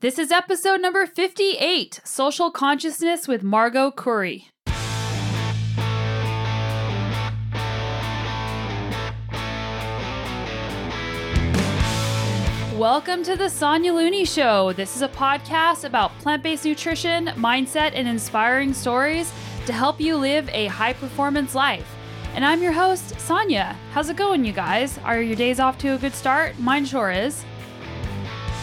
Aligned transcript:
This 0.00 0.16
is 0.16 0.30
episode 0.30 0.80
number 0.80 1.06
58 1.06 2.02
Social 2.04 2.52
Consciousness 2.52 3.26
with 3.26 3.42
Margaux 3.42 3.90
Khoury. 3.90 4.44
Welcome 12.78 13.24
to 13.24 13.34
the 13.34 13.48
Sonya 13.48 13.92
Looney 13.92 14.24
Show. 14.24 14.72
This 14.72 14.94
is 14.94 15.02
a 15.02 15.08
podcast 15.08 15.82
about 15.82 16.16
plant 16.18 16.44
based 16.44 16.64
nutrition, 16.64 17.26
mindset, 17.30 17.90
and 17.94 18.06
inspiring 18.06 18.72
stories 18.72 19.32
to 19.66 19.72
help 19.72 20.00
you 20.00 20.16
live 20.16 20.48
a 20.50 20.66
high 20.66 20.92
performance 20.92 21.56
life. 21.56 21.92
And 22.36 22.44
I'm 22.44 22.62
your 22.62 22.70
host, 22.70 23.18
Sonya. 23.18 23.76
How's 23.90 24.10
it 24.10 24.16
going, 24.16 24.44
you 24.44 24.52
guys? 24.52 24.96
Are 24.98 25.20
your 25.20 25.34
days 25.34 25.58
off 25.58 25.76
to 25.78 25.94
a 25.94 25.98
good 25.98 26.14
start? 26.14 26.56
Mine 26.60 26.84
sure 26.84 27.10
is. 27.10 27.44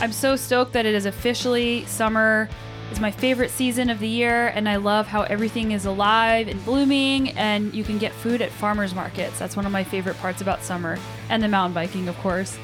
I'm 0.01 0.11
so 0.11 0.35
stoked 0.35 0.73
that 0.73 0.85
it 0.85 0.93
is 0.93 1.05
officially 1.05 1.85
summer. 1.85 2.49
It's 2.91 2.99
my 2.99 3.11
favorite 3.11 3.49
season 3.49 3.89
of 3.89 3.99
the 3.99 4.07
year, 4.07 4.47
and 4.49 4.69
I 4.69 4.75
love 4.75 5.07
how 5.07 5.23
everything 5.23 5.71
is 5.71 5.85
alive 5.85 6.47
and 6.47 6.63
blooming, 6.65 7.29
and 7.31 7.73
you 7.73 7.83
can 7.83 7.97
get 7.97 8.11
food 8.11 8.41
at 8.41 8.51
farmers 8.51 8.93
markets. 8.93 9.39
That's 9.39 9.55
one 9.55 9.65
of 9.65 9.71
my 9.71 9.83
favorite 9.83 10.17
parts 10.17 10.41
about 10.41 10.63
summer, 10.63 10.99
and 11.29 11.41
the 11.41 11.47
mountain 11.47 11.73
biking, 11.73 12.07
of 12.07 12.17
course 12.17 12.57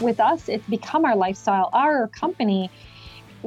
with 0.00 0.20
us, 0.20 0.48
it's 0.48 0.66
become 0.68 1.04
our 1.04 1.16
lifestyle. 1.16 1.70
Our 1.72 2.08
company, 2.08 2.70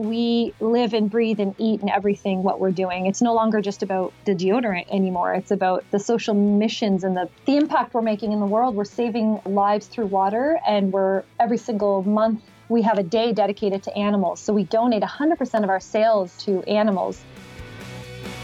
we 0.01 0.53
live 0.59 0.93
and 0.93 1.09
breathe 1.09 1.39
and 1.39 1.53
eat 1.57 1.81
and 1.81 1.89
everything 1.89 2.43
what 2.43 2.59
we're 2.59 2.71
doing. 2.71 3.05
It's 3.05 3.21
no 3.21 3.33
longer 3.33 3.61
just 3.61 3.83
about 3.83 4.13
the 4.25 4.33
deodorant 4.33 4.87
anymore. 4.91 5.33
It's 5.33 5.51
about 5.51 5.85
the 5.91 5.99
social 5.99 6.33
missions 6.33 7.03
and 7.03 7.15
the, 7.15 7.29
the 7.45 7.55
impact 7.57 7.93
we're 7.93 8.01
making 8.01 8.31
in 8.31 8.39
the 8.39 8.45
world. 8.45 8.75
We're 8.75 8.85
saving 8.85 9.41
lives 9.45 9.85
through 9.87 10.07
water, 10.07 10.59
and 10.65 10.91
we're 10.91 11.23
every 11.39 11.57
single 11.57 12.03
month 12.03 12.41
we 12.67 12.81
have 12.83 12.97
a 12.97 13.03
day 13.03 13.33
dedicated 13.33 13.83
to 13.83 13.95
animals. 13.97 14.39
So 14.39 14.53
we 14.53 14.63
donate 14.63 15.03
100% 15.03 15.63
of 15.63 15.69
our 15.69 15.81
sales 15.81 16.35
to 16.45 16.63
animals. 16.63 17.21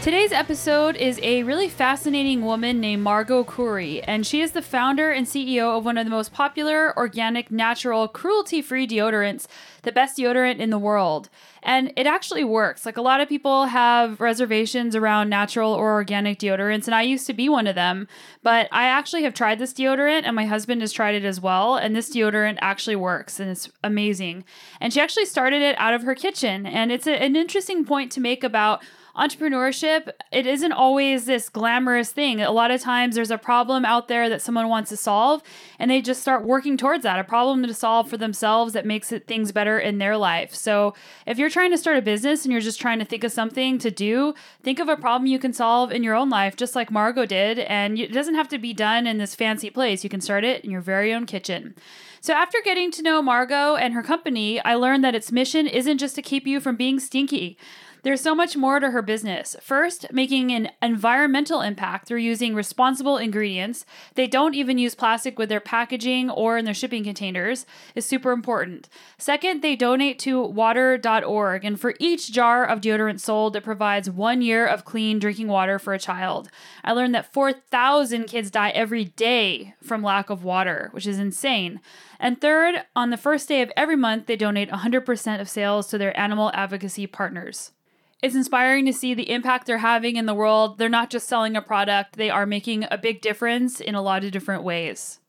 Today's 0.00 0.30
episode 0.30 0.94
is 0.94 1.18
a 1.24 1.42
really 1.42 1.68
fascinating 1.68 2.42
woman 2.42 2.80
named 2.80 3.02
Margaux 3.02 3.44
Khoury, 3.44 4.02
and 4.04 4.24
she 4.24 4.40
is 4.40 4.52
the 4.52 4.62
founder 4.62 5.10
and 5.10 5.26
CEO 5.26 5.76
of 5.76 5.84
one 5.84 5.98
of 5.98 6.06
the 6.06 6.10
most 6.10 6.32
popular 6.32 6.96
organic, 6.96 7.50
natural, 7.50 8.06
cruelty 8.06 8.62
free 8.62 8.86
deodorants, 8.86 9.48
the 9.82 9.90
best 9.90 10.16
deodorant 10.16 10.60
in 10.60 10.70
the 10.70 10.78
world. 10.78 11.28
And 11.64 11.92
it 11.96 12.06
actually 12.06 12.44
works. 12.44 12.86
Like 12.86 12.96
a 12.96 13.02
lot 13.02 13.20
of 13.20 13.28
people 13.28 13.66
have 13.66 14.20
reservations 14.20 14.94
around 14.94 15.30
natural 15.30 15.74
or 15.74 15.92
organic 15.94 16.38
deodorants, 16.38 16.86
and 16.86 16.94
I 16.94 17.02
used 17.02 17.26
to 17.26 17.34
be 17.34 17.48
one 17.48 17.66
of 17.66 17.74
them. 17.74 18.06
But 18.44 18.68
I 18.70 18.84
actually 18.84 19.24
have 19.24 19.34
tried 19.34 19.58
this 19.58 19.74
deodorant, 19.74 20.22
and 20.24 20.36
my 20.36 20.46
husband 20.46 20.80
has 20.80 20.92
tried 20.92 21.16
it 21.16 21.24
as 21.24 21.40
well. 21.40 21.74
And 21.74 21.96
this 21.96 22.14
deodorant 22.14 22.58
actually 22.60 22.96
works, 22.96 23.40
and 23.40 23.50
it's 23.50 23.68
amazing. 23.82 24.44
And 24.80 24.92
she 24.92 25.00
actually 25.00 25.26
started 25.26 25.60
it 25.60 25.76
out 25.76 25.92
of 25.92 26.02
her 26.02 26.14
kitchen. 26.14 26.66
And 26.66 26.92
it's 26.92 27.08
a, 27.08 27.20
an 27.20 27.34
interesting 27.34 27.84
point 27.84 28.12
to 28.12 28.20
make 28.20 28.44
about 28.44 28.80
entrepreneurship, 29.18 30.10
it 30.30 30.46
isn't 30.46 30.72
always 30.72 31.26
this 31.26 31.48
glamorous 31.48 32.12
thing. 32.12 32.40
A 32.40 32.52
lot 32.52 32.70
of 32.70 32.80
times 32.80 33.16
there's 33.16 33.32
a 33.32 33.38
problem 33.38 33.84
out 33.84 34.06
there 34.06 34.28
that 34.28 34.40
someone 34.40 34.68
wants 34.68 34.90
to 34.90 34.96
solve 34.96 35.42
and 35.78 35.90
they 35.90 36.00
just 36.00 36.22
start 36.22 36.44
working 36.44 36.76
towards 36.76 37.02
that, 37.02 37.18
a 37.18 37.24
problem 37.24 37.62
to 37.64 37.74
solve 37.74 38.08
for 38.08 38.16
themselves 38.16 38.72
that 38.74 38.86
makes 38.86 39.10
it 39.10 39.26
things 39.26 39.50
better 39.50 39.78
in 39.78 39.98
their 39.98 40.16
life. 40.16 40.54
So, 40.54 40.94
if 41.26 41.36
you're 41.36 41.50
trying 41.50 41.72
to 41.72 41.78
start 41.78 41.96
a 41.96 42.02
business 42.02 42.44
and 42.44 42.52
you're 42.52 42.60
just 42.60 42.80
trying 42.80 43.00
to 43.00 43.04
think 43.04 43.24
of 43.24 43.32
something 43.32 43.78
to 43.78 43.90
do, 43.90 44.34
think 44.62 44.78
of 44.78 44.88
a 44.88 44.96
problem 44.96 45.26
you 45.26 45.38
can 45.38 45.52
solve 45.52 45.90
in 45.90 46.04
your 46.04 46.14
own 46.14 46.30
life 46.30 46.56
just 46.56 46.76
like 46.76 46.90
Margaux 46.90 47.26
did 47.26 47.58
and 47.58 47.98
it 47.98 48.12
doesn't 48.12 48.36
have 48.36 48.48
to 48.48 48.58
be 48.58 48.72
done 48.72 49.06
in 49.06 49.18
this 49.18 49.34
fancy 49.34 49.68
place. 49.68 50.04
You 50.04 50.10
can 50.10 50.20
start 50.20 50.44
it 50.44 50.64
in 50.64 50.70
your 50.70 50.80
very 50.80 51.12
own 51.12 51.26
kitchen. 51.26 51.74
So, 52.20 52.34
after 52.34 52.58
getting 52.64 52.90
to 52.92 53.02
know 53.02 53.22
Margaux 53.22 53.76
and 53.76 53.94
her 53.94 54.02
company, 54.02 54.60
I 54.64 54.74
learned 54.74 55.04
that 55.04 55.14
its 55.14 55.32
mission 55.32 55.66
isn't 55.66 55.98
just 55.98 56.14
to 56.16 56.22
keep 56.22 56.46
you 56.46 56.60
from 56.60 56.76
being 56.76 57.00
stinky. 57.00 57.56
There's 58.02 58.20
so 58.20 58.34
much 58.34 58.56
more 58.56 58.78
to 58.78 58.92
her 58.92 59.02
business. 59.02 59.56
First, 59.60 60.12
making 60.12 60.52
an 60.52 60.70
environmental 60.80 61.62
impact 61.62 62.06
through 62.06 62.20
using 62.20 62.54
responsible 62.54 63.16
ingredients. 63.16 63.84
They 64.14 64.28
don't 64.28 64.54
even 64.54 64.78
use 64.78 64.94
plastic 64.94 65.38
with 65.38 65.48
their 65.48 65.60
packaging 65.60 66.30
or 66.30 66.56
in 66.56 66.64
their 66.64 66.74
shipping 66.74 67.02
containers, 67.02 67.66
is 67.96 68.06
super 68.06 68.30
important. 68.30 68.88
Second, 69.18 69.62
they 69.62 69.74
donate 69.74 70.18
to 70.20 70.40
water.org, 70.40 71.64
and 71.64 71.80
for 71.80 71.94
each 71.98 72.30
jar 72.30 72.64
of 72.64 72.80
deodorant 72.80 73.20
sold, 73.20 73.56
it 73.56 73.64
provides 73.64 74.08
one 74.08 74.42
year 74.42 74.66
of 74.66 74.84
clean 74.84 75.18
drinking 75.18 75.48
water 75.48 75.78
for 75.78 75.92
a 75.92 75.98
child. 75.98 76.48
I 76.84 76.92
learned 76.92 77.14
that 77.16 77.32
4,000 77.32 78.24
kids 78.24 78.50
die 78.50 78.70
every 78.70 79.06
day 79.06 79.74
from 79.82 80.02
lack 80.02 80.30
of 80.30 80.44
water, 80.44 80.88
which 80.92 81.06
is 81.06 81.18
insane. 81.18 81.80
And 82.20 82.40
third, 82.40 82.84
on 82.94 83.10
the 83.10 83.16
first 83.16 83.48
day 83.48 83.62
of 83.62 83.72
every 83.76 83.96
month, 83.96 84.26
they 84.26 84.36
donate 84.36 84.70
100% 84.70 85.40
of 85.40 85.48
sales 85.48 85.88
to 85.88 85.98
their 85.98 86.18
animal 86.18 86.50
advocacy 86.54 87.06
partners. 87.06 87.72
It's 88.20 88.34
inspiring 88.34 88.84
to 88.86 88.92
see 88.92 89.14
the 89.14 89.30
impact 89.30 89.66
they're 89.66 89.78
having 89.78 90.16
in 90.16 90.26
the 90.26 90.34
world. 90.34 90.78
They're 90.78 90.88
not 90.88 91.08
just 91.08 91.28
selling 91.28 91.54
a 91.54 91.62
product, 91.62 92.16
they 92.16 92.30
are 92.30 92.46
making 92.46 92.84
a 92.90 92.98
big 92.98 93.20
difference 93.20 93.80
in 93.80 93.94
a 93.94 94.02
lot 94.02 94.24
of 94.24 94.32
different 94.32 94.64
ways. 94.64 95.20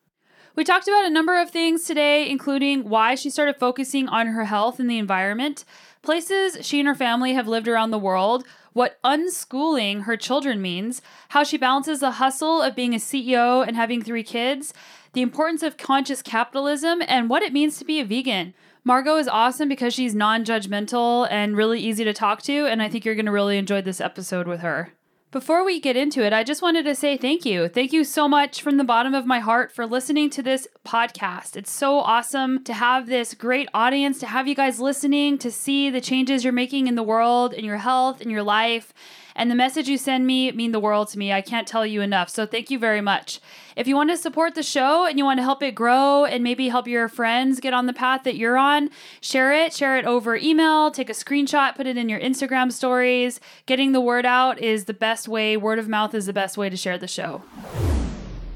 We 0.55 0.63
talked 0.63 0.87
about 0.87 1.05
a 1.05 1.11
number 1.11 1.39
of 1.39 1.51
things 1.51 1.85
today, 1.85 2.27
including 2.27 2.89
why 2.89 3.13
she 3.13 3.29
started 3.29 3.57
focusing 3.59 4.09
on 4.09 4.27
her 4.27 4.45
health 4.45 4.79
and 4.79 4.89
the 4.89 4.97
environment, 4.97 5.63
places 6.01 6.65
she 6.65 6.79
and 6.79 6.87
her 6.87 6.95
family 6.95 7.33
have 7.33 7.47
lived 7.47 7.67
around 7.67 7.91
the 7.91 7.99
world, 7.99 8.43
what 8.73 8.99
unschooling 9.03 10.03
her 10.03 10.17
children 10.17 10.59
means, 10.59 11.01
how 11.29 11.43
she 11.43 11.57
balances 11.57 11.99
the 11.99 12.11
hustle 12.11 12.61
of 12.61 12.75
being 12.75 12.95
a 12.95 12.97
CEO 12.97 13.65
and 13.65 13.75
having 13.75 14.01
three 14.01 14.23
kids, 14.23 14.73
the 15.13 15.21
importance 15.21 15.61
of 15.61 15.77
conscious 15.77 16.23
capitalism, 16.23 17.03
and 17.07 17.29
what 17.29 17.43
it 17.43 17.53
means 17.53 17.77
to 17.77 17.85
be 17.85 17.99
a 17.99 18.05
vegan. 18.05 18.55
Margaux 18.89 19.17
is 19.17 19.27
awesome 19.27 19.69
because 19.69 19.93
she's 19.93 20.15
non 20.15 20.43
judgmental 20.43 21.27
and 21.29 21.55
really 21.55 21.79
easy 21.79 22.03
to 22.05 22.11
talk 22.11 22.41
to, 22.41 22.65
and 22.65 22.81
I 22.81 22.89
think 22.89 23.05
you're 23.05 23.13
going 23.13 23.27
to 23.27 23.31
really 23.31 23.59
enjoy 23.59 23.83
this 23.83 24.01
episode 24.01 24.47
with 24.47 24.61
her. 24.61 24.93
Before 25.29 25.63
we 25.63 25.79
get 25.79 25.95
into 25.95 26.25
it, 26.25 26.33
I 26.33 26.43
just 26.43 26.63
wanted 26.63 26.85
to 26.85 26.95
say 26.95 27.15
thank 27.15 27.45
you. 27.45 27.67
Thank 27.67 27.93
you 27.93 28.03
so 28.03 28.27
much 28.27 28.63
from 28.63 28.77
the 28.77 28.83
bottom 28.83 29.13
of 29.13 29.27
my 29.27 29.41
heart 29.41 29.71
for 29.71 29.85
listening 29.85 30.31
to 30.31 30.41
this 30.41 30.67
podcast. 30.83 31.55
It's 31.55 31.69
so 31.69 31.99
awesome 31.99 32.63
to 32.63 32.73
have 32.73 33.05
this 33.05 33.35
great 33.35 33.69
audience, 33.75 34.19
to 34.21 34.25
have 34.25 34.47
you 34.47 34.55
guys 34.55 34.79
listening, 34.79 35.37
to 35.37 35.51
see 35.51 35.91
the 35.91 36.01
changes 36.01 36.43
you're 36.43 36.51
making 36.51 36.87
in 36.87 36.95
the 36.95 37.03
world, 37.03 37.53
in 37.53 37.65
your 37.65 37.77
health, 37.77 38.21
in 38.21 38.31
your 38.31 38.41
life. 38.41 38.91
And 39.35 39.49
the 39.49 39.55
message 39.55 39.87
you 39.87 39.97
send 39.97 40.27
me 40.27 40.51
mean 40.51 40.71
the 40.71 40.79
world 40.79 41.09
to 41.09 41.17
me. 41.17 41.31
I 41.31 41.41
can't 41.41 41.67
tell 41.67 41.85
you 41.85 42.01
enough. 42.01 42.29
So 42.29 42.45
thank 42.45 42.69
you 42.69 42.79
very 42.79 43.01
much. 43.01 43.39
If 43.75 43.87
you 43.87 43.95
want 43.95 44.09
to 44.09 44.17
support 44.17 44.55
the 44.55 44.63
show 44.63 45.05
and 45.05 45.17
you 45.17 45.25
want 45.25 45.39
to 45.39 45.43
help 45.43 45.63
it 45.63 45.75
grow 45.75 46.25
and 46.25 46.43
maybe 46.43 46.69
help 46.69 46.87
your 46.87 47.07
friends 47.07 47.59
get 47.59 47.73
on 47.73 47.85
the 47.85 47.93
path 47.93 48.23
that 48.23 48.35
you're 48.35 48.57
on, 48.57 48.89
share 49.21 49.53
it. 49.53 49.73
Share 49.73 49.97
it 49.97 50.05
over 50.05 50.35
email, 50.35 50.91
take 50.91 51.09
a 51.09 51.13
screenshot, 51.13 51.75
put 51.75 51.87
it 51.87 51.97
in 51.97 52.09
your 52.09 52.19
Instagram 52.19 52.71
stories. 52.71 53.39
Getting 53.65 53.91
the 53.91 54.01
word 54.01 54.25
out 54.25 54.59
is 54.59 54.85
the 54.85 54.93
best 54.93 55.27
way. 55.27 55.55
Word 55.55 55.79
of 55.79 55.87
mouth 55.87 56.13
is 56.13 56.25
the 56.25 56.33
best 56.33 56.57
way 56.57 56.69
to 56.69 56.77
share 56.77 56.97
the 56.97 57.07
show. 57.07 57.43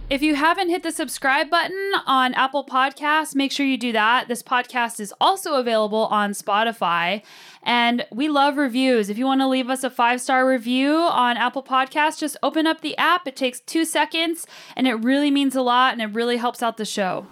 If 0.10 0.22
you 0.22 0.36
haven't 0.36 0.70
hit 0.70 0.84
the 0.84 0.92
subscribe 0.92 1.50
button 1.50 1.92
on 2.06 2.34
Apple 2.34 2.66
Podcasts, 2.66 3.36
make 3.36 3.54
sure 3.54 3.66
you 3.66 3.78
do 3.78 3.94
that. 3.94 4.28
This 4.28 4.44
podcast 4.44 5.00
is 5.00 5.14
also 5.20 5.56
available 5.56 6.08
on 6.08 6.34
Spotify. 6.34 7.24
And 7.64 8.06
we 8.12 8.28
love 8.28 8.58
reviews. 8.58 9.10
If 9.10 9.18
you 9.18 9.26
want 9.26 9.40
to 9.42 9.48
leave 9.48 9.70
us 9.70 9.84
a 9.84 9.90
five 9.90 10.20
star 10.20 10.48
review 10.48 10.94
on 10.94 11.38
Apple 11.38 11.64
Podcasts, 11.64 12.20
just 12.20 12.36
open 12.44 12.68
up 12.68 12.82
the 12.82 12.98
app. 12.98 13.28
It 13.28 13.38
takes 13.38 13.62
two 13.62 13.86
seconds 13.86 14.46
and 14.76 14.88
it 14.88 14.96
really 14.96 15.32
means 15.32 15.56
a 15.56 15.62
lot 15.62 15.94
and 15.94 16.02
it 16.02 16.14
really 16.14 16.38
helps 16.38 16.62
out 16.62 16.76
the 16.76 16.86
show. 16.86 17.26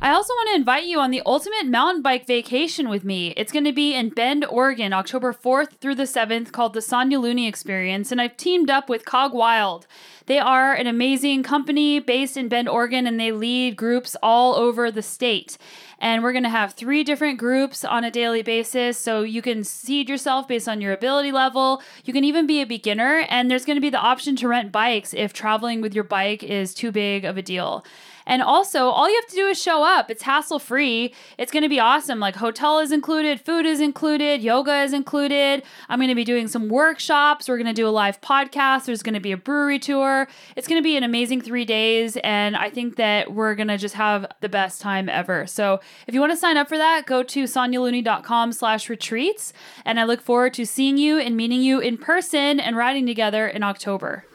I 0.00 0.12
also 0.12 0.32
want 0.34 0.50
to 0.50 0.54
invite 0.54 0.84
you 0.84 1.00
on 1.00 1.10
the 1.10 1.22
ultimate 1.26 1.66
mountain 1.66 2.02
bike 2.02 2.24
vacation 2.24 2.88
with 2.88 3.02
me. 3.02 3.34
It's 3.36 3.50
going 3.50 3.64
to 3.64 3.72
be 3.72 3.94
in 3.94 4.10
Bend, 4.10 4.44
Oregon, 4.44 4.92
October 4.92 5.32
4th 5.32 5.78
through 5.80 5.96
the 5.96 6.04
7th, 6.04 6.52
called 6.52 6.74
the 6.74 6.80
Sonya 6.80 7.18
Looney 7.18 7.48
Experience, 7.48 8.12
and 8.12 8.20
I've 8.20 8.36
teamed 8.36 8.70
up 8.70 8.88
with 8.88 9.04
Cog 9.04 9.34
Wild. 9.34 9.88
They 10.26 10.38
are 10.38 10.72
an 10.72 10.86
amazing 10.86 11.42
company 11.42 11.98
based 11.98 12.36
in 12.36 12.48
Bend, 12.48 12.68
Oregon, 12.68 13.08
and 13.08 13.18
they 13.18 13.32
lead 13.32 13.76
groups 13.76 14.14
all 14.22 14.54
over 14.54 14.92
the 14.92 15.02
state. 15.02 15.58
And 15.98 16.22
we're 16.22 16.32
going 16.32 16.44
to 16.44 16.50
have 16.50 16.74
three 16.74 17.02
different 17.02 17.38
groups 17.38 17.84
on 17.84 18.04
a 18.04 18.10
daily 18.10 18.42
basis. 18.42 18.98
So 18.98 19.22
you 19.22 19.42
can 19.42 19.64
seed 19.64 20.08
yourself 20.08 20.46
based 20.46 20.68
on 20.68 20.80
your 20.80 20.92
ability 20.92 21.32
level. 21.32 21.82
You 22.04 22.12
can 22.12 22.24
even 22.24 22.46
be 22.46 22.60
a 22.60 22.66
beginner. 22.66 23.26
And 23.30 23.50
there's 23.50 23.64
going 23.64 23.78
to 23.78 23.80
be 23.80 23.90
the 23.90 23.98
option 23.98 24.36
to 24.36 24.48
rent 24.48 24.70
bikes 24.70 25.12
if 25.14 25.32
traveling 25.32 25.80
with 25.80 25.94
your 25.94 26.04
bike 26.04 26.44
is 26.44 26.74
too 26.74 26.92
big 26.92 27.24
of 27.24 27.36
a 27.36 27.42
deal. 27.42 27.84
And 28.28 28.42
also, 28.42 28.90
all 28.90 29.08
you 29.08 29.16
have 29.16 29.30
to 29.30 29.34
do 29.34 29.46
is 29.46 29.60
show 29.60 29.82
up. 29.82 30.10
It's 30.10 30.22
hassle 30.22 30.58
free. 30.58 31.14
It's 31.38 31.50
going 31.50 31.62
to 31.62 31.68
be 31.68 31.80
awesome. 31.80 32.20
Like, 32.20 32.36
hotel 32.36 32.78
is 32.78 32.92
included, 32.92 33.40
food 33.40 33.64
is 33.64 33.80
included, 33.80 34.42
yoga 34.42 34.82
is 34.82 34.92
included. 34.92 35.62
I'm 35.88 35.98
going 35.98 36.10
to 36.10 36.14
be 36.14 36.24
doing 36.24 36.46
some 36.46 36.68
workshops. 36.68 37.48
We're 37.48 37.56
going 37.56 37.66
to 37.66 37.72
do 37.72 37.88
a 37.88 37.90
live 37.90 38.20
podcast. 38.20 38.84
There's 38.84 39.02
going 39.02 39.14
to 39.14 39.20
be 39.20 39.32
a 39.32 39.36
brewery 39.38 39.78
tour. 39.78 40.28
It's 40.56 40.68
going 40.68 40.78
to 40.78 40.84
be 40.84 40.96
an 40.96 41.02
amazing 41.02 41.40
three 41.40 41.64
days. 41.64 42.18
And 42.22 42.54
I 42.54 42.68
think 42.68 42.96
that 42.96 43.32
we're 43.32 43.54
going 43.54 43.68
to 43.68 43.78
just 43.78 43.94
have 43.94 44.26
the 44.40 44.48
best 44.48 44.82
time 44.82 45.08
ever. 45.08 45.46
So, 45.46 45.80
if 46.06 46.12
you 46.12 46.20
want 46.20 46.32
to 46.32 46.36
sign 46.36 46.58
up 46.58 46.68
for 46.68 46.76
that, 46.76 47.06
go 47.06 47.22
to 47.22 47.44
sonyalooney.com 47.44 48.52
slash 48.52 48.90
retreats. 48.90 49.54
And 49.86 49.98
I 49.98 50.04
look 50.04 50.20
forward 50.20 50.52
to 50.54 50.66
seeing 50.66 50.98
you 50.98 51.18
and 51.18 51.34
meeting 51.34 51.62
you 51.62 51.80
in 51.80 51.96
person 51.96 52.60
and 52.60 52.76
riding 52.76 53.06
together 53.06 53.48
in 53.48 53.62
October. 53.62 54.26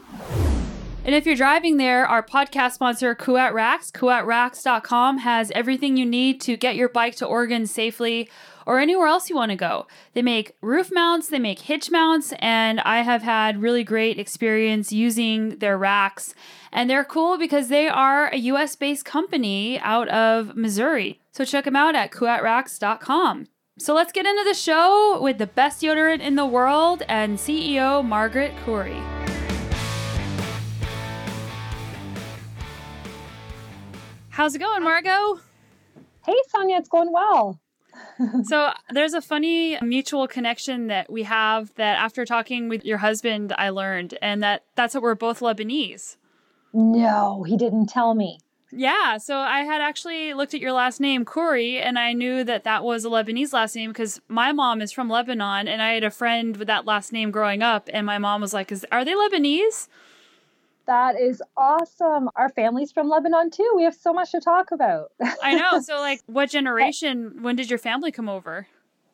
And 1.05 1.13
if 1.13 1.25
you're 1.25 1.35
driving 1.35 1.75
there, 1.75 2.07
our 2.07 2.23
podcast 2.23 2.73
sponsor, 2.73 3.13
Kuat 3.13 3.53
Racks, 3.53 3.91
kuatracks.com, 3.91 5.17
has 5.17 5.51
everything 5.51 5.97
you 5.97 6.05
need 6.05 6.39
to 6.41 6.55
get 6.55 6.77
your 6.77 6.88
bike 6.88 7.17
to 7.17 7.25
Oregon 7.25 7.67
safely 7.67 8.29
or 8.65 8.79
anywhere 8.79 9.07
else 9.07 9.29
you 9.29 9.35
want 9.35 9.50
to 9.51 9.57
go. 9.57 9.85
They 10.13 10.21
make 10.21 10.55
roof 10.61 10.91
mounts, 10.94 11.27
they 11.27 11.39
make 11.39 11.59
hitch 11.59 11.91
mounts, 11.91 12.33
and 12.39 12.79
I 12.81 13.01
have 13.01 13.21
had 13.21 13.61
really 13.61 13.83
great 13.83 14.17
experience 14.17 14.94
using 14.94 15.57
their 15.57 15.77
racks. 15.77 16.33
And 16.71 16.89
they're 16.89 17.03
cool 17.03 17.38
because 17.38 17.67
they 17.67 17.89
are 17.89 18.29
a 18.29 18.38
US 18.38 18.77
based 18.77 19.03
company 19.03 19.79
out 19.79 20.07
of 20.07 20.55
Missouri. 20.55 21.19
So 21.33 21.44
check 21.44 21.65
them 21.65 21.75
out 21.75 21.95
at 21.95 22.11
kuatracks.com. 22.11 23.47
So 23.77 23.94
let's 23.94 24.13
get 24.13 24.25
into 24.25 24.45
the 24.45 24.53
show 24.53 25.19
with 25.21 25.38
the 25.38 25.47
best 25.47 25.81
deodorant 25.81 26.21
in 26.21 26.35
the 26.35 26.45
world 26.45 27.03
and 27.09 27.38
CEO 27.38 28.05
Margaret 28.05 28.53
Khoury. 28.65 29.42
How's 34.33 34.56
it 34.56 34.59
going, 34.59 34.81
Margaux? 34.81 35.41
Hey, 36.25 36.33
Sonya, 36.47 36.77
it's 36.77 36.89
going 36.89 37.12
well. 37.13 37.59
so 38.45 38.71
there's 38.89 39.13
a 39.13 39.21
funny 39.21 39.77
mutual 39.83 40.27
connection 40.27 40.88
that 40.88 41.12
we 41.12 41.21
have 41.21 41.71
that 41.75 42.00
after 42.00 42.25
talking 42.25 42.68
with 42.68 42.83
your 42.83 42.97
husband, 42.97 43.53
I 43.59 43.69
learned, 43.69 44.18
and 44.24 44.41
that 44.41 44.63
that's 44.74 44.94
that 44.94 45.01
we're 45.03 45.13
both 45.13 45.41
Lebanese. 45.41 46.18
No, 46.74 47.44
he 47.44 47.56
didn't 47.56 47.89
tell 47.89 48.15
me. 48.15 48.39
Yeah, 48.71 49.19
so 49.19 49.38
I 49.38 49.59
had 49.59 49.81
actually 49.81 50.33
looked 50.33 50.56
at 50.56 50.59
your 50.62 50.74
last 50.74 51.00
name, 51.00 51.25
Khoury, 51.25 51.79
and 51.79 52.00
I 52.00 52.13
knew 52.13 52.44
that 52.44 52.63
that 52.63 52.83
was 52.83 53.06
a 53.06 53.09
Lebanese 53.09 53.53
last 53.53 53.75
name 53.75 53.91
because 53.91 54.19
my 54.27 54.51
mom 54.51 54.81
is 54.81 54.91
from 54.91 55.09
Lebanon, 55.09 55.68
and 55.68 55.79
I 55.79 55.94
had 55.94 56.03
a 56.03 56.09
friend 56.09 56.57
with 56.57 56.68
that 56.69 56.86
last 56.86 57.13
name 57.13 57.29
growing 57.29 57.62
up, 57.62 57.88
and 57.94 58.03
my 58.03 58.18
mom 58.18 58.41
was 58.41 58.51
like, 58.51 58.71
"Is 58.71 58.83
are 58.91 59.06
they 59.06 59.13
Lebanese?" 59.13 59.88
That 60.85 61.19
is 61.19 61.41
awesome. 61.56 62.30
Our 62.35 62.50
family's 62.50 62.91
from 62.91 63.09
Lebanon 63.09 63.51
too. 63.51 63.71
We 63.75 63.83
have 63.83 63.95
so 63.95 64.13
much 64.13 64.31
to 64.31 64.41
talk 64.41 64.71
about. 64.71 65.12
I 65.41 65.56
know. 65.56 65.80
So, 65.83 66.00
like, 66.00 66.21
what 66.27 66.50
generation? 66.50 67.39
When 67.41 67.56
did 67.56 67.69
your 67.69 67.80
family 67.80 68.12
come 68.12 68.30
over? 68.30 68.68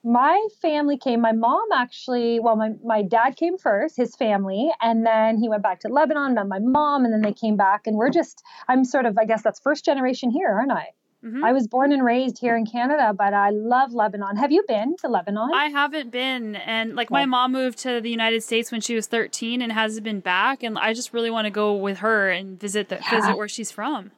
My 0.03 0.47
family 0.61 0.97
came. 0.97 1.21
My 1.21 1.31
mom 1.31 1.71
actually, 1.73 2.39
well, 2.39 2.55
my, 2.55 2.71
my 2.83 3.01
dad 3.01 3.35
came 3.35 3.57
first, 3.57 3.97
his 3.97 4.15
family, 4.15 4.69
and 4.81 5.05
then 5.05 5.37
he 5.37 5.49
went 5.49 5.63
back 5.63 5.79
to 5.81 5.87
Lebanon, 5.89 6.35
met 6.35 6.47
my 6.47 6.59
mom, 6.59 7.05
and 7.05 7.13
then 7.13 7.21
they 7.21 7.33
came 7.33 7.57
back. 7.57 7.87
And 7.87 7.97
we're 7.97 8.09
just, 8.09 8.43
I'm 8.67 8.85
sort 8.85 9.05
of, 9.05 9.17
I 9.17 9.25
guess 9.25 9.41
that's 9.41 9.59
first 9.59 9.83
generation 9.83 10.31
here, 10.31 10.49
aren't 10.49 10.71
I? 10.71 10.89
Mm-hmm. 11.23 11.43
I 11.43 11.51
was 11.51 11.67
born 11.67 11.91
and 11.91 12.03
raised 12.03 12.39
here 12.39 12.55
in 12.55 12.65
Canada, 12.65 13.13
but 13.13 13.33
I 13.33 13.49
love 13.49 13.91
Lebanon. 13.91 14.37
Have 14.37 14.53
you 14.53 14.63
been 14.67 14.95
to 14.97 15.09
Lebanon? 15.09 15.51
I 15.53 15.67
haven't 15.67 16.11
been. 16.11 16.55
And 16.55 16.95
like 16.95 17.11
my 17.11 17.25
mom 17.25 17.51
moved 17.51 17.77
to 17.79 17.99
the 17.99 18.09
United 18.09 18.41
States 18.41 18.71
when 18.71 18.79
she 18.79 18.95
was 18.95 19.07
13 19.07 19.61
and 19.61 19.71
hasn't 19.71 20.05
been 20.05 20.21
back. 20.21 20.63
And 20.63 20.77
I 20.77 20.93
just 20.93 21.13
really 21.13 21.29
want 21.29 21.45
to 21.45 21.51
go 21.51 21.75
with 21.75 21.97
her 21.97 22.29
and 22.29 22.57
visit 22.57 22.87
the 22.87 22.99
yeah. 23.01 23.19
visit 23.19 23.37
where 23.37 23.49
she's 23.49 23.69
from. 23.69 24.11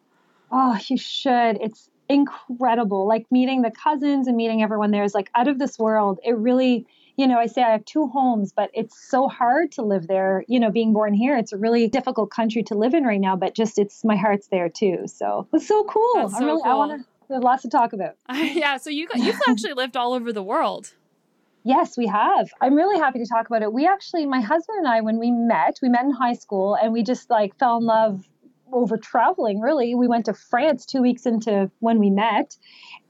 Oh, 0.51 0.77
you 0.87 0.97
should. 0.97 1.57
It's 1.59 1.89
incredible. 2.07 3.07
Like 3.07 3.25
meeting 3.31 3.63
the 3.63 3.71
cousins 3.71 4.27
and 4.27 4.37
meeting 4.37 4.61
everyone 4.61 4.91
there 4.91 5.03
is 5.03 5.15
like 5.15 5.31
out 5.33 5.47
of 5.47 5.57
this 5.57 5.79
world. 5.79 6.19
It 6.23 6.37
really, 6.37 6.85
you 7.17 7.27
know, 7.27 7.37
I 7.37 7.47
say 7.47 7.61
I 7.61 7.71
have 7.71 7.85
two 7.85 8.07
homes, 8.07 8.53
but 8.53 8.69
it's 8.73 9.09
so 9.09 9.27
hard 9.27 9.71
to 9.73 9.81
live 9.81 10.07
there. 10.07 10.43
You 10.47 10.59
know, 10.59 10.71
being 10.71 10.93
born 10.93 11.13
here, 11.13 11.37
it's 11.37 11.53
a 11.53 11.57
really 11.57 11.87
difficult 11.87 12.31
country 12.31 12.63
to 12.63 12.75
live 12.75 12.93
in 12.93 13.03
right 13.03 13.19
now, 13.19 13.35
but 13.35 13.55
just 13.55 13.77
it's 13.77 14.03
my 14.03 14.15
heart's 14.15 14.47
there 14.47 14.69
too. 14.69 15.03
So 15.07 15.47
it's 15.53 15.67
so 15.67 15.83
cool. 15.83 16.13
That's 16.15 16.33
so 16.33 16.43
I 16.43 16.45
really, 16.45 16.61
cool. 16.61 16.71
I 16.71 16.75
want 16.75 17.01
to, 17.01 17.07
there's 17.29 17.43
lots 17.43 17.63
to 17.63 17.69
talk 17.69 17.93
about. 17.93 18.15
yeah. 18.33 18.77
So 18.77 18.89
you, 18.89 19.07
you've 19.15 19.39
actually 19.47 19.73
lived 19.73 19.97
all 19.97 20.13
over 20.13 20.31
the 20.33 20.43
world. 20.43 20.93
Yes, 21.63 21.95
we 21.95 22.07
have. 22.07 22.49
I'm 22.59 22.73
really 22.73 22.97
happy 22.97 23.19
to 23.19 23.25
talk 23.27 23.45
about 23.45 23.61
it. 23.61 23.71
We 23.71 23.85
actually, 23.85 24.25
my 24.25 24.41
husband 24.41 24.79
and 24.79 24.87
I, 24.87 25.01
when 25.01 25.19
we 25.19 25.29
met, 25.29 25.77
we 25.81 25.89
met 25.89 26.05
in 26.05 26.11
high 26.11 26.33
school 26.33 26.75
and 26.75 26.91
we 26.91 27.03
just 27.03 27.29
like 27.29 27.55
fell 27.59 27.77
in 27.77 27.85
love 27.85 28.27
over 28.73 28.97
traveling, 28.97 29.59
really. 29.59 29.93
We 29.93 30.07
went 30.07 30.25
to 30.25 30.33
France 30.33 30.85
two 30.85 31.01
weeks 31.01 31.25
into 31.25 31.69
when 31.79 31.99
we 31.99 32.09
met. 32.09 32.57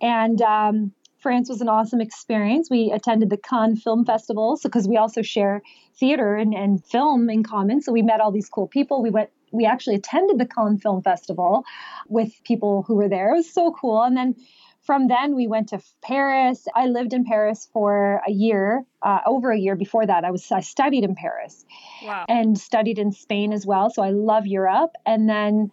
And 0.02 0.42
um, 0.42 0.92
France 1.22 1.50
was 1.50 1.62
an 1.62 1.70
awesome 1.70 2.02
experience. 2.02 2.70
We 2.70 2.92
attended 2.92 3.30
the 3.30 3.38
Cannes 3.38 3.78
Film 3.78 4.06
Festival 4.06 4.60
because 4.62 4.86
so, 4.86 4.90
we 4.90 4.98
also 4.98 5.22
share 5.22 5.62
theater 5.96 6.36
and, 6.36 6.54
and 6.54 6.84
film 6.86 7.30
in 7.30 7.44
common. 7.44 7.82
So 7.82 7.92
we 7.92 8.02
met 8.02 8.22
all 8.22 8.32
these 8.32 8.50
cool 8.50 8.68
people. 8.68 9.02
We 9.02 9.10
went 9.10 9.30
we 9.52 9.66
actually 9.66 9.96
attended 9.96 10.40
the 10.40 10.46
Cannes 10.46 10.80
Film 10.80 11.02
Festival 11.02 11.66
with 12.08 12.32
people 12.46 12.84
who 12.88 12.96
were 12.96 13.10
there. 13.10 13.34
It 13.34 13.38
was 13.38 13.54
so 13.54 13.76
cool. 13.80 14.02
And 14.02 14.16
then 14.16 14.36
from 14.82 15.08
then 15.08 15.36
we 15.36 15.48
went 15.48 15.70
to 15.70 15.80
Paris. 16.02 16.66
I 16.74 16.88
lived 16.88 17.14
in 17.14 17.26
Paris 17.26 17.68
for 17.72 18.22
a 18.28 18.32
year, 18.32 18.84
uh, 19.02 19.20
over 19.28 19.52
a 19.52 19.60
year 19.60 19.76
before 19.76 20.06
that. 20.06 20.24
I 20.24 20.32
was 20.32 20.52
I 20.52 20.62
studied 20.62 21.04
in 21.04 21.16
Paris, 21.16 21.66
wow. 22.04 22.26
and 22.28 22.58
studied 22.58 22.98
in 22.98 23.12
Spain 23.12 23.54
as 23.54 23.66
well. 23.66 23.90
So 23.90 24.02
I 24.02 24.10
love 24.10 24.48
Europe. 24.48 24.92
And 25.06 25.30
then 25.30 25.70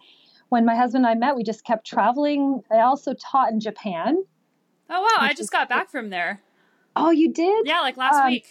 when 0.49 0.65
my 0.65 0.75
husband 0.75 1.05
and 1.05 1.11
I 1.11 1.15
met, 1.15 1.35
we 1.35 1.43
just 1.43 1.63
kept 1.63 1.87
traveling. 1.87 2.61
I 2.71 2.81
also 2.81 3.13
taught 3.13 3.51
in 3.51 3.59
Japan. 3.59 4.23
Oh 4.89 5.01
wow! 5.01 5.17
I 5.19 5.33
just 5.33 5.51
got 5.51 5.69
back 5.69 5.89
from 5.89 6.09
there. 6.09 6.41
Oh, 6.95 7.11
you 7.11 7.31
did? 7.31 7.67
Yeah, 7.67 7.81
like 7.81 7.97
last 7.97 8.15
um, 8.15 8.27
week. 8.27 8.47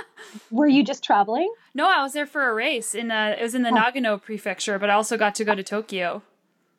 were 0.50 0.66
you 0.66 0.84
just 0.84 1.02
traveling? 1.02 1.52
No, 1.74 1.88
I 1.88 2.02
was 2.02 2.12
there 2.12 2.26
for 2.26 2.48
a 2.48 2.54
race 2.54 2.94
in 2.94 3.10
uh, 3.10 3.34
it 3.38 3.42
was 3.42 3.54
in 3.54 3.62
the 3.62 3.70
oh. 3.70 3.74
Nagano 3.74 4.22
prefecture, 4.22 4.78
but 4.78 4.90
I 4.90 4.94
also 4.94 5.16
got 5.16 5.34
to 5.36 5.44
go 5.44 5.54
to 5.54 5.62
Tokyo. 5.62 6.22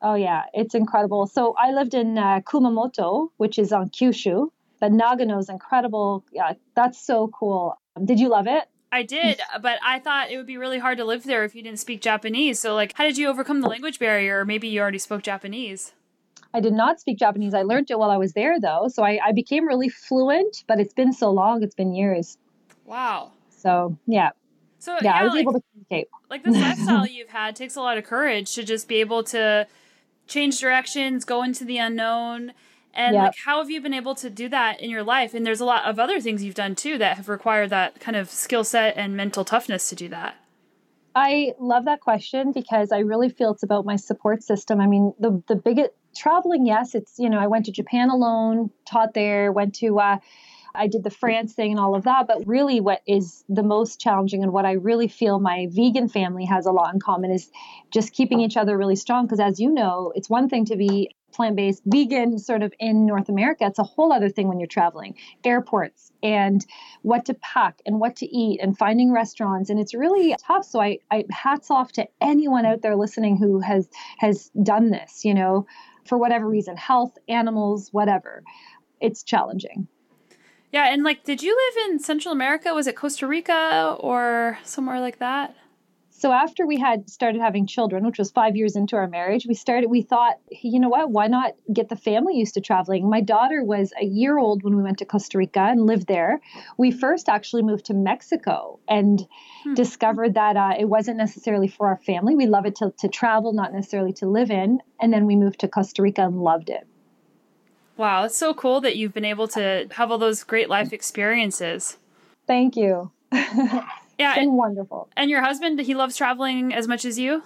Oh 0.02 0.14
yeah, 0.14 0.44
it's 0.54 0.74
incredible. 0.74 1.26
So 1.26 1.54
I 1.58 1.72
lived 1.72 1.94
in 1.94 2.16
uh, 2.16 2.40
Kumamoto, 2.40 3.30
which 3.36 3.58
is 3.58 3.72
on 3.72 3.90
Kyushu. 3.90 4.50
But 4.80 4.92
Nagano 4.92 5.38
is 5.38 5.50
incredible. 5.50 6.24
Yeah, 6.32 6.54
that's 6.74 6.98
so 6.98 7.28
cool. 7.28 7.78
Did 8.02 8.18
you 8.18 8.28
love 8.28 8.46
it? 8.46 8.64
I 8.92 9.02
did, 9.04 9.40
but 9.62 9.78
I 9.84 10.00
thought 10.00 10.30
it 10.30 10.36
would 10.36 10.46
be 10.46 10.56
really 10.56 10.78
hard 10.78 10.98
to 10.98 11.04
live 11.04 11.22
there 11.22 11.44
if 11.44 11.54
you 11.54 11.62
didn't 11.62 11.78
speak 11.78 12.00
Japanese. 12.00 12.58
So, 12.58 12.74
like, 12.74 12.94
how 12.96 13.04
did 13.04 13.18
you 13.18 13.28
overcome 13.28 13.60
the 13.60 13.68
language 13.68 14.00
barrier? 14.00 14.40
Or 14.40 14.44
maybe 14.44 14.66
you 14.66 14.80
already 14.80 14.98
spoke 14.98 15.22
Japanese. 15.22 15.92
I 16.52 16.60
did 16.60 16.72
not 16.72 17.00
speak 17.00 17.18
Japanese. 17.18 17.54
I 17.54 17.62
learned 17.62 17.90
it 17.90 17.98
while 17.98 18.10
I 18.10 18.16
was 18.16 18.32
there, 18.32 18.58
though. 18.60 18.88
So 18.88 19.04
I, 19.04 19.20
I 19.24 19.32
became 19.32 19.66
really 19.66 19.88
fluent, 19.88 20.64
but 20.66 20.80
it's 20.80 20.94
been 20.94 21.12
so 21.12 21.30
long. 21.30 21.62
It's 21.62 21.74
been 21.74 21.94
years. 21.94 22.36
Wow. 22.84 23.32
So, 23.50 23.96
yeah. 24.06 24.30
So, 24.78 24.94
yeah, 24.94 25.00
yeah 25.04 25.14
I 25.14 25.24
was 25.24 25.32
like, 25.32 25.42
able 25.42 25.52
to 25.52 25.62
communicate. 25.70 26.08
Like, 26.28 26.42
this 26.42 26.56
lifestyle 26.60 27.06
you've 27.06 27.28
had 27.28 27.54
takes 27.54 27.76
a 27.76 27.80
lot 27.80 27.98
of 27.98 28.04
courage 28.04 28.54
to 28.54 28.64
just 28.64 28.88
be 28.88 28.96
able 28.96 29.22
to 29.24 29.66
change 30.26 30.60
directions, 30.60 31.24
go 31.24 31.42
into 31.42 31.64
the 31.64 31.78
unknown. 31.78 32.52
And 32.92 33.14
yep. 33.14 33.22
like 33.26 33.34
how 33.44 33.58
have 33.58 33.70
you 33.70 33.80
been 33.80 33.94
able 33.94 34.16
to 34.16 34.28
do 34.28 34.48
that 34.48 34.80
in 34.80 34.90
your 34.90 35.04
life? 35.04 35.32
And 35.34 35.46
there's 35.46 35.60
a 35.60 35.64
lot 35.64 35.84
of 35.84 36.00
other 36.00 36.20
things 36.20 36.42
you've 36.42 36.56
done 36.56 36.74
too 36.74 36.98
that 36.98 37.16
have 37.16 37.28
required 37.28 37.70
that 37.70 38.00
kind 38.00 38.16
of 38.16 38.28
skill 38.30 38.64
set 38.64 38.96
and 38.96 39.16
mental 39.16 39.44
toughness 39.44 39.88
to 39.90 39.94
do 39.94 40.08
that. 40.08 40.34
I 41.14 41.54
love 41.58 41.84
that 41.84 42.00
question 42.00 42.52
because 42.52 42.92
I 42.92 42.98
really 42.98 43.28
feel 43.28 43.52
it's 43.52 43.62
about 43.62 43.84
my 43.84 43.96
support 43.96 44.42
system. 44.42 44.80
I 44.80 44.86
mean, 44.86 45.12
the 45.18 45.42
the 45.48 45.56
biggest 45.56 45.90
traveling, 46.20 46.66
yes, 46.66 46.94
it's 46.94 47.18
you 47.18 47.30
know, 47.30 47.38
I 47.38 47.46
went 47.46 47.64
to 47.66 47.72
Japan 47.72 48.10
alone, 48.10 48.70
taught 48.86 49.14
there, 49.14 49.50
went 49.50 49.74
to 49.76 49.98
uh, 49.98 50.18
I 50.74 50.86
did 50.86 51.02
the 51.02 51.10
France 51.10 51.52
thing 51.52 51.72
and 51.72 51.80
all 51.80 51.94
of 51.94 52.04
that. 52.04 52.26
But 52.26 52.46
really, 52.46 52.80
what 52.80 53.02
is 53.06 53.44
the 53.48 53.62
most 53.62 54.00
challenging 54.00 54.42
and 54.42 54.52
what 54.52 54.64
I 54.64 54.72
really 54.72 55.08
feel 55.08 55.40
my 55.40 55.68
vegan 55.70 56.08
family 56.08 56.44
has 56.44 56.66
a 56.66 56.72
lot 56.72 56.94
in 56.94 57.00
common 57.00 57.30
is 57.30 57.50
just 57.90 58.12
keeping 58.12 58.40
each 58.40 58.56
other 58.56 58.76
really 58.76 58.96
strong. 58.96 59.26
Because 59.26 59.40
as 59.40 59.58
you 59.58 59.70
know, 59.70 60.12
it's 60.14 60.30
one 60.30 60.48
thing 60.48 60.66
to 60.66 60.76
be 60.76 61.14
plant 61.32 61.54
based 61.56 61.82
vegan 61.86 62.38
sort 62.38 62.62
of 62.62 62.72
in 62.78 63.06
North 63.06 63.28
America. 63.28 63.64
It's 63.64 63.78
a 63.78 63.84
whole 63.84 64.12
other 64.12 64.28
thing 64.28 64.48
when 64.48 64.58
you're 64.58 64.66
traveling, 64.66 65.14
airports 65.44 66.12
and 66.22 66.64
what 67.02 67.26
to 67.26 67.34
pack 67.34 67.80
and 67.86 68.00
what 68.00 68.16
to 68.16 68.26
eat 68.26 68.60
and 68.60 68.76
finding 68.76 69.12
restaurants. 69.12 69.70
And 69.70 69.78
it's 69.78 69.94
really 69.94 70.34
tough. 70.44 70.64
So 70.64 70.80
I, 70.80 70.98
I 71.10 71.24
hats 71.30 71.70
off 71.70 71.92
to 71.92 72.06
anyone 72.20 72.66
out 72.66 72.82
there 72.82 72.96
listening 72.96 73.36
who 73.36 73.60
has 73.60 73.88
has 74.18 74.50
done 74.62 74.90
this, 74.90 75.24
you 75.24 75.34
know, 75.34 75.66
for 76.04 76.18
whatever 76.18 76.48
reason, 76.48 76.76
health, 76.76 77.16
animals, 77.28 77.88
whatever. 77.92 78.42
It's 79.00 79.22
challenging. 79.22 79.88
Yeah, 80.72 80.92
and 80.92 81.02
like, 81.02 81.24
did 81.24 81.42
you 81.42 81.56
live 81.56 81.90
in 81.90 81.98
Central 81.98 82.32
America? 82.32 82.72
Was 82.74 82.86
it 82.86 82.96
Costa 82.96 83.26
Rica 83.26 83.96
or 83.98 84.58
somewhere 84.62 85.00
like 85.00 85.18
that? 85.18 85.56
So 86.20 86.32
after 86.32 86.66
we 86.66 86.78
had 86.78 87.08
started 87.08 87.40
having 87.40 87.66
children, 87.66 88.04
which 88.04 88.18
was 88.18 88.30
five 88.30 88.54
years 88.54 88.76
into 88.76 88.94
our 88.94 89.08
marriage, 89.08 89.46
we 89.46 89.54
started. 89.54 89.88
We 89.88 90.02
thought, 90.02 90.34
you 90.50 90.78
know 90.78 90.90
what? 90.90 91.10
Why 91.10 91.28
not 91.28 91.54
get 91.72 91.88
the 91.88 91.96
family 91.96 92.36
used 92.36 92.52
to 92.54 92.60
traveling? 92.60 93.08
My 93.08 93.22
daughter 93.22 93.64
was 93.64 93.94
a 93.98 94.04
year 94.04 94.38
old 94.38 94.62
when 94.62 94.76
we 94.76 94.82
went 94.82 94.98
to 94.98 95.06
Costa 95.06 95.38
Rica 95.38 95.60
and 95.60 95.86
lived 95.86 96.08
there. 96.08 96.42
We 96.76 96.90
first 96.90 97.30
actually 97.30 97.62
moved 97.62 97.86
to 97.86 97.94
Mexico 97.94 98.78
and 98.86 99.26
hmm. 99.64 99.72
discovered 99.72 100.34
that 100.34 100.58
uh, 100.58 100.74
it 100.78 100.84
wasn't 100.84 101.16
necessarily 101.16 101.68
for 101.68 101.88
our 101.88 101.96
family. 101.96 102.34
We 102.34 102.46
love 102.46 102.66
it 102.66 102.76
to, 102.76 102.92
to 102.98 103.08
travel, 103.08 103.54
not 103.54 103.72
necessarily 103.72 104.12
to 104.14 104.26
live 104.26 104.50
in. 104.50 104.80
And 105.00 105.10
then 105.14 105.24
we 105.24 105.36
moved 105.36 105.60
to 105.60 105.68
Costa 105.68 106.02
Rica 106.02 106.20
and 106.20 106.42
loved 106.42 106.68
it. 106.68 106.86
Wow, 107.96 108.24
it's 108.24 108.36
so 108.36 108.52
cool 108.52 108.82
that 108.82 108.94
you've 108.94 109.14
been 109.14 109.24
able 109.24 109.48
to 109.48 109.86
have 109.92 110.10
all 110.10 110.18
those 110.18 110.44
great 110.44 110.68
life 110.68 110.92
experiences. 110.92 111.96
Thank 112.46 112.76
you. 112.76 113.10
yeah, 114.20 114.30
it's 114.32 114.40
been 114.40 114.56
wonderful. 114.56 115.08
And 115.16 115.30
your 115.30 115.42
husband, 115.42 115.80
he 115.80 115.94
loves 115.94 116.16
traveling 116.16 116.74
as 116.74 116.86
much 116.86 117.04
as 117.04 117.18
you? 117.18 117.42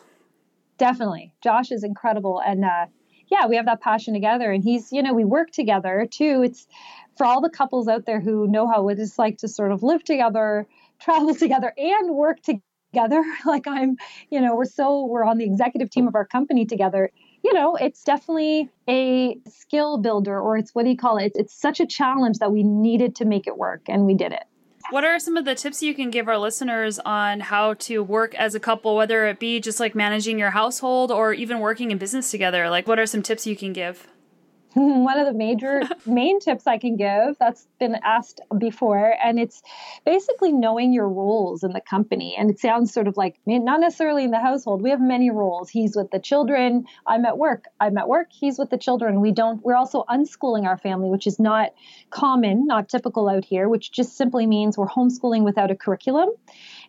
Definitely. 0.77 1.33
Josh 1.43 1.71
is 1.71 1.85
incredible. 1.85 2.43
And 2.45 2.65
uh, 2.65 2.87
yeah, 3.29 3.47
we 3.47 3.57
have 3.57 3.67
that 3.67 3.81
passion 3.81 4.13
together. 4.13 4.51
And 4.51 4.63
he's, 4.63 4.93
you 4.93 5.03
know, 5.03 5.15
we 5.15 5.25
work 5.25 5.51
together 5.51 6.09
too. 6.11 6.43
It's 6.45 6.67
for 7.17 7.27
all 7.27 7.41
the 7.41 7.51
couples 7.51 7.87
out 7.87 8.07
there 8.07 8.21
who 8.21 8.49
know 8.49 8.67
how 8.67 8.89
it 8.89 8.99
is 8.99 9.19
like 9.19 9.39
to 9.39 9.49
sort 9.49 9.71
of 9.71 9.83
live 9.83 10.03
together, 10.05 10.67
travel 11.01 11.35
together, 11.35 11.73
and 11.77 12.15
work 12.15 12.43
together. 12.43 12.61
Like 13.45 13.67
I'm, 13.67 13.97
you 14.31 14.41
know, 14.41 14.55
we're 14.55 14.65
so 14.67 15.05
we're 15.07 15.25
on 15.25 15.37
the 15.39 15.45
executive 15.45 15.91
team 15.91 16.07
of 16.07 16.15
our 16.15 16.25
company 16.25 16.65
together. 16.65 17.11
You 17.43 17.53
know, 17.53 17.75
it's 17.75 18.05
definitely 18.05 18.71
a 18.89 19.37
skill 19.49 19.99
builder 19.99 20.41
or 20.41 20.57
it's 20.57 20.77
what 20.77 20.85
do 20.85 20.91
you 20.91 20.97
call 20.97 21.19
it? 21.19 21.27
It's, 21.27 21.39
it's 21.39 21.61
such 21.61 21.81
a 21.81 21.87
challenge 21.87 22.39
that 22.39 22.53
we 22.53 22.63
needed 22.63 23.17
to 23.17 23.25
make 23.25 23.49
it 23.49 23.59
work 23.59 23.83
and 23.89 24.07
we 24.07 24.15
did 24.15 24.31
it. 24.31 24.45
What 24.91 25.03
are 25.03 25.19
some 25.19 25.37
of 25.37 25.45
the 25.45 25.55
tips 25.55 25.83
you 25.83 25.95
can 25.95 26.11
give 26.11 26.29
our 26.29 26.39
listeners 26.39 26.99
on 26.99 27.41
how 27.41 27.75
to 27.75 28.03
work 28.03 28.35
as 28.35 28.55
a 28.55 28.61
couple, 28.61 28.95
whether 28.97 29.27
it 29.27 29.39
be 29.39 29.59
just 29.59 29.81
like 29.81 29.95
managing 29.95 30.39
your 30.39 30.51
household 30.51 31.11
or 31.11 31.33
even 31.33 31.61
working 31.61 31.91
in 31.91 31.99
business 31.99 32.31
together? 32.31 32.69
Like, 32.69 32.87
what 32.87 32.99
are 32.99 33.07
some 33.07 33.23
tips 33.23 33.47
you 33.47 33.57
can 33.57 33.73
give? 33.73 34.07
one 35.05 35.19
of 35.19 35.27
the 35.27 35.33
major 35.33 35.83
main 36.07 36.41
tips 36.41 36.67
I 36.67 36.79
can 36.79 36.97
give 36.97 37.37
that's 37.39 37.69
been 37.79 37.97
asked 38.03 38.41
before, 38.59 39.15
and 39.23 39.39
it's 39.39 39.63
basically 40.05 40.53
knowing 40.53 40.93
your 40.93 41.09
roles 41.09 41.63
in 41.63 41.73
the 41.73 41.81
company. 41.81 42.35
And 42.37 42.51
it 42.51 42.59
sounds 42.59 42.93
sort 42.93 43.07
of 43.07 43.17
like 43.17 43.37
not 43.47 43.81
necessarily 43.81 44.25
in 44.25 44.33
the 44.33 44.41
household. 44.41 44.83
We 44.83 44.91
have 44.91 45.01
many 45.01 45.31
roles. 45.31 45.71
He's 45.71 45.95
with 45.95 46.11
the 46.11 46.19
children. 46.19 46.87
I'm 47.07 47.25
at 47.25 47.39
work. 47.39 47.67
I'm 47.79 47.97
at 47.99 48.09
work. 48.09 48.29
He's 48.33 48.59
with 48.59 48.71
the 48.71 48.79
children. 48.79 49.21
We 49.21 49.31
don't. 49.31 49.63
We're 49.65 49.77
also 49.77 50.05
unschooling 50.09 50.67
our 50.67 50.79
family, 50.79 51.09
which 51.09 51.29
is 51.29 51.39
not 51.39 51.71
common, 52.11 52.67
not 52.67 52.89
typical 52.89 53.29
out 53.29 53.45
here. 53.45 53.69
Which 53.69 53.93
just 53.93 54.17
simply 54.17 54.47
means 54.47 54.77
we're 54.77 54.89
homeschooling 54.89 55.45
without 55.45 55.71
a 55.71 55.77
curriculum, 55.77 56.31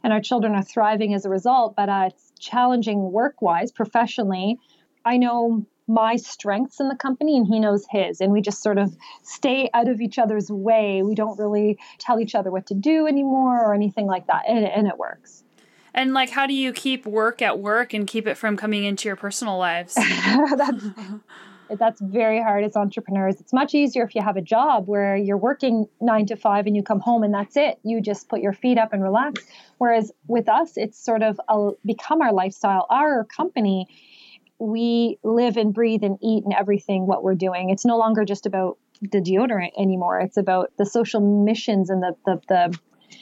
and 0.04 0.12
our 0.12 0.22
children 0.22 0.56
are 0.56 0.64
thriving 0.64 1.14
as 1.14 1.26
a 1.26 1.30
result. 1.30 1.76
But 1.76 1.90
uh, 1.90 2.06
it's 2.08 2.32
challenging 2.40 3.12
work-wise, 3.12 3.72
professionally. 3.72 4.58
I 5.06 5.18
know 5.18 5.68
my 5.88 6.16
strengths 6.16 6.80
in 6.80 6.90
the 6.90 6.96
company 6.96 7.38
and 7.38 7.46
he 7.46 7.60
knows 7.60 7.86
his. 7.90 8.22
And 8.22 8.32
we 8.32 8.42
just 8.42 8.62
sort 8.62 8.78
of 8.78 8.96
stay 9.24 9.70
out 9.74 9.88
of 9.88 10.02
each 10.02 10.18
other's 10.18 10.50
way. 10.52 11.04
We 11.04 11.16
don't 11.16 11.38
really 11.38 11.78
tell 12.00 12.20
each 12.20 12.36
other 12.36 12.52
what 12.52 12.66
to 12.68 12.74
do 12.74 13.08
anymore 13.08 13.64
or 13.64 13.74
anything 13.74 14.08
like 14.08 14.28
that. 14.28 14.44
And, 14.48 14.66
and 14.66 14.88
it 14.88 14.98
works. 14.98 15.44
And 15.94 16.14
like, 16.14 16.30
how 16.30 16.46
do 16.46 16.54
you 16.54 16.74
keep 16.74 17.06
work 17.06 17.42
at 17.42 17.60
work 17.60 17.94
and 17.94 18.06
keep 18.06 18.28
it 18.28 18.36
from 18.36 18.58
coming 18.58 18.84
into 18.84 19.08
your 19.08 19.16
personal 19.16 19.58
lives? 19.58 19.96
that's, 20.58 20.86
that's 21.80 22.02
very 22.02 22.42
hard 22.42 22.66
as 22.66 22.76
entrepreneurs. 22.76 23.40
It's 23.40 23.54
much 23.54 23.74
easier 23.74 24.04
if 24.04 24.14
you 24.14 24.22
have 24.22 24.36
a 24.36 24.42
job 24.42 24.88
where 24.88 25.16
you're 25.16 25.38
working 25.38 25.88
nine 26.02 26.26
to 26.26 26.36
five 26.36 26.68
and 26.68 26.76
you 26.76 26.84
come 26.84 27.00
home 27.00 27.24
and 27.24 27.34
that's 27.34 27.56
it. 27.56 27.80
You 27.84 28.02
just 28.02 28.28
put 28.28 28.42
your 28.42 28.52
feet 28.52 28.78
up 28.78 28.92
and 28.92 29.02
relax. 29.02 29.46
Whereas 29.78 30.12
with 30.28 30.50
us, 30.50 30.74
it's 30.76 31.00
sort 31.00 31.24
of 31.24 31.40
a, 31.48 31.72
become 31.86 32.22
our 32.22 32.34
lifestyle. 32.34 32.88
Our 32.90 33.24
company 33.24 33.88
we 34.60 35.20
live 35.24 35.58
and 35.58 35.74
breathe 35.74 36.04
and 36.04 36.18
eat 36.22 36.44
and 36.46 36.54
everything 36.54 37.08
what 37.08 37.24
we're 37.24 37.36
doing. 37.36 37.70
It's 37.70 37.86
no 37.86 37.98
longer 37.98 38.26
just 38.26 38.46
about 38.46 38.78
the 39.02 39.20
deodorant 39.20 39.72
anymore. 39.78 40.20
It's 40.20 40.38
about 40.38 40.72
the 40.78 40.86
social 40.86 41.22
missions 41.22 41.90
and 41.90 42.02
the 42.02 42.16
the 42.26 42.42
the 42.48 42.80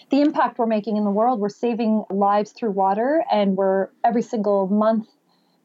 the 0.10 0.22
impact 0.22 0.60
we're 0.60 0.68
making 0.68 0.98
in 0.98 1.04
the 1.04 1.12
world. 1.12 1.40
We're 1.40 1.50
saving 1.50 2.06
lives 2.10 2.52
through 2.52 2.72
water 2.72 3.24
and 3.32 3.56
we're 3.56 3.90
every 4.04 4.22
single 4.22 4.68
month 4.68 5.08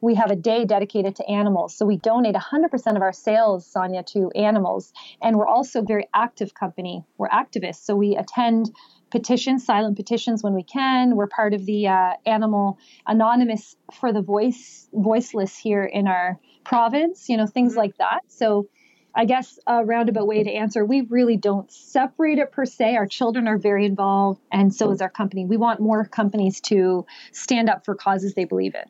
we 0.01 0.15
have 0.15 0.31
a 0.31 0.35
day 0.35 0.65
dedicated 0.65 1.15
to 1.17 1.29
animals. 1.29 1.75
So 1.75 1.85
we 1.85 1.97
donate 1.97 2.35
100% 2.35 2.95
of 2.95 3.01
our 3.01 3.11
sales, 3.11 3.65
Sonya, 3.65 4.03
to 4.03 4.31
animals. 4.31 4.93
And 5.21 5.37
we're 5.37 5.47
also 5.47 5.79
a 5.79 5.85
very 5.85 6.07
active 6.13 6.53
company. 6.53 7.03
We're 7.17 7.29
activists. 7.29 7.83
So 7.85 7.95
we 7.95 8.15
attend 8.15 8.71
petitions, 9.11 9.65
silent 9.65 9.97
petitions 9.97 10.43
when 10.43 10.53
we 10.53 10.63
can. 10.63 11.15
We're 11.15 11.27
part 11.27 11.53
of 11.53 11.65
the 11.65 11.87
uh, 11.87 12.13
Animal 12.25 12.77
Anonymous 13.07 13.75
for 13.99 14.13
the 14.13 14.21
voice 14.21 14.87
voiceless 14.93 15.57
here 15.57 15.83
in 15.83 16.07
our 16.07 16.39
province. 16.63 17.27
You 17.27 17.37
know 17.37 17.47
things 17.47 17.71
mm-hmm. 17.71 17.79
like 17.79 17.97
that. 17.97 18.21
So. 18.27 18.67
I 19.15 19.25
guess 19.25 19.57
a 19.65 19.83
roundabout 19.83 20.27
way 20.27 20.43
to 20.43 20.51
answer, 20.51 20.85
we 20.85 21.01
really 21.01 21.35
don't 21.35 21.69
separate 21.71 22.37
it 22.37 22.51
per 22.51 22.63
se. 22.63 22.95
Our 22.95 23.07
children 23.07 23.47
are 23.47 23.57
very 23.57 23.87
involved, 23.87 24.39
and 24.51 24.73
so 24.73 24.91
is 24.91 25.01
our 25.01 25.09
company. 25.09 25.45
We 25.45 25.57
want 25.57 25.79
more 25.79 26.05
companies 26.05 26.61
to 26.67 27.07
stand 27.31 27.69
up 27.69 27.85
for 27.85 27.95
causes 27.95 28.35
they 28.35 28.45
believe 28.45 28.75
in. 28.75 28.83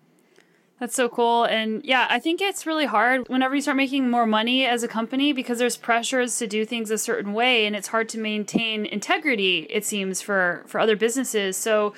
That's 0.79 0.95
so 0.95 1.09
cool. 1.09 1.43
And 1.43 1.83
yeah, 1.83 2.07
I 2.09 2.19
think 2.19 2.41
it's 2.41 2.65
really 2.65 2.85
hard 2.85 3.27
whenever 3.27 3.53
you 3.53 3.61
start 3.61 3.75
making 3.75 4.09
more 4.09 4.25
money 4.25 4.65
as 4.65 4.81
a 4.81 4.87
company 4.87 5.33
because 5.33 5.59
there's 5.59 5.75
pressures 5.75 6.37
to 6.37 6.47
do 6.47 6.65
things 6.65 6.89
a 6.89 6.97
certain 6.97 7.33
way 7.33 7.65
and 7.65 7.75
it's 7.75 7.89
hard 7.89 8.07
to 8.09 8.17
maintain 8.17 8.85
integrity, 8.85 9.67
it 9.69 9.85
seems, 9.85 10.21
for 10.21 10.63
for 10.67 10.79
other 10.79 10.95
businesses. 10.95 11.57
So 11.57 11.93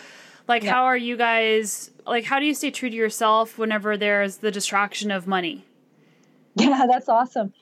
like 0.48 0.64
yeah. 0.64 0.72
how 0.72 0.86
are 0.86 0.98
you 0.98 1.16
guys 1.16 1.92
like 2.08 2.24
how 2.26 2.40
do 2.40 2.46
you 2.46 2.56
stay 2.56 2.72
true 2.72 2.90
to 2.90 2.96
yourself 2.96 3.60
whenever 3.60 3.98
there's 3.98 4.38
the 4.38 4.50
distraction 4.50 5.12
of 5.12 5.28
money? 5.28 5.64
Yeah, 6.56 6.86
that's 6.90 7.08
awesome. 7.08 7.54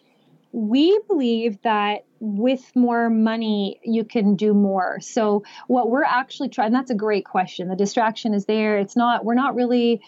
We 0.52 1.00
believe 1.08 1.62
that 1.64 2.06
with 2.20 2.72
more 2.76 3.10
money, 3.10 3.80
you 3.84 4.04
can 4.04 4.36
do 4.36 4.54
more. 4.54 5.00
So, 5.00 5.44
what 5.68 5.90
we're 5.90 6.04
actually 6.04 6.50
trying, 6.50 6.72
that's 6.72 6.90
a 6.90 6.96
great 6.96 7.26
question. 7.26 7.68
The 7.70 7.76
distraction 7.76 8.34
is 8.34 8.46
there. 8.46 8.78
It's 8.80 8.96
not, 8.96 9.24
we're 9.24 9.36
not 9.36 9.56
really 9.56 10.02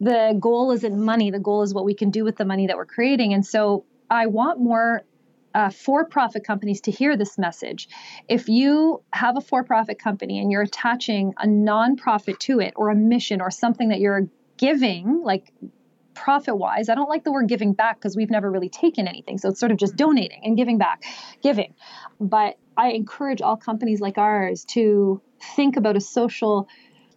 the 0.00 0.36
goal 0.40 0.72
isn't 0.72 0.98
money. 0.98 1.30
The 1.30 1.38
goal 1.38 1.62
is 1.62 1.74
what 1.74 1.84
we 1.84 1.94
can 1.94 2.10
do 2.10 2.24
with 2.24 2.36
the 2.36 2.44
money 2.44 2.66
that 2.66 2.76
we're 2.76 2.86
creating. 2.86 3.34
And 3.34 3.44
so 3.44 3.84
I 4.08 4.26
want 4.26 4.58
more 4.58 5.04
uh, 5.54 5.70
for 5.70 6.04
profit 6.06 6.44
companies 6.44 6.80
to 6.82 6.90
hear 6.90 7.16
this 7.16 7.36
message. 7.36 7.88
If 8.28 8.48
you 8.48 9.02
have 9.12 9.36
a 9.36 9.40
for 9.40 9.64
profit 9.64 9.98
company 9.98 10.40
and 10.40 10.50
you're 10.50 10.62
attaching 10.62 11.34
a 11.38 11.46
nonprofit 11.46 12.38
to 12.40 12.60
it 12.60 12.72
or 12.76 12.88
a 12.88 12.94
mission 12.94 13.40
or 13.40 13.50
something 13.50 13.88
that 13.88 14.00
you're 14.00 14.28
giving, 14.56 15.22
like 15.24 15.52
profit 16.14 16.56
wise, 16.56 16.88
I 16.88 16.94
don't 16.94 17.08
like 17.08 17.24
the 17.24 17.32
word 17.32 17.48
giving 17.48 17.72
back 17.72 17.96
because 17.96 18.16
we've 18.16 18.30
never 18.30 18.50
really 18.50 18.68
taken 18.68 19.08
anything. 19.08 19.38
So 19.38 19.48
it's 19.48 19.60
sort 19.60 19.72
of 19.72 19.78
just 19.78 19.96
donating 19.96 20.42
and 20.44 20.56
giving 20.56 20.78
back, 20.78 21.02
giving. 21.42 21.74
But 22.20 22.56
I 22.76 22.90
encourage 22.90 23.42
all 23.42 23.56
companies 23.56 24.00
like 24.00 24.18
ours 24.18 24.64
to 24.70 25.20
think 25.56 25.76
about 25.76 25.96
a 25.96 26.00
social 26.00 26.68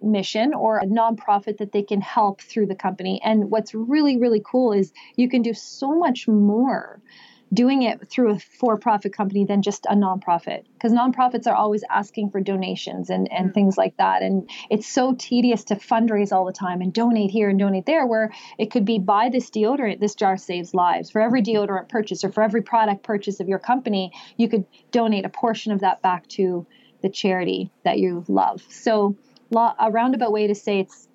mission 0.03 0.53
or 0.53 0.77
a 0.77 0.85
nonprofit 0.85 1.57
that 1.57 1.71
they 1.71 1.83
can 1.83 2.01
help 2.01 2.41
through 2.41 2.67
the 2.67 2.75
company. 2.75 3.21
And 3.23 3.49
what's 3.49 3.73
really, 3.73 4.17
really 4.17 4.41
cool 4.45 4.73
is 4.73 4.93
you 5.15 5.29
can 5.29 5.41
do 5.41 5.53
so 5.53 5.95
much 5.97 6.27
more 6.27 7.01
doing 7.53 7.83
it 7.83 8.09
through 8.09 8.31
a 8.31 8.39
for-profit 8.39 9.13
company 9.13 9.45
than 9.45 9.61
just 9.61 9.85
a 9.85 9.95
nonprofit 9.95 10.63
because 10.73 10.91
nonprofits 10.91 11.45
are 11.45 11.55
always 11.55 11.83
asking 11.89 12.29
for 12.29 12.41
donations 12.41 13.09
and, 13.09 13.31
and 13.31 13.49
mm. 13.49 13.53
things 13.53 13.77
like 13.77 13.95
that 13.97 14.23
and 14.23 14.49
it's 14.69 14.87
so 14.87 15.13
tedious 15.13 15.63
to 15.65 15.75
fundraise 15.75 16.31
all 16.31 16.45
the 16.45 16.53
time 16.53 16.81
and 16.81 16.93
donate 16.93 17.29
here 17.29 17.49
and 17.49 17.59
donate 17.59 17.85
there 17.85 18.07
where 18.07 18.31
it 18.57 18.71
could 18.71 18.85
be 18.85 18.97
buy 18.97 19.29
this 19.29 19.49
deodorant 19.49 19.99
this 19.99 20.15
jar 20.15 20.37
saves 20.37 20.73
lives 20.73 21.11
for 21.11 21.21
every 21.21 21.41
deodorant 21.41 21.89
purchase 21.89 22.23
or 22.23 22.31
for 22.31 22.41
every 22.41 22.61
product 22.61 23.03
purchase 23.03 23.39
of 23.39 23.47
your 23.47 23.59
company 23.59 24.11
you 24.37 24.49
could 24.49 24.65
donate 24.91 25.25
a 25.25 25.29
portion 25.29 25.71
of 25.71 25.81
that 25.81 26.01
back 26.01 26.27
to 26.27 26.65
the 27.01 27.09
charity 27.09 27.69
that 27.83 27.99
you 27.99 28.23
love 28.27 28.63
so 28.69 29.15
a 29.53 29.91
roundabout 29.91 30.31
way 30.31 30.47
to 30.47 30.55
say 30.55 30.79
it's 30.79 31.07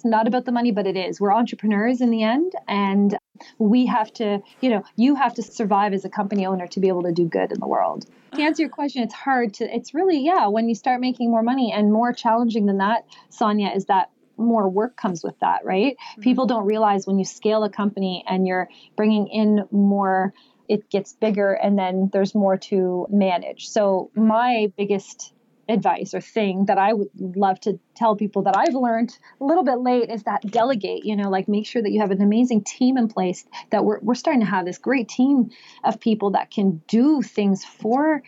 it's 0.00 0.04
not 0.06 0.26
about 0.26 0.46
the 0.46 0.52
money, 0.52 0.72
but 0.72 0.86
it 0.86 0.96
is. 0.96 1.20
We're 1.20 1.32
entrepreneurs 1.32 2.00
in 2.00 2.10
the 2.10 2.22
end, 2.22 2.52
and 2.66 3.18
we 3.58 3.84
have 3.84 4.10
to, 4.14 4.40
you 4.62 4.70
know, 4.70 4.82
you 4.96 5.14
have 5.14 5.34
to 5.34 5.42
survive 5.42 5.92
as 5.92 6.06
a 6.06 6.08
company 6.08 6.46
owner 6.46 6.66
to 6.68 6.80
be 6.80 6.88
able 6.88 7.02
to 7.02 7.12
do 7.12 7.26
good 7.26 7.52
in 7.52 7.60
the 7.60 7.66
world. 7.66 8.06
To 8.34 8.42
answer 8.42 8.62
your 8.62 8.70
question, 8.70 9.02
it's 9.02 9.12
hard 9.12 9.52
to, 9.54 9.64
it's 9.64 9.92
really, 9.92 10.24
yeah, 10.24 10.46
when 10.46 10.70
you 10.70 10.74
start 10.74 11.02
making 11.02 11.30
more 11.30 11.42
money 11.42 11.70
and 11.70 11.92
more 11.92 12.14
challenging 12.14 12.64
than 12.64 12.78
that, 12.78 13.04
Sonya, 13.28 13.72
is 13.74 13.86
that 13.86 14.10
more 14.38 14.70
work 14.70 14.96
comes 14.96 15.22
with 15.22 15.38
that, 15.40 15.66
right? 15.66 15.96
Mm-hmm. 15.96 16.22
People 16.22 16.46
don't 16.46 16.64
realize 16.64 17.06
when 17.06 17.18
you 17.18 17.26
scale 17.26 17.62
a 17.64 17.70
company 17.70 18.24
and 18.26 18.46
you're 18.46 18.70
bringing 18.96 19.26
in 19.26 19.66
more, 19.70 20.32
it 20.66 20.88
gets 20.88 21.12
bigger 21.12 21.52
and 21.52 21.78
then 21.78 22.08
there's 22.10 22.34
more 22.34 22.56
to 22.56 23.06
manage. 23.10 23.68
So, 23.68 24.10
my 24.14 24.72
biggest 24.78 25.34
advice 25.70 26.14
or 26.14 26.20
thing 26.20 26.66
that 26.66 26.78
I 26.78 26.92
would 26.92 27.08
love 27.18 27.60
to 27.60 27.78
tell 27.94 28.16
people 28.16 28.42
that 28.42 28.56
I've 28.56 28.74
learned 28.74 29.16
a 29.40 29.44
little 29.44 29.64
bit 29.64 29.78
late 29.78 30.10
is 30.10 30.24
that 30.24 30.42
delegate, 30.50 31.04
you 31.04 31.16
know, 31.16 31.30
like 31.30 31.48
make 31.48 31.66
sure 31.66 31.82
that 31.82 31.90
you 31.90 32.00
have 32.00 32.10
an 32.10 32.22
amazing 32.22 32.64
team 32.64 32.96
in 32.96 33.08
place 33.08 33.44
that 33.70 33.84
we're, 33.84 34.00
we're 34.00 34.14
starting 34.14 34.40
to 34.40 34.46
have 34.46 34.64
this 34.64 34.78
great 34.78 35.08
team 35.08 35.50
of 35.84 36.00
people 36.00 36.30
that 36.30 36.50
can 36.50 36.82
do 36.88 37.22
things 37.22 37.64
for 37.64 38.22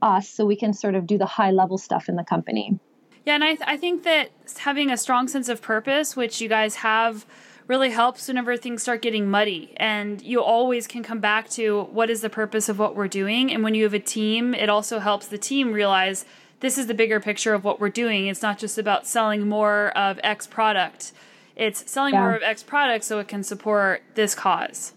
us 0.00 0.28
so 0.28 0.44
we 0.44 0.56
can 0.56 0.72
sort 0.72 0.94
of 0.94 1.06
do 1.06 1.18
the 1.18 1.26
high 1.26 1.50
level 1.50 1.78
stuff 1.78 2.08
in 2.08 2.16
the 2.16 2.24
company. 2.24 2.78
Yeah, 3.24 3.36
and 3.36 3.44
I, 3.44 3.54
th- 3.54 3.62
I 3.66 3.76
think 3.76 4.02
that 4.02 4.30
having 4.58 4.90
a 4.90 4.96
strong 4.96 5.28
sense 5.28 5.48
of 5.48 5.62
purpose, 5.62 6.16
which 6.16 6.40
you 6.40 6.48
guys 6.48 6.76
have, 6.76 7.24
really 7.68 7.90
helps 7.90 8.28
whenever 8.28 8.56
things 8.56 8.82
start 8.82 9.02
getting 9.02 9.30
muddy. 9.30 9.72
And 9.76 10.20
you 10.22 10.42
always 10.42 10.86
can 10.86 11.02
come 11.02 11.20
back 11.20 11.48
to 11.50 11.84
what 11.84 12.10
is 12.10 12.20
the 12.20 12.30
purpose 12.30 12.68
of 12.68 12.78
what 12.78 12.96
we're 12.96 13.08
doing. 13.08 13.52
And 13.52 13.62
when 13.62 13.74
you 13.74 13.84
have 13.84 13.94
a 13.94 13.98
team, 13.98 14.54
it 14.54 14.68
also 14.68 14.98
helps 14.98 15.26
the 15.28 15.38
team 15.38 15.72
realize 15.72 16.24
this 16.62 16.78
is 16.78 16.86
the 16.86 16.94
bigger 16.94 17.20
picture 17.20 17.54
of 17.54 17.64
what 17.64 17.80
we're 17.80 17.90
doing. 17.90 18.28
It's 18.28 18.40
not 18.40 18.56
just 18.56 18.78
about 18.78 19.06
selling 19.06 19.48
more 19.48 19.88
of 19.98 20.18
X 20.22 20.46
product. 20.46 21.12
It's 21.56 21.90
selling 21.90 22.14
yeah. 22.14 22.20
more 22.20 22.34
of 22.36 22.42
X 22.42 22.62
product 22.62 23.04
so 23.04 23.18
it 23.18 23.28
can 23.28 23.42
support 23.42 24.02
this 24.14 24.34
cause. 24.34 24.94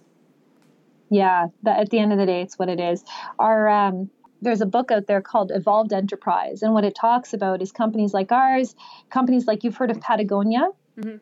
Yeah, 1.09 1.47
that, 1.63 1.79
at 1.79 1.89
the 1.89 1.99
end 1.99 2.13
of 2.13 2.19
the 2.19 2.25
day, 2.25 2.41
it's 2.41 2.57
what 2.57 2.69
it 2.69 2.79
is. 2.79 3.03
Our 3.39 3.67
um, 3.67 4.09
there's 4.41 4.61
a 4.61 4.65
book 4.65 4.91
out 4.91 5.07
there 5.07 5.21
called 5.21 5.51
Evolved 5.53 5.91
Enterprise, 5.91 6.61
and 6.61 6.73
what 6.73 6.85
it 6.85 6.95
talks 6.95 7.33
about 7.33 7.61
is 7.61 7.71
companies 7.71 8.13
like 8.13 8.31
ours, 8.31 8.75
companies 9.09 9.47
like 9.47 9.63
you've 9.63 9.75
heard 9.75 9.91
of 9.91 9.99
Patagonia. 9.99 10.69
Mm-hmm. 10.99 11.17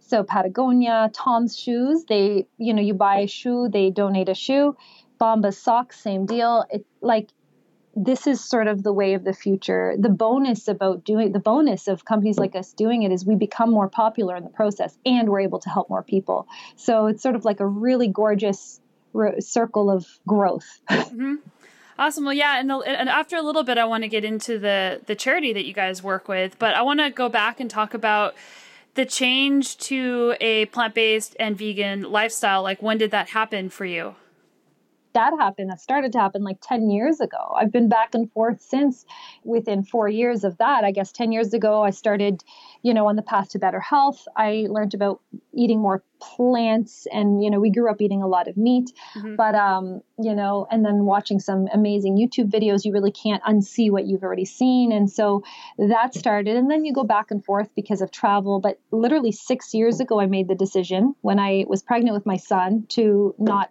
So 0.00 0.22
Patagonia, 0.22 1.10
Tom's 1.14 1.58
shoes, 1.58 2.04
they 2.08 2.46
you 2.58 2.74
know 2.74 2.82
you 2.82 2.94
buy 2.94 3.20
a 3.20 3.26
shoe, 3.26 3.68
they 3.70 3.90
donate 3.90 4.28
a 4.28 4.34
shoe. 4.34 4.76
Bombas 5.18 5.54
socks, 5.54 5.98
same 5.98 6.26
deal. 6.26 6.64
It 6.70 6.86
like 7.00 7.30
this 8.04 8.26
is 8.26 8.42
sort 8.42 8.68
of 8.68 8.82
the 8.82 8.92
way 8.92 9.14
of 9.14 9.24
the 9.24 9.32
future. 9.32 9.94
The 9.98 10.08
bonus 10.08 10.68
about 10.68 11.04
doing 11.04 11.32
the 11.32 11.38
bonus 11.40 11.88
of 11.88 12.04
companies 12.04 12.38
like 12.38 12.54
us 12.54 12.72
doing 12.72 13.02
it 13.02 13.12
is 13.12 13.24
we 13.24 13.34
become 13.34 13.70
more 13.70 13.88
popular 13.88 14.36
in 14.36 14.44
the 14.44 14.50
process 14.50 14.96
and 15.04 15.28
we're 15.28 15.40
able 15.40 15.58
to 15.60 15.68
help 15.68 15.90
more 15.90 16.02
people. 16.02 16.46
So 16.76 17.06
it's 17.06 17.22
sort 17.22 17.34
of 17.34 17.44
like 17.44 17.60
a 17.60 17.66
really 17.66 18.08
gorgeous 18.08 18.80
circle 19.40 19.90
of 19.90 20.06
growth. 20.26 20.80
Mm-hmm. 20.88 21.36
Awesome. 22.00 22.24
Well, 22.24 22.34
yeah, 22.34 22.60
and, 22.60 22.70
and 22.70 23.08
after 23.08 23.36
a 23.36 23.42
little 23.42 23.64
bit, 23.64 23.76
I 23.76 23.84
want 23.84 24.04
to 24.04 24.08
get 24.08 24.24
into 24.24 24.56
the 24.56 25.00
the 25.06 25.16
charity 25.16 25.52
that 25.52 25.64
you 25.64 25.72
guys 25.72 26.00
work 26.00 26.28
with, 26.28 26.56
but 26.60 26.74
I 26.74 26.82
want 26.82 27.00
to 27.00 27.10
go 27.10 27.28
back 27.28 27.58
and 27.58 27.68
talk 27.68 27.92
about 27.92 28.36
the 28.94 29.04
change 29.04 29.78
to 29.78 30.36
a 30.40 30.66
plant 30.66 30.94
based 30.94 31.34
and 31.40 31.58
vegan 31.58 32.02
lifestyle. 32.02 32.62
Like, 32.62 32.80
when 32.80 32.98
did 32.98 33.10
that 33.10 33.30
happen 33.30 33.68
for 33.68 33.84
you? 33.84 34.14
That 35.14 35.32
happened. 35.38 35.70
That 35.70 35.80
started 35.80 36.12
to 36.12 36.18
happen 36.18 36.42
like 36.42 36.58
10 36.62 36.90
years 36.90 37.20
ago. 37.20 37.54
I've 37.56 37.72
been 37.72 37.88
back 37.88 38.14
and 38.14 38.30
forth 38.32 38.60
since 38.60 39.04
within 39.44 39.82
four 39.82 40.08
years 40.08 40.44
of 40.44 40.58
that. 40.58 40.84
I 40.84 40.90
guess 40.90 41.12
10 41.12 41.32
years 41.32 41.54
ago, 41.54 41.82
I 41.82 41.90
started, 41.90 42.42
you 42.82 42.94
know, 42.94 43.08
on 43.08 43.16
the 43.16 43.22
path 43.22 43.50
to 43.50 43.58
better 43.58 43.80
health. 43.80 44.26
I 44.36 44.66
learned 44.68 44.94
about 44.94 45.20
eating 45.52 45.80
more 45.80 46.02
plants 46.20 47.06
and, 47.12 47.42
you 47.42 47.50
know, 47.50 47.60
we 47.60 47.70
grew 47.70 47.90
up 47.90 48.00
eating 48.00 48.22
a 48.22 48.26
lot 48.26 48.48
of 48.48 48.56
meat, 48.56 48.90
mm-hmm. 49.16 49.36
but, 49.36 49.54
um, 49.54 50.02
you 50.18 50.34
know, 50.34 50.66
and 50.70 50.84
then 50.84 51.04
watching 51.04 51.38
some 51.38 51.68
amazing 51.72 52.16
YouTube 52.16 52.50
videos, 52.50 52.84
you 52.84 52.92
really 52.92 53.12
can't 53.12 53.42
unsee 53.44 53.90
what 53.90 54.06
you've 54.06 54.22
already 54.22 54.44
seen. 54.44 54.92
And 54.92 55.10
so 55.10 55.44
that 55.78 56.14
started. 56.14 56.56
And 56.56 56.70
then 56.70 56.84
you 56.84 56.92
go 56.92 57.04
back 57.04 57.30
and 57.30 57.44
forth 57.44 57.68
because 57.74 58.02
of 58.02 58.10
travel. 58.10 58.60
But 58.60 58.80
literally 58.90 59.32
six 59.32 59.74
years 59.74 60.00
ago, 60.00 60.20
I 60.20 60.26
made 60.26 60.48
the 60.48 60.54
decision 60.54 61.14
when 61.20 61.38
I 61.38 61.64
was 61.68 61.82
pregnant 61.82 62.14
with 62.14 62.26
my 62.26 62.36
son 62.36 62.86
to 62.90 63.34
not 63.38 63.70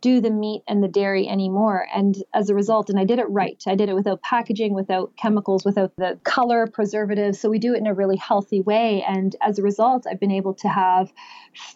do 0.00 0.20
the 0.20 0.30
meat 0.30 0.62
and 0.66 0.82
the 0.82 0.88
dairy 0.88 1.28
anymore. 1.28 1.86
And 1.94 2.16
as 2.34 2.48
a 2.48 2.54
result, 2.54 2.88
and 2.88 2.98
I 2.98 3.04
did 3.04 3.18
it 3.18 3.28
right, 3.28 3.62
I 3.66 3.74
did 3.74 3.88
it 3.88 3.94
without 3.94 4.22
packaging, 4.22 4.74
without 4.74 5.12
chemicals, 5.16 5.64
without 5.64 5.92
the 5.96 6.18
color 6.24 6.66
preservatives. 6.66 7.38
So 7.38 7.50
we 7.50 7.58
do 7.58 7.74
it 7.74 7.78
in 7.78 7.86
a 7.86 7.94
really 7.94 8.16
healthy 8.16 8.60
way. 8.62 9.04
And 9.06 9.36
as 9.42 9.58
a 9.58 9.62
result, 9.62 10.06
I've 10.10 10.20
been 10.20 10.30
able 10.30 10.54
to 10.54 10.68
have 10.68 11.12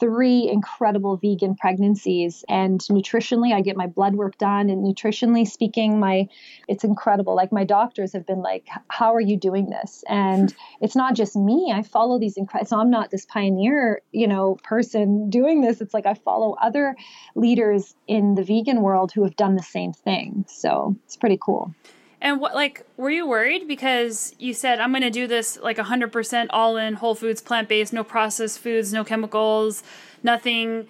three 0.00 0.48
incredible 0.48 1.16
vegan 1.16 1.56
pregnancies. 1.56 2.44
And 2.48 2.80
nutritionally, 2.80 3.52
I 3.52 3.60
get 3.60 3.76
my 3.76 3.86
blood 3.86 4.14
work 4.14 4.38
done. 4.38 4.70
And 4.70 4.84
nutritionally 4.84 5.46
speaking, 5.46 6.00
my 6.00 6.28
it's 6.68 6.84
incredible. 6.84 7.34
Like 7.34 7.52
my 7.52 7.64
doctors 7.64 8.12
have 8.12 8.26
been 8.26 8.40
like, 8.40 8.66
"How 8.88 9.14
are 9.14 9.20
you 9.20 9.36
doing 9.36 9.68
this?" 9.68 10.04
And 10.08 10.54
it's 10.80 10.96
not 10.96 11.14
just 11.14 11.36
me. 11.36 11.72
I 11.74 11.82
follow 11.82 12.18
these 12.18 12.36
incredible. 12.36 12.68
So 12.68 12.78
I'm 12.78 12.90
not 12.90 13.10
this 13.10 13.26
pioneer, 13.26 14.00
you 14.12 14.26
know, 14.26 14.56
person 14.62 15.28
doing 15.28 15.60
this. 15.60 15.80
It's 15.80 15.92
like 15.92 16.06
I 16.06 16.14
follow 16.14 16.56
other 16.60 16.96
leaders 17.34 17.94
in 18.14 18.36
the 18.36 18.44
vegan 18.44 18.80
world 18.80 19.12
who 19.12 19.24
have 19.24 19.36
done 19.36 19.56
the 19.56 19.62
same 19.62 19.92
thing. 19.92 20.44
So 20.48 20.96
it's 21.04 21.16
pretty 21.16 21.38
cool. 21.40 21.74
And 22.20 22.40
what, 22.40 22.54
like, 22.54 22.86
were 22.96 23.10
you 23.10 23.26
worried 23.26 23.68
because 23.68 24.34
you 24.38 24.54
said 24.54 24.80
I'm 24.80 24.92
going 24.92 25.02
to 25.02 25.10
do 25.10 25.26
this 25.26 25.58
like 25.60 25.76
100% 25.76 26.46
all 26.50 26.76
in 26.76 26.94
whole 26.94 27.14
foods, 27.14 27.42
plant 27.42 27.68
based, 27.68 27.92
no 27.92 28.04
processed 28.04 28.60
foods, 28.60 28.92
no 28.92 29.04
chemicals, 29.04 29.82
nothing. 30.22 30.86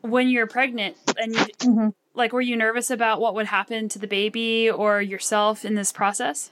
When 0.00 0.28
you're 0.28 0.46
pregnant, 0.46 0.96
and 1.16 1.34
you, 1.34 1.44
mm-hmm. 1.60 1.88
like, 2.14 2.32
were 2.32 2.40
you 2.40 2.56
nervous 2.56 2.90
about 2.90 3.20
what 3.20 3.34
would 3.34 3.46
happen 3.46 3.88
to 3.90 3.98
the 3.98 4.06
baby 4.06 4.70
or 4.70 5.00
yourself 5.00 5.64
in 5.64 5.76
this 5.76 5.92
process? 5.92 6.50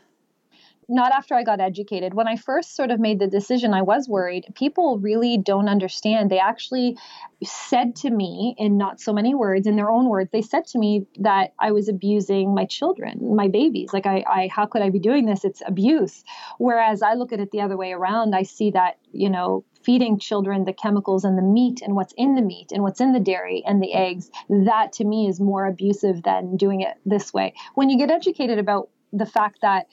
Not 0.93 1.13
after 1.13 1.35
I 1.35 1.43
got 1.43 1.61
educated. 1.61 2.15
When 2.15 2.29
I 2.29 2.37
first 2.37 2.77
sort 2.77 2.91
of 2.91 3.01
made 3.01 3.19
the 3.19 3.27
decision, 3.27 3.73
I 3.73 3.83
was 3.83 4.09
worried. 4.09 4.45
People 4.55 4.99
really 4.99 5.39
don't 5.39 5.69
understand. 5.69 6.31
They 6.31 6.39
actually 6.39 6.99
said 7.43 7.97
to 7.97 8.11
me, 8.11 8.55
in 8.59 8.77
not 8.77 9.01
so 9.01 9.13
many 9.13 9.35
words, 9.35 9.67
in 9.67 9.77
their 9.77 9.91
own 9.91 10.09
words, 10.09 10.31
they 10.33 10.43
said 10.43 10.67
to 10.67 10.79
me 10.79 11.07
that 11.19 11.55
I 11.59 11.73
was 11.73 11.89
abusing 11.89 12.55
my 12.55 12.67
children, 12.67 13.35
my 13.35 13.49
babies. 13.49 13.93
Like, 13.93 14.07
I, 14.07 14.25
I 14.29 14.49
how 14.55 14.67
could 14.67 14.83
I 14.83 14.91
be 14.91 14.99
doing 14.99 15.27
this? 15.27 15.45
It's 15.45 15.63
abuse. 15.67 16.23
Whereas 16.59 17.03
I 17.03 17.15
look 17.15 17.33
at 17.33 17.41
it 17.41 17.51
the 17.51 17.63
other 17.63 17.77
way 17.77 17.93
around. 17.93 18.35
I 18.35 18.43
see 18.43 18.71
that, 18.73 18.99
you 19.13 19.31
know, 19.31 19.65
feeding 19.83 20.19
children 20.19 20.65
the 20.65 20.73
chemicals 20.73 21.25
and 21.25 21.37
the 21.37 21.43
meat 21.43 21.81
and 21.83 21.97
what's 21.97 22.15
in 22.17 22.35
the 22.35 22.43
meat 22.43 22.71
and 22.71 22.83
what's 22.83 23.01
in 23.01 23.13
the 23.13 23.21
dairy 23.21 23.65
and 23.67 23.83
the 23.83 23.95
eggs, 23.95 24.31
that 24.49 24.93
to 24.93 25.05
me 25.05 25.27
is 25.27 25.41
more 25.41 25.67
abusive 25.67 26.23
than 26.23 26.57
doing 26.57 26.83
it 26.83 26.95
this 27.05 27.33
way. 27.33 27.55
When 27.75 27.91
you 27.91 27.99
get 27.99 28.11
educated 28.11 28.59
about 28.59 28.91
the 29.13 29.27
fact 29.27 29.59
that 29.63 29.87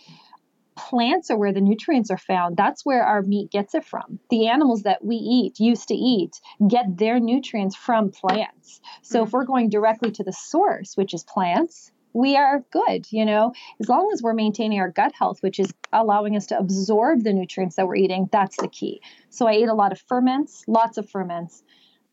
plants 0.80 1.30
are 1.30 1.38
where 1.38 1.54
the 1.54 1.62
nutrients 1.62 2.10
are 2.10 2.18
found. 2.18 2.56
That's 2.56 2.86
where 2.86 3.04
our 3.04 3.22
meat 3.22 3.52
gets 3.52 3.76
it 3.76 3.86
from. 3.86 4.20
The 4.30 4.48
animals 4.48 4.84
that 4.84 5.04
we 5.04 5.16
eat, 5.16 5.60
used 5.60 5.90
to 5.90 5.94
eat, 5.94 6.40
get 6.68 6.98
their 6.98 7.20
nutrients 7.20 7.76
from 7.76 8.12
plants. 8.12 8.80
So 9.02 9.20
mm-hmm. 9.20 9.28
if 9.28 9.34
we're 9.34 9.46
going 9.46 9.70
directly 9.70 10.12
to 10.12 10.24
the 10.24 10.34
source, 10.34 10.96
which 10.96 11.14
is 11.14 11.24
plants, 11.24 11.92
we 12.14 12.36
are 12.36 12.64
good, 12.72 13.06
you 13.12 13.26
know, 13.26 13.54
as 13.80 13.88
long 13.88 14.10
as 14.14 14.22
we're 14.22 14.34
maintaining 14.34 14.80
our 14.80 14.90
gut 14.90 15.12
health, 15.14 15.40
which 15.42 15.60
is 15.60 15.72
allowing 15.94 16.36
us 16.36 16.48
to 16.48 16.58
absorb 16.58 17.24
the 17.24 17.34
nutrients 17.34 17.76
that 17.76 17.88
we're 17.88 17.96
eating, 17.96 18.28
that's 18.32 18.58
the 18.58 18.68
key. 18.68 19.02
So 19.30 19.48
I 19.48 19.54
ate 19.54 19.70
a 19.70 19.76
lot 19.76 19.92
of 19.92 20.02
ferments, 20.02 20.64
lots 20.68 20.98
of 20.98 21.10
ferments, 21.10 21.64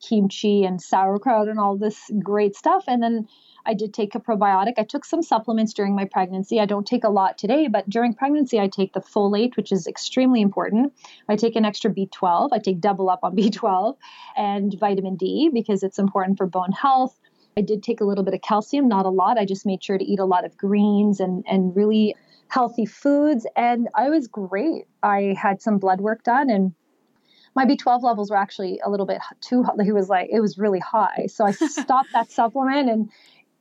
kimchi 0.07 0.65
and 0.65 0.81
sauerkraut 0.81 1.49
and 1.49 1.59
all 1.59 1.77
this 1.77 2.11
great 2.23 2.55
stuff. 2.55 2.85
And 2.87 3.03
then 3.03 3.27
I 3.67 3.75
did 3.75 3.93
take 3.93 4.15
a 4.15 4.21
probiotic. 4.21 4.75
I 4.79 4.85
took 4.85 5.05
some 5.05 5.23
supplements 5.23 5.73
during 5.73 5.97
my 5.97 6.05
pregnancy. 6.05 6.61
I 6.61 6.67
don't 6.67 6.87
take 6.87 7.03
a 7.03 7.09
lot 7.09 7.37
today, 7.37 7.67
but 7.67 7.89
during 7.91 8.15
pregnancy, 8.15 8.61
I 8.61 8.69
take 8.69 8.93
the 8.93 9.01
folate, 9.01 9.57
which 9.57 9.73
is 9.73 9.87
extremely 9.89 10.41
important. 10.41 10.93
I 11.29 11.35
take 11.35 11.57
an 11.57 11.65
extra 11.65 11.93
B12. 11.93 12.51
I 12.53 12.59
take 12.59 12.81
double 12.81 13.11
up 13.11 13.21
on 13.25 13.37
B12 13.37 13.97
and 14.37 14.79
vitamin 14.79 15.17
D 15.17 15.51
because 15.53 15.83
it's 15.83 15.99
important 15.99 16.39
for 16.39 16.47
bone 16.47 16.73
health. 16.73 17.19
I 17.59 17.63
did 17.63 17.83
take 17.83 18.01
a 18.01 18.05
little 18.05 18.23
bit 18.23 18.35
of 18.35 18.43
calcium, 18.43 18.87
not 18.87 19.07
a 19.07 19.11
lot. 19.11 19.39
I 19.39 19.45
just 19.45 19.67
made 19.67 19.83
sure 19.83 19.99
to 19.99 20.05
eat 20.05 20.21
a 20.21 20.25
lot 20.25 20.45
of 20.45 20.57
greens 20.57 21.21
and, 21.21 21.45
and 21.49 21.75
really 21.75 22.15
healthy 22.49 22.87
foods. 22.87 23.47
And 23.57 23.89
I 23.95 24.11
was 24.11 24.29
great. 24.29 24.87
I 25.03 25.35
had 25.37 25.61
some 25.61 25.79
blood 25.79 26.01
work 26.01 26.23
done 26.23 26.51
and 26.51 26.73
my 27.57 27.65
B12 27.65 28.03
levels 28.03 28.31
were 28.31 28.37
actually 28.37 28.81
a 28.85 28.91
little 28.91 29.07
bit 29.07 29.19
too 29.41 29.63
high. 29.63 29.73
He 29.83 29.91
was 29.91 30.11
like, 30.11 30.29
it 30.31 30.41
was 30.41 30.59
really 30.59 30.79
high. 30.79 31.27
So 31.29 31.45
I 31.45 31.51
stopped 31.53 32.11
that 32.13 32.31
supplement 32.31 32.89
and 32.91 33.11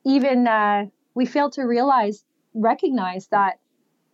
even 0.04 0.48
uh, 0.48 0.86
we 1.16 1.26
failed 1.26 1.54
to 1.54 1.64
realize, 1.64 2.24
recognize 2.54 3.28
that 3.28 3.60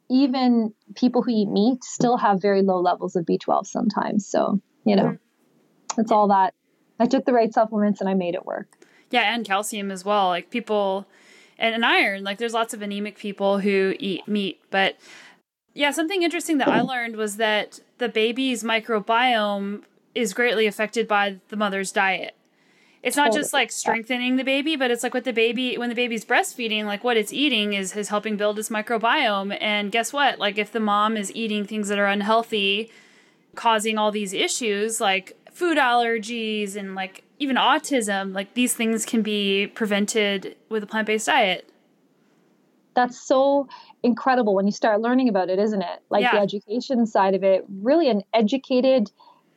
even 0.10 0.74
people 0.96 1.24
who 1.24 1.32
eat 1.32 1.50
meat 1.50 1.84
still 1.84 2.17
have 2.17 2.41
very 2.41 2.62
low 2.62 2.80
levels 2.80 3.15
of 3.15 3.26
B12 3.26 3.65
sometimes. 3.65 4.28
So, 4.28 4.62
you 4.86 4.96
know, 4.96 5.04
mm-hmm. 5.06 6.02
it's 6.02 6.12
all 6.12 6.28
that. 6.28 6.54
I 7.00 7.08
took 7.08 7.26
the 7.26 7.34
right 7.34 7.52
supplements 7.52 8.02
and 8.02 8.10
I 8.10 8.13
made 8.13 8.36
it 8.36 8.46
work. 8.46 8.67
Yeah, 9.10 9.34
and 9.34 9.44
calcium 9.44 9.89
as 9.89 10.06
well. 10.06 10.28
Like 10.28 10.52
people, 10.52 11.08
and, 11.58 11.74
and 11.76 11.84
iron. 11.84 12.24
Like 12.24 12.38
there's 12.38 12.54
lots 12.54 12.74
of 12.74 12.82
anemic 12.82 13.17
people 13.17 13.60
who 13.60 13.96
eat 14.00 14.28
meat. 14.28 14.62
But 14.70 14.98
yeah, 15.74 15.92
something 15.92 16.24
interesting 16.24 16.58
that 16.60 16.68
I 16.68 16.82
learned 16.94 17.16
was 17.16 17.38
that 17.38 17.80
the 17.98 18.10
baby's 18.10 18.64
microbiome 18.64 19.84
is 20.14 20.34
greatly 20.34 20.68
affected 20.68 21.08
by 21.08 21.40
the 21.50 21.56
mother's 21.56 21.92
diet 21.92 22.36
it's 23.04 23.18
not 23.18 23.32
oh, 23.32 23.36
just 23.36 23.52
like 23.52 23.72
strengthening 23.72 24.36
the 24.36 24.44
baby, 24.44 24.76
but 24.76 24.92
it's 24.92 25.02
like 25.02 25.14
what 25.14 25.24
the 25.24 25.34
baby 25.34 25.78
when 25.78 25.90
the 25.90 25.96
baby's 25.96 26.24
breastfeeding, 26.24 26.86
like 26.86 27.04
what 27.04 27.18
it's 27.18 27.34
eating 27.34 27.74
is 27.74 27.96
is 27.96 28.10
helping 28.10 28.38
build 28.38 28.60
its 28.60 28.70
microbiome. 28.70 29.58
And 29.60 29.92
guess 29.92 30.14
what? 30.14 30.38
Like 30.38 30.58
if 30.58 30.72
the 30.72 30.80
mom 30.80 31.18
is 31.18 31.34
eating 31.36 31.66
things 31.66 31.88
that 31.88 31.98
are 31.98 32.06
unhealthy, 32.06 32.92
causing 33.56 33.98
all 33.98 34.12
these 34.12 34.34
issues 34.34 35.02
like 35.02 35.36
food 35.52 35.78
allergies 35.78 36.76
and 36.76 36.94
like 36.94 37.24
even 37.40 37.56
autism, 37.56 38.36
like 38.36 38.54
these 38.54 38.76
things 38.76 39.04
can 39.04 39.24
be 39.24 39.68
prevented 39.68 40.56
with 40.70 40.84
a 40.84 40.88
plant-based 40.88 41.26
diet. 41.26 41.68
That's 42.94 43.20
so 43.20 43.68
incredible 44.04 44.56
when 44.56 44.66
you 44.66 44.72
start 44.72 45.02
learning 45.02 45.30
about 45.30 45.50
it, 45.50 45.60
isn't 45.60 45.82
it? 45.82 46.00
Like 46.10 46.24
yeah. 46.24 46.34
the 46.34 46.42
education 46.42 47.06
side 47.06 47.36
of 47.36 47.44
it, 47.44 47.66
really 47.70 48.10
an 48.10 48.24
educated 48.34 49.12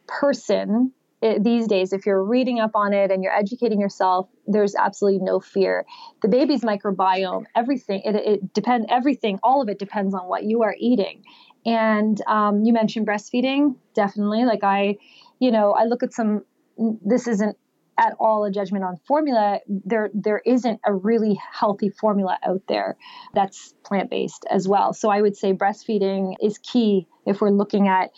person 0.07 0.92
it, 1.24 1.42
these 1.42 1.66
days, 1.66 1.94
if 1.94 2.04
you're 2.04 2.22
reading 2.22 2.61
up 2.61 2.72
on 2.74 2.92
it 2.92 3.11
and 3.11 3.22
you're 3.22 3.35
educating 3.35 3.80
yourself, 3.80 4.28
there's 4.46 4.74
absolutely 4.74 5.24
no 5.24 5.40
fear. 5.40 5.87
The 6.20 6.28
baby's 6.28 6.61
microbiome, 6.61 7.44
everything, 7.57 8.02
it, 8.04 8.14
it 8.14 8.52
depends, 8.52 8.87
everything, 8.90 9.38
all 9.42 9.62
of 9.62 9.70
it 9.70 9.78
depends 9.78 10.14
on 10.14 10.28
what 10.28 10.44
you 10.44 10.62
are 10.64 10.76
eating. 10.78 11.22
And 11.64 12.20
um, 12.26 12.62
you 12.64 12.74
mentioned 12.74 13.07
breastfeeding, 13.07 13.76
definitely. 13.94 14.44
Like 14.44 14.62
I, 14.62 14.98
you 15.38 15.50
know, 15.50 15.72
I 15.72 15.85
look 15.85 16.02
at 16.02 16.12
some, 16.12 16.44
this 16.76 17.26
isn't 17.26 17.57
at 17.98 18.14
all 18.18 18.44
a 18.44 18.50
judgment 18.50 18.85
on 18.85 18.96
formula 19.07 19.61
there 19.68 20.11
there 20.14 20.42
isn't 20.44 20.80
a 20.85 20.92
really 20.92 21.38
healthy 21.52 21.90
formula 21.90 22.38
out 22.42 22.62
there 22.68 22.96
that's 23.35 23.74
plant-based 23.85 24.44
as 24.50 24.66
well. 24.66 24.92
So 24.92 25.11
i 25.11 25.20
would 25.20 25.37
say 25.37 25.52
breastfeeding 25.52 26.35
is 26.42 26.59
key 26.59 27.07
if 27.26 27.40
we're 27.40 27.50
looking 27.50 27.88
at 27.88 28.11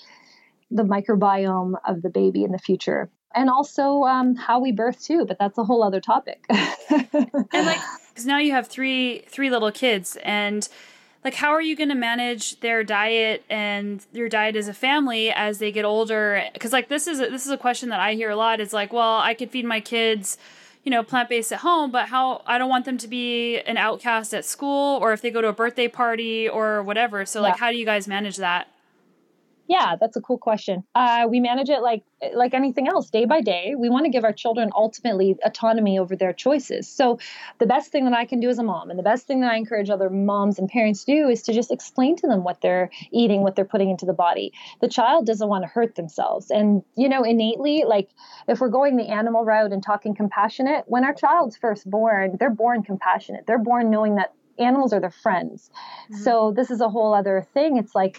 the 0.70 0.82
microbiome 0.82 1.74
of 1.86 2.02
the 2.02 2.10
baby 2.10 2.42
in 2.42 2.52
the 2.52 2.58
future. 2.58 3.10
And 3.34 3.50
also 3.50 4.02
um, 4.02 4.34
how 4.34 4.60
we 4.60 4.72
birth 4.72 5.02
too 5.02 5.24
but 5.26 5.38
that's 5.38 5.58
a 5.58 5.64
whole 5.64 5.82
other 5.82 6.00
topic. 6.00 6.44
And 6.90 7.66
like 7.66 7.80
because 8.08 8.26
now 8.26 8.38
you 8.38 8.52
have 8.52 8.68
three 8.68 9.24
three 9.28 9.50
little 9.50 9.70
kids 9.70 10.16
and 10.24 10.68
like 11.26 11.34
how 11.34 11.50
are 11.50 11.60
you 11.60 11.74
going 11.74 11.88
to 11.88 11.96
manage 11.96 12.60
their 12.60 12.84
diet 12.84 13.44
and 13.50 14.06
your 14.12 14.28
diet 14.28 14.54
as 14.54 14.68
a 14.68 14.72
family 14.72 15.32
as 15.32 15.58
they 15.58 15.72
get 15.72 15.84
older 15.84 16.40
because 16.52 16.72
like 16.72 16.88
this 16.88 17.08
is 17.08 17.18
a, 17.18 17.28
this 17.28 17.44
is 17.44 17.50
a 17.50 17.58
question 17.58 17.88
that 17.88 17.98
i 17.98 18.14
hear 18.14 18.30
a 18.30 18.36
lot 18.36 18.60
it's 18.60 18.72
like 18.72 18.92
well 18.92 19.18
i 19.18 19.34
could 19.34 19.50
feed 19.50 19.64
my 19.64 19.80
kids 19.80 20.38
you 20.84 20.90
know, 20.90 21.02
plant 21.02 21.28
based 21.28 21.50
at 21.50 21.58
home, 21.58 21.90
but 21.90 22.10
how 22.10 22.42
I 22.46 22.58
don't 22.58 22.68
want 22.68 22.84
them 22.84 22.96
to 22.98 23.08
be 23.08 23.58
an 23.58 23.76
outcast 23.76 24.32
at 24.32 24.44
school 24.44 24.98
or 25.02 25.12
if 25.12 25.20
they 25.20 25.32
go 25.32 25.40
to 25.40 25.48
a 25.48 25.52
birthday 25.52 25.88
party 25.88 26.48
or 26.48 26.80
whatever. 26.80 27.26
So, 27.26 27.42
like, 27.42 27.56
how 27.56 27.72
do 27.72 27.76
you 27.76 27.84
guys 27.84 28.06
manage 28.06 28.36
that? 28.36 28.68
Yeah, 29.68 29.96
that's 29.98 30.16
a 30.16 30.20
cool 30.20 30.38
question. 30.38 30.84
Uh, 30.94 31.26
we 31.28 31.40
manage 31.40 31.68
it 31.68 31.80
like 31.80 32.04
like 32.34 32.54
anything 32.54 32.88
else, 32.88 33.10
day 33.10 33.24
by 33.24 33.40
day. 33.40 33.74
We 33.76 33.88
want 33.88 34.04
to 34.04 34.10
give 34.10 34.24
our 34.24 34.32
children 34.32 34.70
ultimately 34.74 35.36
autonomy 35.44 35.98
over 35.98 36.16
their 36.16 36.32
choices. 36.32 36.88
So, 36.88 37.18
the 37.58 37.66
best 37.66 37.90
thing 37.90 38.04
that 38.04 38.14
I 38.14 38.24
can 38.24 38.40
do 38.40 38.48
as 38.48 38.58
a 38.58 38.62
mom, 38.62 38.90
and 38.90 38.98
the 38.98 39.02
best 39.02 39.26
thing 39.26 39.40
that 39.40 39.52
I 39.52 39.56
encourage 39.56 39.90
other 39.90 40.08
moms 40.08 40.58
and 40.58 40.68
parents 40.68 41.04
to 41.04 41.12
do, 41.12 41.28
is 41.28 41.42
to 41.42 41.52
just 41.52 41.70
explain 41.70 42.16
to 42.16 42.26
them 42.26 42.44
what 42.44 42.60
they're 42.60 42.90
eating, 43.10 43.42
what 43.42 43.56
they're 43.56 43.64
putting 43.64 43.90
into 43.90 44.06
the 44.06 44.12
body. 44.12 44.52
The 44.80 44.88
child 44.88 45.26
doesn't 45.26 45.48
want 45.48 45.64
to 45.64 45.68
hurt 45.68 45.94
themselves, 45.96 46.50
and 46.50 46.82
you 46.96 47.08
know, 47.08 47.22
innately, 47.22 47.84
like 47.86 48.10
if 48.48 48.60
we're 48.60 48.68
going 48.68 48.96
the 48.96 49.08
animal 49.08 49.44
route 49.44 49.72
and 49.72 49.82
talking 49.82 50.14
compassionate, 50.14 50.84
when 50.86 51.04
our 51.04 51.14
child's 51.14 51.56
first 51.56 51.88
born, 51.90 52.36
they're 52.38 52.50
born 52.50 52.82
compassionate. 52.82 53.46
They're 53.46 53.58
born 53.58 53.90
knowing 53.90 54.16
that 54.16 54.32
animals 54.58 54.92
are 54.92 55.00
their 55.00 55.10
friends. 55.10 55.70
Mm-hmm. 56.10 56.22
So 56.22 56.52
this 56.54 56.70
is 56.70 56.80
a 56.80 56.88
whole 56.88 57.14
other 57.14 57.46
thing. 57.54 57.76
It's 57.76 57.94
like 57.94 58.18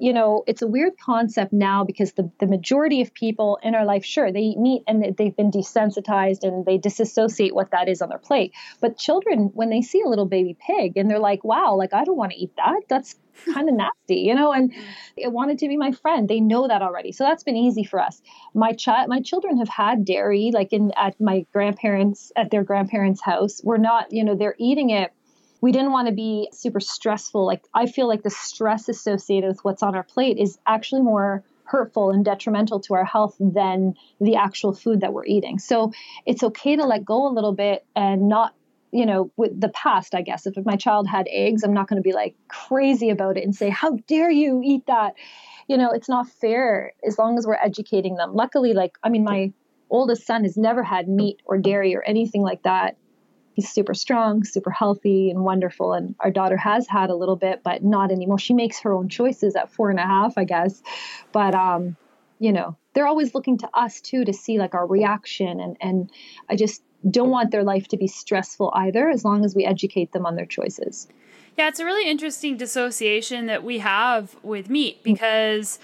you 0.00 0.12
know, 0.12 0.44
it's 0.46 0.62
a 0.62 0.66
weird 0.66 0.94
concept 0.98 1.52
now 1.52 1.84
because 1.84 2.12
the, 2.12 2.30
the 2.40 2.46
majority 2.46 3.00
of 3.00 3.14
people 3.14 3.58
in 3.62 3.74
our 3.74 3.84
life, 3.84 4.04
sure, 4.04 4.32
they 4.32 4.40
eat 4.40 4.58
meat 4.58 4.82
and 4.86 5.14
they've 5.16 5.36
been 5.36 5.50
desensitized 5.50 6.42
and 6.42 6.64
they 6.66 6.78
disassociate 6.78 7.54
what 7.54 7.70
that 7.70 7.88
is 7.88 8.02
on 8.02 8.08
their 8.08 8.18
plate. 8.18 8.52
But 8.80 8.98
children, 8.98 9.50
when 9.54 9.70
they 9.70 9.82
see 9.82 10.02
a 10.04 10.08
little 10.08 10.26
baby 10.26 10.56
pig 10.66 10.96
and 10.96 11.10
they're 11.10 11.18
like, 11.18 11.44
wow, 11.44 11.76
like, 11.76 11.94
I 11.94 12.04
don't 12.04 12.16
want 12.16 12.32
to 12.32 12.38
eat 12.38 12.52
that. 12.56 12.82
That's 12.88 13.16
kind 13.52 13.68
of 13.68 13.74
nasty, 13.76 14.20
you 14.20 14.34
know, 14.34 14.52
and 14.52 14.72
mm. 14.72 14.82
it 15.16 15.32
wanted 15.32 15.58
to 15.58 15.68
be 15.68 15.76
my 15.76 15.92
friend. 15.92 16.28
They 16.28 16.40
know 16.40 16.68
that 16.68 16.82
already. 16.82 17.12
So 17.12 17.24
that's 17.24 17.44
been 17.44 17.56
easy 17.56 17.84
for 17.84 18.00
us. 18.00 18.20
My 18.54 18.72
child, 18.72 19.08
my 19.08 19.20
children 19.20 19.58
have 19.58 19.68
had 19.68 20.04
dairy, 20.04 20.50
like 20.52 20.72
in 20.72 20.92
at 20.96 21.20
my 21.20 21.46
grandparents, 21.52 22.32
at 22.36 22.50
their 22.50 22.64
grandparents' 22.64 23.22
house. 23.22 23.60
We're 23.62 23.78
not, 23.78 24.12
you 24.12 24.24
know, 24.24 24.34
they're 24.34 24.56
eating 24.58 24.90
it 24.90 25.12
we 25.64 25.72
didn't 25.72 25.92
want 25.92 26.08
to 26.08 26.12
be 26.12 26.50
super 26.52 26.78
stressful. 26.78 27.46
Like, 27.46 27.62
I 27.72 27.86
feel 27.86 28.06
like 28.06 28.22
the 28.22 28.28
stress 28.28 28.86
associated 28.90 29.48
with 29.48 29.64
what's 29.64 29.82
on 29.82 29.94
our 29.94 30.02
plate 30.02 30.36
is 30.36 30.58
actually 30.66 31.00
more 31.00 31.42
hurtful 31.64 32.10
and 32.10 32.22
detrimental 32.22 32.80
to 32.80 32.92
our 32.92 33.06
health 33.06 33.34
than 33.40 33.94
the 34.20 34.36
actual 34.36 34.74
food 34.74 35.00
that 35.00 35.14
we're 35.14 35.24
eating. 35.24 35.58
So 35.58 35.90
it's 36.26 36.42
okay 36.42 36.76
to 36.76 36.84
let 36.84 37.02
go 37.02 37.26
a 37.26 37.32
little 37.32 37.54
bit 37.54 37.86
and 37.96 38.28
not 38.28 38.54
you 38.92 39.06
know, 39.06 39.32
with 39.36 39.58
the 39.58 39.70
past, 39.70 40.14
I 40.14 40.20
guess, 40.20 40.46
if 40.46 40.54
my 40.64 40.76
child 40.76 41.08
had 41.08 41.26
eggs, 41.28 41.64
I'm 41.64 41.72
not 41.72 41.88
going 41.88 42.00
to 42.00 42.06
be 42.06 42.12
like 42.12 42.36
crazy 42.46 43.10
about 43.10 43.36
it 43.36 43.42
and 43.42 43.52
say, 43.52 43.68
How 43.68 43.96
dare 44.06 44.30
you 44.30 44.60
eat 44.62 44.86
that? 44.86 45.14
You 45.66 45.78
know, 45.78 45.90
it's 45.90 46.08
not 46.08 46.28
fair 46.28 46.92
as 47.04 47.18
long 47.18 47.36
as 47.36 47.44
we're 47.44 47.54
educating 47.54 48.14
them. 48.14 48.34
Luckily, 48.34 48.72
like, 48.72 48.92
I 49.02 49.08
mean, 49.08 49.24
my 49.24 49.52
oldest 49.90 50.26
son 50.26 50.44
has 50.44 50.56
never 50.56 50.84
had 50.84 51.08
meat 51.08 51.40
or 51.44 51.58
dairy 51.58 51.96
or 51.96 52.02
anything 52.02 52.42
like 52.42 52.62
that 52.64 52.96
he's 53.54 53.70
super 53.70 53.94
strong, 53.94 54.44
super 54.44 54.70
healthy, 54.70 55.30
and 55.30 55.44
wonderful. 55.44 55.92
And 55.92 56.14
our 56.20 56.30
daughter 56.30 56.56
has 56.56 56.86
had 56.86 57.08
a 57.08 57.14
little 57.14 57.36
bit, 57.36 57.62
but 57.62 57.82
not 57.82 58.10
anymore. 58.10 58.38
She 58.38 58.52
makes 58.52 58.80
her 58.80 58.92
own 58.92 59.08
choices 59.08 59.56
at 59.56 59.70
four 59.70 59.90
and 59.90 59.98
a 59.98 60.02
half, 60.02 60.36
I 60.36 60.44
guess. 60.44 60.82
But 61.32 61.54
um, 61.54 61.96
you 62.38 62.52
know, 62.52 62.76
they're 62.92 63.06
always 63.06 63.34
looking 63.34 63.58
to 63.58 63.68
us 63.72 64.00
too 64.00 64.24
to 64.24 64.32
see 64.32 64.58
like 64.58 64.74
our 64.74 64.86
reaction, 64.86 65.60
and 65.60 65.76
and 65.80 66.10
I 66.50 66.56
just 66.56 66.82
don't 67.08 67.30
want 67.30 67.50
their 67.50 67.64
life 67.64 67.88
to 67.88 67.96
be 67.96 68.06
stressful 68.06 68.72
either, 68.74 69.08
as 69.08 69.24
long 69.24 69.44
as 69.44 69.54
we 69.54 69.64
educate 69.64 70.12
them 70.12 70.26
on 70.26 70.36
their 70.36 70.46
choices. 70.46 71.06
Yeah, 71.56 71.68
it's 71.68 71.78
a 71.78 71.84
really 71.84 72.10
interesting 72.10 72.56
dissociation 72.56 73.46
that 73.46 73.62
we 73.64 73.78
have 73.78 74.36
with 74.42 74.68
meat 74.68 75.02
because. 75.02 75.78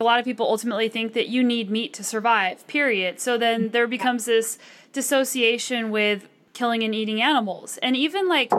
A 0.00 0.04
lot 0.04 0.20
of 0.20 0.24
people 0.24 0.46
ultimately 0.46 0.88
think 0.88 1.12
that 1.14 1.26
you 1.26 1.42
need 1.42 1.72
meat 1.72 1.92
to 1.94 2.04
survive, 2.04 2.64
period. 2.68 3.18
So 3.18 3.36
then 3.36 3.70
there 3.70 3.88
becomes 3.88 4.26
this 4.26 4.56
dissociation 4.92 5.90
with 5.90 6.28
killing 6.58 6.82
and 6.82 6.94
eating 6.94 7.22
animals. 7.22 7.78
And 7.82 7.96
even 7.96 8.28
like 8.28 8.52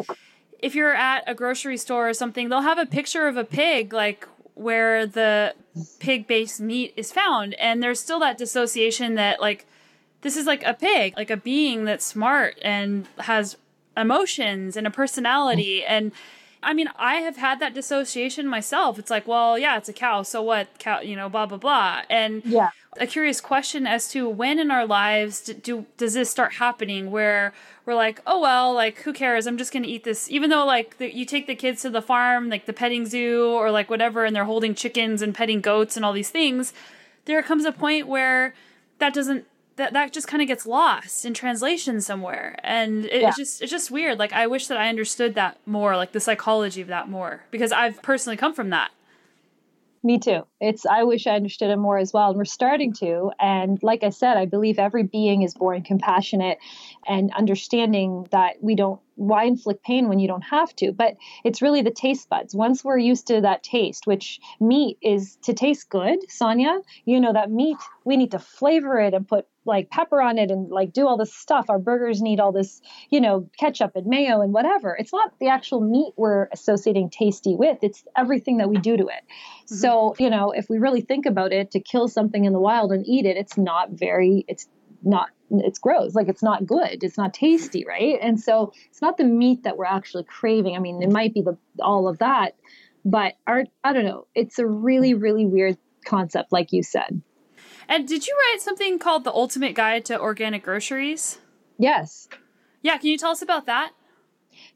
if 0.59 0.73
you're 0.73 0.95
at 0.95 1.23
a 1.27 1.35
grocery 1.35 1.77
store 1.77 2.07
or 2.09 2.13
something, 2.13 2.47
they'll 2.47 2.61
have 2.61 2.79
a 2.79 2.85
picture 2.85 3.27
of 3.27 3.35
a 3.35 3.43
pig 3.43 3.91
like 3.91 4.25
where 4.55 5.05
the 5.05 5.53
pig 5.99 6.25
based 6.25 6.61
meat 6.61 6.93
is 6.95 7.11
found. 7.11 7.53
And 7.55 7.83
there's 7.83 7.99
still 7.99 8.19
that 8.19 8.37
dissociation 8.37 9.15
that 9.15 9.41
like 9.41 9.65
this 10.21 10.37
is 10.37 10.45
like 10.45 10.63
a 10.63 10.73
pig, 10.73 11.15
like 11.17 11.29
a 11.29 11.37
being 11.37 11.83
that's 11.83 12.05
smart 12.05 12.57
and 12.61 13.07
has 13.19 13.57
emotions 13.97 14.77
and 14.77 14.87
a 14.87 14.91
personality 14.91 15.83
and 15.83 16.13
I 16.61 16.73
mean, 16.73 16.89
I 16.97 17.15
have 17.15 17.37
had 17.37 17.59
that 17.61 17.73
dissociation 17.73 18.47
myself. 18.47 18.99
It's 18.99 19.09
like, 19.09 19.27
well, 19.27 19.57
yeah, 19.57 19.77
it's 19.77 19.87
a 19.87 19.93
cow, 19.93 20.23
so 20.23 20.41
what? 20.41 20.67
Cow, 20.77 20.99
you 20.99 21.15
know, 21.15 21.29
blah 21.29 21.45
blah 21.45 21.57
blah. 21.57 22.01
And 22.09 22.43
yeah. 22.45 22.69
a 22.97 23.07
curious 23.07 23.39
question 23.39 23.87
as 23.87 24.09
to 24.09 24.27
when 24.27 24.59
in 24.59 24.69
our 24.69 24.85
lives 24.85 25.41
do, 25.41 25.53
do 25.53 25.85
does 25.97 26.15
this 26.15 26.29
start 26.29 26.53
happening 26.53 27.11
where 27.11 27.53
we're 27.85 27.95
like, 27.95 28.19
oh 28.27 28.41
well, 28.41 28.73
like 28.73 28.99
who 28.99 29.13
cares? 29.13 29.47
I'm 29.47 29.57
just 29.57 29.71
gonna 29.71 29.87
eat 29.87 30.03
this, 30.03 30.29
even 30.29 30.49
though 30.49 30.65
like 30.65 30.97
the, 30.97 31.15
you 31.15 31.25
take 31.25 31.47
the 31.47 31.55
kids 31.55 31.81
to 31.83 31.89
the 31.89 32.01
farm, 32.01 32.49
like 32.49 32.65
the 32.65 32.73
petting 32.73 33.05
zoo 33.05 33.51
or 33.51 33.71
like 33.71 33.89
whatever, 33.89 34.25
and 34.25 34.35
they're 34.35 34.45
holding 34.45 34.75
chickens 34.75 35.21
and 35.21 35.33
petting 35.33 35.61
goats 35.61 35.95
and 35.95 36.03
all 36.03 36.13
these 36.13 36.29
things. 36.29 36.73
There 37.25 37.41
comes 37.41 37.63
a 37.63 37.71
point 37.71 38.07
where 38.07 38.53
that 38.97 39.13
doesn't 39.13 39.45
that 39.79 39.93
that 39.93 40.13
just 40.13 40.27
kind 40.27 40.41
of 40.41 40.47
gets 40.47 40.65
lost 40.65 41.25
in 41.25 41.33
translation 41.33 42.01
somewhere 42.01 42.57
and 42.63 43.05
it, 43.05 43.21
yeah. 43.21 43.29
it's 43.29 43.37
just 43.37 43.61
it's 43.61 43.71
just 43.71 43.89
weird 43.89 44.19
like 44.19 44.33
i 44.33 44.45
wish 44.45 44.67
that 44.67 44.77
i 44.77 44.89
understood 44.89 45.35
that 45.35 45.57
more 45.65 45.95
like 45.95 46.11
the 46.11 46.19
psychology 46.19 46.81
of 46.81 46.87
that 46.87 47.09
more 47.09 47.43
because 47.49 47.71
i've 47.71 48.01
personally 48.01 48.37
come 48.37 48.53
from 48.53 48.69
that 48.69 48.91
me 50.03 50.17
too. 50.17 50.45
It's 50.61 50.85
I 50.85 51.03
wish 51.03 51.27
I 51.27 51.35
understood 51.35 51.69
it 51.71 51.77
more 51.77 51.97
as 51.97 52.13
well. 52.13 52.29
And 52.29 52.37
we're 52.37 52.45
starting 52.45 52.93
to. 52.93 53.31
And 53.39 53.81
like 53.83 54.03
I 54.03 54.09
said, 54.09 54.37
I 54.37 54.45
believe 54.45 54.79
every 54.79 55.03
being 55.03 55.41
is 55.41 55.53
born 55.53 55.83
compassionate 55.83 56.57
and 57.05 57.31
understanding 57.33 58.27
that 58.31 58.61
we 58.61 58.75
don't 58.75 59.01
why 59.15 59.43
inflict 59.43 59.83
pain 59.83 60.07
when 60.07 60.19
you 60.19 60.29
don't 60.29 60.43
have 60.43 60.73
to? 60.77 60.93
But 60.93 61.17
it's 61.43 61.61
really 61.61 61.81
the 61.81 61.91
taste 61.91 62.29
buds. 62.29 62.55
Once 62.55 62.85
we're 62.85 62.97
used 62.97 63.27
to 63.27 63.41
that 63.41 63.63
taste, 63.63 64.07
which 64.07 64.39
meat 64.61 64.97
is 65.01 65.35
to 65.43 65.53
taste 65.53 65.89
good, 65.89 66.19
Sonya, 66.31 66.79
you 67.03 67.19
know 67.19 67.33
that 67.33 67.51
meat, 67.51 67.77
we 68.05 68.15
need 68.15 68.31
to 68.31 68.39
flavor 68.39 68.97
it 68.99 69.13
and 69.13 69.27
put 69.27 69.45
like 69.69 69.89
pepper 69.89 70.21
on 70.21 70.37
it 70.37 70.51
and 70.51 70.69
like 70.69 70.91
do 70.91 71.07
all 71.07 71.17
this 71.17 71.33
stuff. 71.33 71.69
Our 71.69 71.79
burgers 71.79 72.21
need 72.21 72.39
all 72.39 72.51
this, 72.51 72.81
you 73.09 73.21
know, 73.21 73.49
ketchup 73.57 73.95
and 73.95 74.07
mayo 74.07 74.41
and 74.41 74.53
whatever. 74.53 74.95
It's 74.99 75.13
not 75.13 75.33
the 75.39 75.47
actual 75.47 75.81
meat 75.81 76.13
we're 76.17 76.49
associating 76.51 77.09
tasty 77.09 77.55
with, 77.55 77.77
it's 77.81 78.03
everything 78.17 78.57
that 78.57 78.69
we 78.69 78.77
do 78.77 78.97
to 78.97 79.03
it. 79.03 79.23
Mm-hmm. 79.23 79.75
So, 79.75 80.15
you 80.19 80.29
know, 80.29 80.51
if 80.51 80.69
we 80.69 80.79
really 80.79 81.01
think 81.01 81.25
about 81.25 81.53
it, 81.53 81.71
to 81.71 81.79
kill 81.79 82.07
something 82.07 82.45
in 82.45 82.53
the 82.53 82.59
wild 82.59 82.91
and 82.91 83.07
eat 83.07 83.25
it, 83.25 83.37
it's 83.37 83.57
not 83.57 83.91
very, 83.91 84.43
it's 84.47 84.67
not 85.03 85.29
it's 85.51 85.79
gross 85.79 86.13
like 86.13 86.27
it's 86.27 86.43
not 86.43 86.65
good 86.65 87.03
it's 87.03 87.17
not 87.17 87.33
tasty 87.33 87.85
right 87.87 88.19
and 88.21 88.39
so 88.39 88.71
it's 88.89 89.01
not 89.01 89.17
the 89.17 89.23
meat 89.23 89.63
that 89.63 89.77
we're 89.77 89.85
actually 89.85 90.23
craving 90.23 90.75
i 90.75 90.79
mean 90.79 91.01
it 91.01 91.09
might 91.09 91.33
be 91.33 91.41
the 91.41 91.57
all 91.81 92.07
of 92.07 92.19
that 92.19 92.55
but 93.03 93.33
our 93.47 93.63
i 93.83 93.93
don't 93.93 94.05
know 94.05 94.27
it's 94.35 94.59
a 94.59 94.67
really 94.67 95.13
really 95.13 95.45
weird 95.45 95.77
concept 96.05 96.51
like 96.51 96.71
you 96.71 96.83
said 96.83 97.21
and 97.89 98.07
did 98.07 98.25
you 98.25 98.33
write 98.37 98.61
something 98.61 98.97
called 98.97 99.25
the 99.25 99.33
ultimate 99.33 99.75
guide 99.75 100.05
to 100.05 100.17
organic 100.17 100.63
groceries 100.63 101.39
yes 101.77 102.29
yeah 102.81 102.97
can 102.97 103.09
you 103.09 103.17
tell 103.17 103.31
us 103.31 103.41
about 103.41 103.65
that 103.65 103.91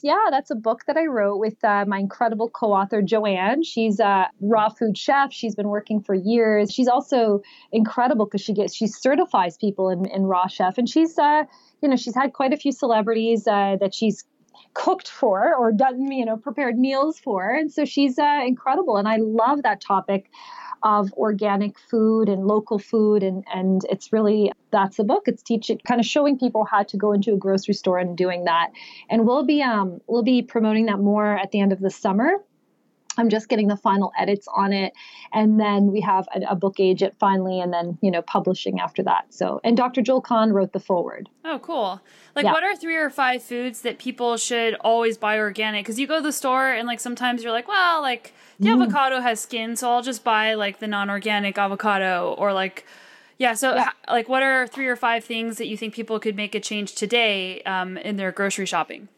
yeah, 0.01 0.25
that's 0.29 0.51
a 0.51 0.55
book 0.55 0.81
that 0.87 0.97
I 0.97 1.05
wrote 1.05 1.37
with 1.37 1.63
uh, 1.63 1.85
my 1.87 1.99
incredible 1.99 2.49
co-author 2.49 3.01
Joanne. 3.01 3.63
She's 3.63 3.99
a 3.99 4.29
raw 4.41 4.69
food 4.69 4.97
chef. 4.97 5.31
She's 5.31 5.55
been 5.55 5.69
working 5.69 6.01
for 6.01 6.13
years. 6.13 6.71
She's 6.71 6.87
also 6.87 7.41
incredible 7.71 8.25
because 8.25 8.41
she 8.41 8.53
gets 8.53 8.75
she 8.75 8.87
certifies 8.87 9.57
people 9.57 9.89
in, 9.89 10.05
in 10.05 10.23
raw 10.23 10.47
chef, 10.47 10.77
and 10.77 10.87
she's 10.89 11.17
uh, 11.17 11.43
you 11.81 11.89
know 11.89 11.95
she's 11.95 12.15
had 12.15 12.33
quite 12.33 12.53
a 12.53 12.57
few 12.57 12.71
celebrities 12.71 13.47
uh, 13.47 13.77
that 13.79 13.93
she's 13.93 14.23
cooked 14.73 15.07
for 15.07 15.55
or 15.55 15.71
done 15.71 16.11
you 16.11 16.25
know 16.25 16.37
prepared 16.37 16.77
meals 16.77 17.19
for, 17.19 17.49
and 17.49 17.71
so 17.71 17.85
she's 17.85 18.19
uh, 18.19 18.41
incredible. 18.45 18.97
And 18.97 19.07
I 19.07 19.17
love 19.17 19.63
that 19.63 19.81
topic 19.81 20.29
of 20.83 21.13
organic 21.13 21.79
food 21.79 22.27
and 22.27 22.45
local 22.45 22.77
food 22.77 23.23
and 23.23 23.43
and 23.53 23.81
it's 23.89 24.11
really 24.11 24.51
that's 24.71 24.97
the 24.97 25.03
book. 25.03 25.23
It's 25.27 25.43
teaching 25.43 25.79
kind 25.87 25.99
of 25.99 26.05
showing 26.05 26.37
people 26.37 26.65
how 26.65 26.83
to 26.83 26.97
go 26.97 27.13
into 27.13 27.33
a 27.33 27.37
grocery 27.37 27.73
store 27.73 27.99
and 27.99 28.17
doing 28.17 28.45
that. 28.45 28.71
And 29.09 29.25
we'll 29.25 29.45
be 29.45 29.61
um 29.61 30.01
we'll 30.07 30.23
be 30.23 30.41
promoting 30.41 30.87
that 30.87 30.99
more 30.99 31.37
at 31.37 31.51
the 31.51 31.59
end 31.59 31.71
of 31.71 31.79
the 31.79 31.89
summer 31.89 32.37
I'm 33.17 33.29
just 33.29 33.49
getting 33.49 33.67
the 33.67 33.77
final 33.77 34.11
edits 34.17 34.47
on 34.53 34.73
it. 34.73 34.93
And 35.31 35.59
then 35.59 35.91
we 35.91 36.01
have 36.01 36.27
a, 36.33 36.41
a, 36.51 36.55
book 36.55 36.79
agent 36.79 37.15
finally, 37.19 37.59
and 37.59 37.73
then, 37.73 37.97
you 38.01 38.11
know, 38.11 38.21
publishing 38.21 38.79
after 38.79 39.03
that. 39.03 39.33
So, 39.33 39.59
and 39.63 39.75
Dr. 39.75 40.01
Joel 40.01 40.21
Kahn 40.21 40.53
wrote 40.53 40.73
the 40.73 40.79
foreword. 40.79 41.29
Oh, 41.43 41.59
cool. 41.59 42.01
Like, 42.35 42.45
yeah. 42.45 42.51
what 42.51 42.63
are 42.63 42.75
three 42.75 42.95
or 42.95 43.09
five 43.09 43.43
foods 43.43 43.81
that 43.81 43.99
people 43.99 44.37
should 44.37 44.75
always 44.75 45.17
buy 45.17 45.37
organic? 45.37 45.85
Because 45.85 45.99
you 45.99 46.07
go 46.07 46.17
to 46.17 46.21
the 46.21 46.31
store 46.31 46.71
and, 46.71 46.87
like, 46.87 46.99
sometimes 46.99 47.43
you're 47.43 47.51
like, 47.51 47.67
well, 47.67 48.01
like, 48.01 48.33
the 48.59 48.69
mm. 48.69 48.81
avocado 48.81 49.19
has 49.19 49.39
skin, 49.39 49.75
so 49.75 49.91
I'll 49.91 50.01
just 50.01 50.23
buy, 50.23 50.53
like, 50.53 50.79
the 50.79 50.87
non 50.87 51.09
organic 51.09 51.57
avocado. 51.57 52.35
Or, 52.37 52.53
like, 52.53 52.85
yeah, 53.37 53.53
so, 53.53 53.75
yeah. 53.75 53.91
like, 54.07 54.29
what 54.29 54.43
are 54.43 54.67
three 54.67 54.87
or 54.87 54.95
five 54.95 55.23
things 55.23 55.57
that 55.57 55.67
you 55.67 55.77
think 55.77 55.93
people 55.93 56.19
could 56.19 56.35
make 56.35 56.55
a 56.55 56.59
change 56.59 56.95
today 56.95 57.61
um, 57.63 57.97
in 57.97 58.17
their 58.17 58.31
grocery 58.31 58.65
shopping? 58.65 59.09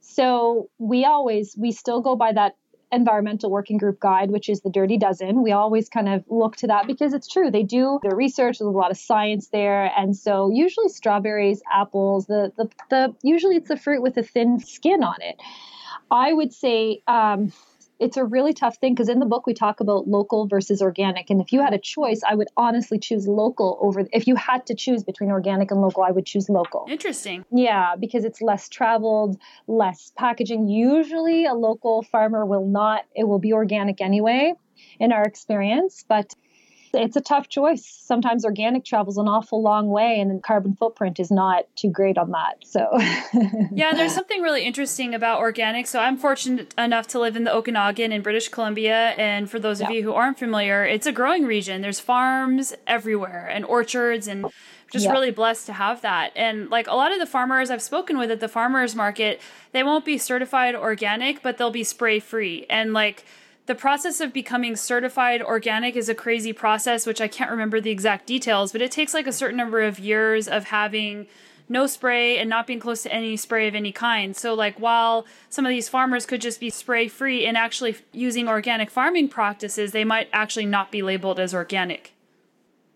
So, 0.00 0.70
we 0.78 1.04
always, 1.04 1.56
we 1.56 1.72
still 1.72 2.00
go 2.00 2.16
by 2.16 2.32
that 2.32 2.56
environmental 2.92 3.50
working 3.50 3.78
group 3.78 3.98
guide, 3.98 4.30
which 4.30 4.48
is 4.48 4.60
the 4.60 4.70
Dirty 4.70 4.98
Dozen. 4.98 5.42
We 5.42 5.52
always 5.52 5.88
kind 5.88 6.08
of 6.08 6.24
look 6.28 6.56
to 6.56 6.66
that 6.68 6.86
because 6.86 7.14
it's 7.14 7.26
true. 7.26 7.50
They 7.50 7.62
do 7.62 7.98
their 8.02 8.14
research, 8.14 8.58
there's 8.58 8.68
a 8.68 8.70
lot 8.70 8.90
of 8.90 8.98
science 8.98 9.48
there. 9.48 9.90
And 9.96 10.16
so 10.16 10.50
usually 10.52 10.88
strawberries, 10.88 11.62
apples, 11.72 12.26
the 12.26 12.52
the, 12.56 12.68
the 12.90 13.14
usually 13.22 13.56
it's 13.56 13.68
the 13.68 13.76
fruit 13.76 14.02
with 14.02 14.16
a 14.18 14.22
thin 14.22 14.60
skin 14.60 15.02
on 15.02 15.16
it. 15.20 15.36
I 16.10 16.32
would 16.32 16.52
say 16.52 17.02
um, 17.08 17.52
it's 18.02 18.16
a 18.16 18.24
really 18.24 18.52
tough 18.52 18.76
thing 18.78 18.94
because 18.94 19.08
in 19.08 19.20
the 19.20 19.26
book 19.26 19.46
we 19.46 19.54
talk 19.54 19.78
about 19.78 20.08
local 20.08 20.48
versus 20.48 20.82
organic 20.82 21.30
and 21.30 21.40
if 21.40 21.52
you 21.52 21.60
had 21.60 21.72
a 21.72 21.78
choice 21.78 22.20
i 22.28 22.34
would 22.34 22.48
honestly 22.56 22.98
choose 22.98 23.28
local 23.28 23.78
over 23.80 24.04
if 24.12 24.26
you 24.26 24.34
had 24.34 24.66
to 24.66 24.74
choose 24.74 25.04
between 25.04 25.30
organic 25.30 25.70
and 25.70 25.80
local 25.80 26.02
i 26.02 26.10
would 26.10 26.26
choose 26.26 26.48
local. 26.48 26.86
Interesting. 26.88 27.44
Yeah 27.52 27.94
because 27.98 28.24
it's 28.24 28.42
less 28.42 28.68
traveled 28.68 29.38
less 29.66 30.12
packaging. 30.18 30.68
Usually 30.68 31.46
a 31.46 31.54
local 31.54 32.02
farmer 32.02 32.44
will 32.44 32.66
not 32.66 33.04
it 33.14 33.24
will 33.28 33.38
be 33.38 33.52
organic 33.52 34.00
anyway 34.00 34.54
in 34.98 35.12
our 35.12 35.22
experience 35.22 36.04
but 36.08 36.34
it's 36.94 37.16
a 37.16 37.20
tough 37.20 37.48
choice. 37.48 37.84
Sometimes 37.84 38.44
organic 38.44 38.84
travels 38.84 39.18
an 39.18 39.28
awful 39.28 39.62
long 39.62 39.88
way, 39.88 40.20
and 40.20 40.30
the 40.30 40.40
carbon 40.40 40.74
footprint 40.74 41.18
is 41.20 41.30
not 41.30 41.64
too 41.76 41.90
great 41.90 42.18
on 42.18 42.30
that. 42.32 42.58
So, 42.64 42.88
yeah, 43.72 43.94
there's 43.94 44.14
something 44.14 44.42
really 44.42 44.64
interesting 44.64 45.14
about 45.14 45.40
organic. 45.40 45.86
So, 45.86 46.00
I'm 46.00 46.16
fortunate 46.16 46.74
enough 46.78 47.06
to 47.08 47.18
live 47.18 47.36
in 47.36 47.44
the 47.44 47.52
Okanagan 47.52 48.12
in 48.12 48.22
British 48.22 48.48
Columbia. 48.48 49.10
And 49.18 49.50
for 49.50 49.58
those 49.58 49.80
of 49.80 49.90
yeah. 49.90 49.96
you 49.96 50.02
who 50.02 50.12
aren't 50.12 50.38
familiar, 50.38 50.84
it's 50.84 51.06
a 51.06 51.12
growing 51.12 51.44
region. 51.44 51.82
There's 51.82 52.00
farms 52.00 52.74
everywhere 52.86 53.48
and 53.48 53.64
orchards, 53.64 54.28
and 54.28 54.46
just 54.92 55.06
yeah. 55.06 55.12
really 55.12 55.30
blessed 55.30 55.66
to 55.66 55.72
have 55.72 56.02
that. 56.02 56.32
And 56.36 56.68
like 56.70 56.86
a 56.86 56.94
lot 56.94 57.12
of 57.12 57.18
the 57.18 57.26
farmers 57.26 57.70
I've 57.70 57.82
spoken 57.82 58.18
with 58.18 58.30
at 58.30 58.40
the 58.40 58.48
farmers 58.48 58.94
market, 58.94 59.40
they 59.72 59.82
won't 59.82 60.04
be 60.04 60.18
certified 60.18 60.74
organic, 60.74 61.42
but 61.42 61.56
they'll 61.56 61.70
be 61.70 61.84
spray 61.84 62.20
free. 62.20 62.66
And 62.68 62.92
like, 62.92 63.24
the 63.66 63.74
process 63.74 64.20
of 64.20 64.32
becoming 64.32 64.74
certified 64.76 65.40
organic 65.40 65.94
is 65.94 66.08
a 66.08 66.14
crazy 66.14 66.52
process, 66.52 67.06
which 67.06 67.20
I 67.20 67.28
can't 67.28 67.50
remember 67.50 67.80
the 67.80 67.90
exact 67.90 68.26
details, 68.26 68.72
but 68.72 68.82
it 68.82 68.90
takes 68.90 69.14
like 69.14 69.26
a 69.26 69.32
certain 69.32 69.56
number 69.56 69.80
of 69.80 69.98
years 69.98 70.48
of 70.48 70.64
having 70.64 71.26
no 71.68 71.86
spray 71.86 72.38
and 72.38 72.50
not 72.50 72.66
being 72.66 72.80
close 72.80 73.02
to 73.04 73.12
any 73.12 73.36
spray 73.36 73.68
of 73.68 73.74
any 73.74 73.92
kind. 73.92 74.36
So, 74.36 74.52
like, 74.54 74.78
while 74.78 75.26
some 75.48 75.64
of 75.64 75.70
these 75.70 75.88
farmers 75.88 76.26
could 76.26 76.40
just 76.40 76.60
be 76.60 76.70
spray 76.70 77.08
free 77.08 77.46
and 77.46 77.56
actually 77.56 77.96
using 78.12 78.48
organic 78.48 78.90
farming 78.90 79.28
practices, 79.28 79.92
they 79.92 80.04
might 80.04 80.28
actually 80.32 80.66
not 80.66 80.90
be 80.90 81.02
labeled 81.02 81.38
as 81.38 81.54
organic. 81.54 82.14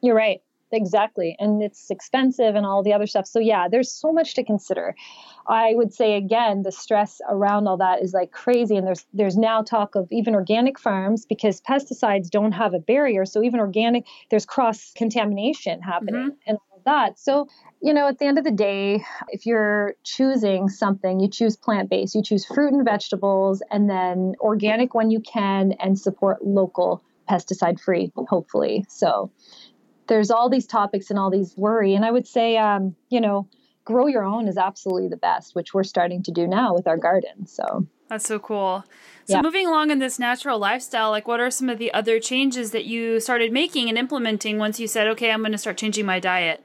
You're 0.03 0.17
right. 0.17 0.43
Exactly. 0.73 1.37
And 1.39 1.63
it's 1.63 1.91
expensive 1.91 2.57
and 2.57 2.67
all 2.67 2.83
the 2.83 2.93
other 2.93 3.07
stuff. 3.07 3.27
So, 3.27 3.39
yeah, 3.39 3.69
there's 3.71 3.91
so 3.91 4.13
much 4.13 4.35
to 4.35 4.45
consider. 4.45 4.95
I 5.49 5.75
would 5.75 5.95
say 5.95 6.17
again, 6.17 6.63
the 6.63 6.73
stress 6.73 7.21
around 7.29 7.69
all 7.69 7.77
that 7.77 8.03
is 8.03 8.13
like 8.13 8.33
crazy. 8.33 8.77
And 8.77 8.87
there's 8.87 9.07
there's 9.15 9.37
now 9.37 9.63
talk 9.63 9.95
of 9.95 10.09
even 10.11 10.35
organic 10.35 10.79
farms 10.79 11.25
because 11.25 11.61
pesticides 11.61 12.31
don't 12.31 12.53
have 12.53 12.75
a 12.75 12.81
barrier. 12.81 13.25
So 13.25 13.43
even 13.43 13.61
organic, 13.61 14.07
there's 14.31 14.45
cross 14.45 14.93
contamination 14.97 15.81
happening 15.83 16.31
mm-hmm. 16.31 16.49
and 16.49 16.59
all 16.71 16.83
that. 16.85 17.19
So 17.19 17.47
you 17.83 17.93
know, 17.95 18.09
at 18.09 18.19
the 18.19 18.25
end 18.25 18.39
of 18.39 18.45
the 18.45 18.51
day, 18.51 19.05
if 19.29 19.47
you're 19.47 19.95
choosing 20.03 20.69
something, 20.69 21.21
you 21.21 21.29
choose 21.29 21.57
plant 21.57 21.91
based, 21.91 22.15
you 22.15 22.23
choose 22.23 22.45
fruit 22.45 22.73
and 22.73 22.85
vegetables, 22.85 23.63
and 23.71 23.89
then 23.89 24.35
organic 24.41 24.95
when 24.95 25.11
you 25.11 25.21
can, 25.21 25.73
and 25.79 25.99
support 25.99 26.45
local 26.45 27.03
pesticide 27.29 27.79
free, 27.81 28.13
hopefully. 28.17 28.85
So 28.89 29.31
there's 30.09 30.31
all 30.31 30.49
these 30.49 30.67
topics 30.67 31.11
and 31.11 31.19
all 31.19 31.31
these 31.31 31.55
worry. 31.57 31.95
And 31.95 32.05
I 32.05 32.11
would 32.11 32.27
say, 32.27 32.57
um, 32.57 32.95
you 33.09 33.21
know, 33.21 33.49
grow 33.85 34.07
your 34.07 34.25
own 34.25 34.49
is 34.49 34.57
absolutely 34.57 35.09
the 35.09 35.17
best, 35.17 35.55
which 35.55 35.73
we're 35.73 35.85
starting 35.85 36.23
to 36.25 36.33
do 36.33 36.47
now 36.47 36.75
with 36.75 36.87
our 36.87 36.97
garden. 36.97 37.47
So 37.47 37.87
that's 38.09 38.27
so 38.27 38.39
cool. 38.39 38.85
So 39.27 39.37
yeah. 39.37 39.43
moving 39.43 39.67
along 39.67 39.91
in 39.91 39.99
this 39.99 40.19
natural 40.19 40.59
lifestyle, 40.59 41.11
like 41.11 41.27
what 41.27 41.41
are 41.41 41.51
some 41.51 41.69
of 41.69 41.79
the 41.79 41.93
other 41.93 42.21
changes 42.21 42.71
that 42.73 42.85
you 42.85 43.21
started 43.21 43.53
making 43.53 43.89
and 43.89 43.99
implementing 43.99 44.59
once 44.59 44.79
you 44.79 44.87
said, 44.87 45.09
okay, 45.09 45.31
I'm 45.31 45.41
going 45.41 45.53
to 45.53 45.59
start 45.59 45.79
changing 45.79 46.07
my 46.07 46.21
diet? 46.21 46.63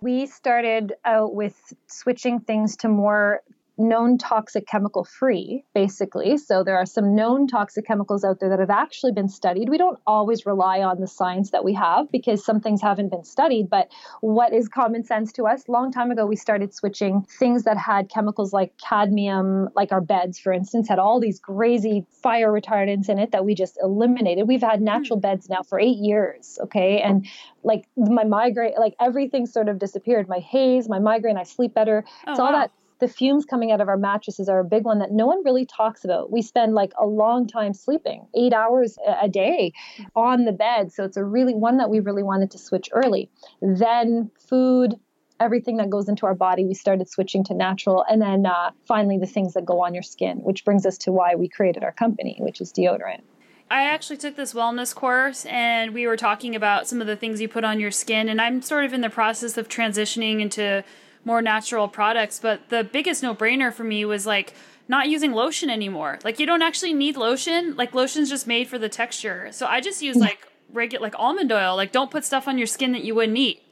We 0.00 0.26
started 0.26 0.94
out 1.04 1.34
with 1.34 1.72
switching 1.86 2.40
things 2.40 2.76
to 2.78 2.88
more 2.88 3.42
known 3.76 4.18
toxic 4.18 4.66
chemical 4.66 5.04
free, 5.04 5.64
basically. 5.74 6.36
So 6.36 6.62
there 6.62 6.76
are 6.76 6.86
some 6.86 7.14
known 7.14 7.46
toxic 7.48 7.86
chemicals 7.86 8.24
out 8.24 8.38
there 8.38 8.48
that 8.50 8.60
have 8.60 8.70
actually 8.70 9.12
been 9.12 9.28
studied. 9.28 9.68
We 9.68 9.78
don't 9.78 9.98
always 10.06 10.46
rely 10.46 10.80
on 10.80 11.00
the 11.00 11.08
science 11.08 11.50
that 11.50 11.64
we 11.64 11.74
have 11.74 12.10
because 12.12 12.44
some 12.44 12.60
things 12.60 12.80
haven't 12.80 13.08
been 13.08 13.24
studied, 13.24 13.68
but 13.68 13.88
what 14.20 14.52
is 14.52 14.68
common 14.68 15.04
sense 15.04 15.32
to 15.32 15.44
us? 15.44 15.68
Long 15.68 15.90
time 15.90 16.10
ago, 16.10 16.24
we 16.24 16.36
started 16.36 16.72
switching 16.72 17.26
things 17.38 17.64
that 17.64 17.76
had 17.76 18.08
chemicals 18.08 18.52
like 18.52 18.72
cadmium, 18.78 19.68
like 19.74 19.90
our 19.90 20.00
beds, 20.00 20.38
for 20.38 20.52
instance, 20.52 20.88
had 20.88 21.00
all 21.00 21.18
these 21.18 21.40
crazy 21.40 22.06
fire 22.22 22.52
retardants 22.52 23.08
in 23.08 23.18
it 23.18 23.32
that 23.32 23.44
we 23.44 23.54
just 23.54 23.76
eliminated. 23.82 24.46
We've 24.46 24.62
had 24.62 24.80
natural 24.82 25.18
hmm. 25.18 25.22
beds 25.22 25.48
now 25.48 25.62
for 25.62 25.80
eight 25.80 25.98
years, 25.98 26.58
okay? 26.62 27.00
And 27.00 27.26
like 27.64 27.86
my 27.96 28.24
migraine, 28.24 28.74
like 28.78 28.94
everything 29.00 29.46
sort 29.46 29.68
of 29.68 29.78
disappeared. 29.78 30.28
My 30.28 30.38
haze, 30.38 30.88
my 30.88 31.00
migraine, 31.00 31.36
I 31.36 31.42
sleep 31.42 31.74
better. 31.74 32.04
Oh, 32.26 32.30
it's 32.30 32.38
all 32.38 32.52
wow. 32.52 32.60
that 32.60 32.70
the 33.00 33.08
fumes 33.08 33.44
coming 33.44 33.72
out 33.72 33.80
of 33.80 33.88
our 33.88 33.96
mattresses 33.96 34.48
are 34.48 34.60
a 34.60 34.64
big 34.64 34.84
one 34.84 34.98
that 35.00 35.12
no 35.12 35.26
one 35.26 35.44
really 35.44 35.66
talks 35.66 36.04
about. 36.04 36.30
We 36.30 36.42
spend 36.42 36.74
like 36.74 36.92
a 37.00 37.06
long 37.06 37.46
time 37.46 37.74
sleeping, 37.74 38.26
eight 38.34 38.52
hours 38.52 38.96
a 39.20 39.28
day 39.28 39.72
on 40.14 40.44
the 40.44 40.52
bed. 40.52 40.92
So 40.92 41.04
it's 41.04 41.16
a 41.16 41.24
really 41.24 41.54
one 41.54 41.78
that 41.78 41.90
we 41.90 42.00
really 42.00 42.22
wanted 42.22 42.50
to 42.52 42.58
switch 42.58 42.88
early. 42.92 43.30
Then 43.60 44.30
food, 44.38 44.94
everything 45.40 45.78
that 45.78 45.90
goes 45.90 46.08
into 46.08 46.26
our 46.26 46.34
body, 46.34 46.64
we 46.64 46.74
started 46.74 47.08
switching 47.08 47.44
to 47.44 47.54
natural. 47.54 48.04
And 48.08 48.22
then 48.22 48.46
uh, 48.46 48.70
finally, 48.86 49.18
the 49.18 49.26
things 49.26 49.54
that 49.54 49.64
go 49.64 49.84
on 49.84 49.94
your 49.94 50.02
skin, 50.02 50.38
which 50.38 50.64
brings 50.64 50.86
us 50.86 50.98
to 50.98 51.12
why 51.12 51.34
we 51.34 51.48
created 51.48 51.82
our 51.82 51.92
company, 51.92 52.36
which 52.40 52.60
is 52.60 52.72
deodorant. 52.72 53.22
I 53.70 53.84
actually 53.84 54.18
took 54.18 54.36
this 54.36 54.52
wellness 54.52 54.94
course 54.94 55.46
and 55.46 55.94
we 55.94 56.06
were 56.06 56.18
talking 56.18 56.54
about 56.54 56.86
some 56.86 57.00
of 57.00 57.06
the 57.06 57.16
things 57.16 57.40
you 57.40 57.48
put 57.48 57.64
on 57.64 57.80
your 57.80 57.90
skin. 57.90 58.28
And 58.28 58.40
I'm 58.40 58.62
sort 58.62 58.84
of 58.84 58.92
in 58.92 59.00
the 59.00 59.10
process 59.10 59.56
of 59.56 59.68
transitioning 59.68 60.40
into 60.40 60.84
more 61.24 61.42
natural 61.42 61.88
products. 61.88 62.38
But 62.38 62.68
the 62.68 62.84
biggest 62.84 63.22
no 63.22 63.34
brainer 63.34 63.72
for 63.72 63.84
me 63.84 64.04
was 64.04 64.26
like 64.26 64.54
not 64.88 65.08
using 65.08 65.32
lotion 65.32 65.70
anymore. 65.70 66.18
Like 66.24 66.38
you 66.38 66.46
don't 66.46 66.62
actually 66.62 66.94
need 66.94 67.16
lotion. 67.16 67.76
Like 67.76 67.94
lotion's 67.94 68.28
just 68.28 68.46
made 68.46 68.68
for 68.68 68.78
the 68.78 68.88
texture. 68.88 69.48
So 69.52 69.66
I 69.66 69.80
just 69.80 70.02
use 70.02 70.16
like 70.16 70.46
regular 70.72 71.02
like 71.02 71.14
almond 71.18 71.52
oil. 71.52 71.76
Like 71.76 71.92
don't 71.92 72.10
put 72.10 72.24
stuff 72.24 72.48
on 72.48 72.58
your 72.58 72.66
skin 72.66 72.92
that 72.92 73.04
you 73.04 73.14
wouldn't 73.14 73.38
eat. 73.38 73.62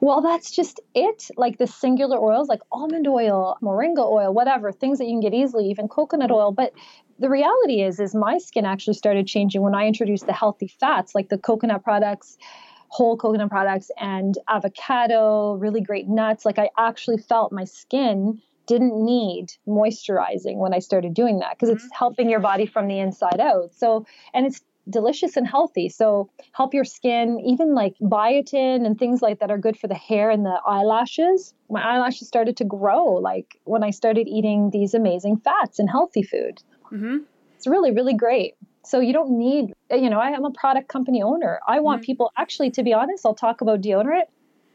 Well, 0.00 0.20
that's 0.20 0.50
just 0.52 0.80
it. 0.94 1.30
Like 1.36 1.58
the 1.58 1.66
singular 1.66 2.18
oils, 2.18 2.48
like 2.48 2.60
almond 2.70 3.08
oil, 3.08 3.58
moringa 3.62 4.08
oil, 4.08 4.32
whatever, 4.32 4.70
things 4.70 4.98
that 4.98 5.06
you 5.06 5.12
can 5.12 5.20
get 5.20 5.34
easily, 5.34 5.68
even 5.70 5.88
coconut 5.88 6.30
oil. 6.30 6.52
But 6.52 6.72
the 7.18 7.28
reality 7.28 7.82
is, 7.82 7.98
is 7.98 8.14
my 8.14 8.38
skin 8.38 8.64
actually 8.64 8.94
started 8.94 9.26
changing 9.26 9.62
when 9.62 9.74
I 9.74 9.86
introduced 9.86 10.26
the 10.26 10.32
healthy 10.32 10.68
fats, 10.68 11.14
like 11.14 11.28
the 11.28 11.38
coconut 11.38 11.82
products, 11.82 12.38
whole 12.88 13.16
coconut 13.16 13.50
products 13.50 13.90
and 13.98 14.36
avocado, 14.48 15.54
really 15.54 15.80
great 15.80 16.08
nuts. 16.08 16.44
Like 16.44 16.58
I 16.58 16.70
actually 16.76 17.18
felt 17.18 17.52
my 17.52 17.64
skin 17.64 18.40
didn't 18.66 19.02
need 19.02 19.52
moisturizing 19.66 20.56
when 20.56 20.74
I 20.74 20.78
started 20.78 21.14
doing 21.14 21.38
that 21.38 21.52
because 21.52 21.70
it's 21.70 21.84
mm-hmm. 21.84 21.98
helping 21.98 22.30
your 22.30 22.40
body 22.40 22.66
from 22.66 22.86
the 22.86 22.98
inside 22.98 23.40
out. 23.40 23.74
So, 23.74 24.06
and 24.34 24.46
it's 24.46 24.60
delicious 24.88 25.36
and 25.36 25.46
healthy. 25.46 25.88
So, 25.88 26.30
help 26.52 26.74
your 26.74 26.84
skin, 26.84 27.40
even 27.40 27.74
like 27.74 27.94
biotin 28.00 28.84
and 28.86 28.98
things 28.98 29.22
like 29.22 29.40
that 29.40 29.50
are 29.50 29.58
good 29.58 29.78
for 29.78 29.88
the 29.88 29.94
hair 29.94 30.30
and 30.30 30.44
the 30.44 30.60
eyelashes. 30.66 31.54
My 31.70 31.82
eyelashes 31.82 32.28
started 32.28 32.58
to 32.58 32.64
grow 32.64 33.04
like 33.14 33.58
when 33.64 33.82
I 33.82 33.90
started 33.90 34.28
eating 34.28 34.70
these 34.70 34.92
amazing 34.94 35.38
fats 35.38 35.78
and 35.78 35.88
healthy 35.88 36.22
food. 36.22 36.62
Mm-hmm. 36.92 37.18
It's 37.56 37.66
really, 37.66 37.90
really 37.90 38.14
great. 38.14 38.54
So 38.84 39.00
you 39.00 39.12
don't 39.12 39.38
need, 39.38 39.74
you 39.90 40.08
know, 40.08 40.18
I 40.18 40.30
am 40.30 40.44
a 40.44 40.50
product 40.50 40.88
company 40.88 41.22
owner. 41.22 41.60
I 41.66 41.80
want 41.80 42.00
mm-hmm. 42.00 42.06
people, 42.06 42.32
actually, 42.36 42.70
to 42.72 42.82
be 42.82 42.92
honest, 42.94 43.26
I'll 43.26 43.34
talk 43.34 43.60
about 43.60 43.80
deodorant. 43.80 44.24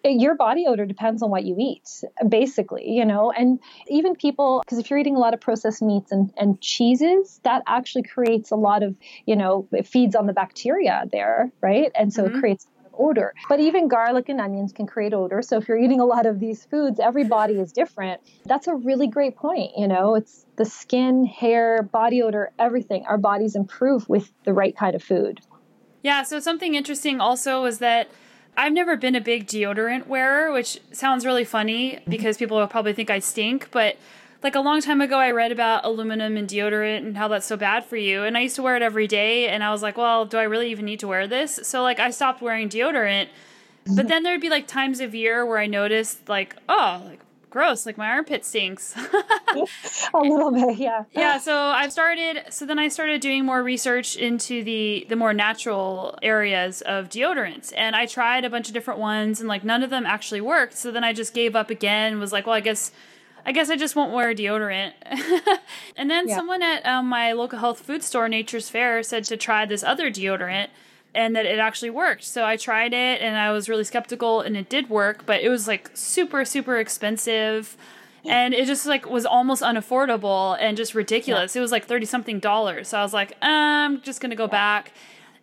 Your 0.06 0.36
body 0.36 0.66
odor 0.68 0.86
depends 0.86 1.24
on 1.24 1.30
what 1.30 1.46
you 1.46 1.56
eat, 1.58 1.90
basically, 2.28 2.90
you 2.90 3.06
know, 3.06 3.32
and 3.32 3.58
even 3.88 4.16
people, 4.16 4.62
because 4.66 4.78
if 4.78 4.90
you're 4.90 5.00
eating 5.00 5.16
a 5.16 5.20
lot 5.20 5.34
of 5.34 5.40
processed 5.40 5.82
meats 5.82 6.12
and, 6.12 6.34
and 6.36 6.60
cheeses, 6.60 7.40
that 7.44 7.64
actually 7.68 8.04
creates 8.04 8.52
a 8.52 8.58
lot 8.58 8.84
of, 8.84 8.98
you 9.26 9.38
know, 9.38 9.66
it 9.72 9.88
feeds 9.88 10.14
on 10.14 10.28
the 10.28 10.34
bacteria 10.34 11.06
there, 11.14 11.54
right? 11.62 11.90
And 11.96 12.12
so 12.12 12.24
mm-hmm. 12.26 12.36
it 12.36 12.40
creates 12.42 12.68
odor. 12.98 13.34
But 13.50 13.60
even 13.60 13.88
garlic 13.88 14.30
and 14.30 14.40
onions 14.40 14.72
can 14.72 14.88
create 14.88 15.14
odor. 15.14 15.42
So 15.42 15.58
if 15.58 15.68
you're 15.68 15.78
eating 15.78 16.00
a 16.00 16.06
lot 16.06 16.26
of 16.26 16.40
these 16.40 16.66
foods, 16.66 17.00
every 17.00 17.24
body 17.24 17.56
is 17.56 17.72
different. 17.72 18.22
That's 18.46 18.68
a 18.68 18.76
really 18.76 19.08
great 19.08 19.36
point. 19.36 19.72
You 19.78 19.88
know, 19.88 20.16
it's 20.16 20.46
the 20.56 20.66
skin, 20.66 21.26
hair, 21.26 21.84
body 21.84 22.22
odor, 22.22 22.52
everything. 22.60 23.06
Our 23.08 23.18
bodies 23.18 23.56
improve 23.56 24.08
with 24.08 24.32
the 24.44 24.54
right 24.54 24.76
kind 24.76 24.96
of 24.96 25.04
food. 25.04 25.42
Yeah. 26.02 26.24
So 26.24 26.40
something 26.40 26.76
interesting 26.76 27.20
also 27.20 27.66
is 27.66 27.80
that. 27.80 28.10
I've 28.56 28.72
never 28.72 28.96
been 28.96 29.16
a 29.16 29.20
big 29.20 29.48
deodorant 29.48 30.06
wearer, 30.06 30.52
which 30.52 30.80
sounds 30.92 31.26
really 31.26 31.44
funny 31.44 31.98
because 32.08 32.38
people 32.38 32.58
will 32.58 32.68
probably 32.68 32.94
think 32.94 33.10
I 33.10 33.18
stink, 33.18 33.70
but 33.72 33.98
like 34.44 34.56
a 34.56 34.60
long 34.60 34.82
time 34.82 35.02
ago 35.02 35.18
I 35.18 35.32
read 35.32 35.52
about 35.52 35.86
aluminum 35.86 36.38
and 36.38 36.48
deodorant 36.48 36.98
and 36.98 37.18
how 37.18 37.28
that's 37.28 37.46
so 37.46 37.58
bad 37.58 37.86
for 37.86 37.98
you 37.98 38.24
and 38.24 38.38
I 38.38 38.42
used 38.42 38.56
to 38.58 38.62
wear 38.62 38.76
it 38.76 38.82
every 38.82 39.08
day 39.08 39.48
and 39.48 39.64
I 39.64 39.72
was 39.72 39.82
like, 39.82 39.98
well, 39.98 40.26
do 40.26 40.38
I 40.38 40.44
really 40.44 40.70
even 40.72 40.86
need 40.86 41.00
to 41.00 41.08
wear 41.08 41.28
this? 41.28 41.60
So 41.64 41.82
like 41.82 42.00
I 42.00 42.12
stopped 42.12 42.42
wearing 42.42 42.70
deodorant. 42.70 43.30
But 43.86 44.08
then 44.08 44.24
there'd 44.24 44.40
be 44.40 44.50
like 44.50 44.66
times 44.66 45.02
of 45.02 45.14
year 45.14 45.46
where 45.46 45.58
I 45.58 45.68
noticed 45.68 46.30
like, 46.30 46.56
oh, 46.70 47.02
like 47.06 47.20
gross. 47.54 47.86
Like 47.86 47.98
my 47.98 48.08
armpit 48.10 48.44
stinks. 48.44 48.94
a 50.14 50.18
little 50.18 50.52
bit, 50.52 50.78
yeah. 50.78 51.04
Yeah. 51.12 51.38
So 51.38 51.56
I've 51.56 51.92
started. 51.92 52.46
So 52.50 52.66
then 52.66 52.80
I 52.80 52.90
started 52.90 53.22
doing 53.22 53.46
more 53.46 53.64
research 53.64 54.18
into 54.18 54.64
the 54.64 55.06
the 55.08 55.16
more 55.16 55.34
natural 55.34 56.18
areas 56.22 56.82
of 56.82 57.08
deodorants, 57.10 57.72
and 57.78 57.96
I 57.96 58.08
tried 58.08 58.44
a 58.44 58.50
bunch 58.50 58.68
of 58.68 58.74
different 58.74 59.00
ones, 59.00 59.40
and 59.40 59.48
like 59.48 59.64
none 59.64 59.84
of 59.84 59.92
them 59.92 60.06
actually 60.06 60.42
worked. 60.42 60.76
So 60.76 60.92
then 60.92 61.04
I 61.04 61.14
just 61.14 61.34
gave 61.34 61.56
up 61.56 61.70
again. 61.70 62.20
Was 62.20 62.34
like, 62.34 62.46
well, 62.46 62.56
I 62.56 62.60
guess. 62.60 62.92
I 63.46 63.52
guess 63.52 63.70
I 63.70 63.76
just 63.76 63.96
won't 63.96 64.14
wear 64.14 64.34
deodorant. 64.34 64.94
and 65.98 66.10
then 66.10 66.28
yeah. 66.28 66.36
someone 66.36 66.62
at 66.62 66.86
um, 66.86 67.08
my 67.08 67.34
local 67.34 67.60
health 67.60 67.82
food 67.82 68.04
store, 68.04 68.30
Nature's 68.30 68.70
Fare, 68.70 69.04
said 69.04 69.24
to 69.26 69.38
try 69.38 69.66
this 69.66 69.84
other 69.84 70.10
deodorant 70.10 70.68
and 71.16 71.36
that 71.36 71.46
it 71.46 71.60
actually 71.60 71.90
worked. 71.90 72.24
So 72.24 72.46
I 72.46 72.58
tried 72.58 72.94
it 72.94 73.22
and 73.22 73.38
I 73.38 73.52
was 73.52 73.70
really 73.70 73.84
skeptical 73.84 74.42
and 74.42 74.58
it 74.58 74.70
did 74.70 74.90
work, 74.90 75.26
but 75.26 75.42
it 75.42 75.50
was 75.50 75.68
like 75.68 75.92
super 75.94 76.46
super 76.46 76.78
expensive 76.78 77.78
and 78.26 78.54
it 78.54 78.66
just 78.66 78.86
like 78.86 79.10
was 79.10 79.26
almost 79.26 79.62
unaffordable 79.62 80.58
and 80.60 80.78
just 80.78 80.96
ridiculous. 80.96 81.56
Yeah. 81.56 81.60
It 81.60 81.62
was 81.62 81.72
like 81.72 81.86
30 81.86 82.06
something 82.06 82.40
dollars. 82.40 82.88
So 82.90 82.98
I 82.98 83.04
was 83.04 83.14
like, 83.14 83.36
I'm 83.42 84.02
just 84.02 84.22
going 84.22 84.30
to 84.30 84.36
go 84.36 84.46
yeah. 84.46 84.52
back. 84.52 84.94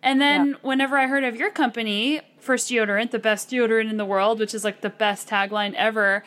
And 0.03 0.19
then 0.19 0.47
yeah. 0.47 0.55
whenever 0.63 0.97
I 0.97 1.05
heard 1.07 1.23
of 1.23 1.35
your 1.35 1.51
company, 1.51 2.21
First 2.39 2.71
Deodorant, 2.71 3.11
the 3.11 3.19
best 3.19 3.51
deodorant 3.51 3.89
in 3.91 3.97
the 3.97 4.05
world, 4.05 4.39
which 4.39 4.55
is 4.55 4.63
like 4.63 4.81
the 4.81 4.89
best 4.89 5.29
tagline 5.29 5.75
ever, 5.75 6.23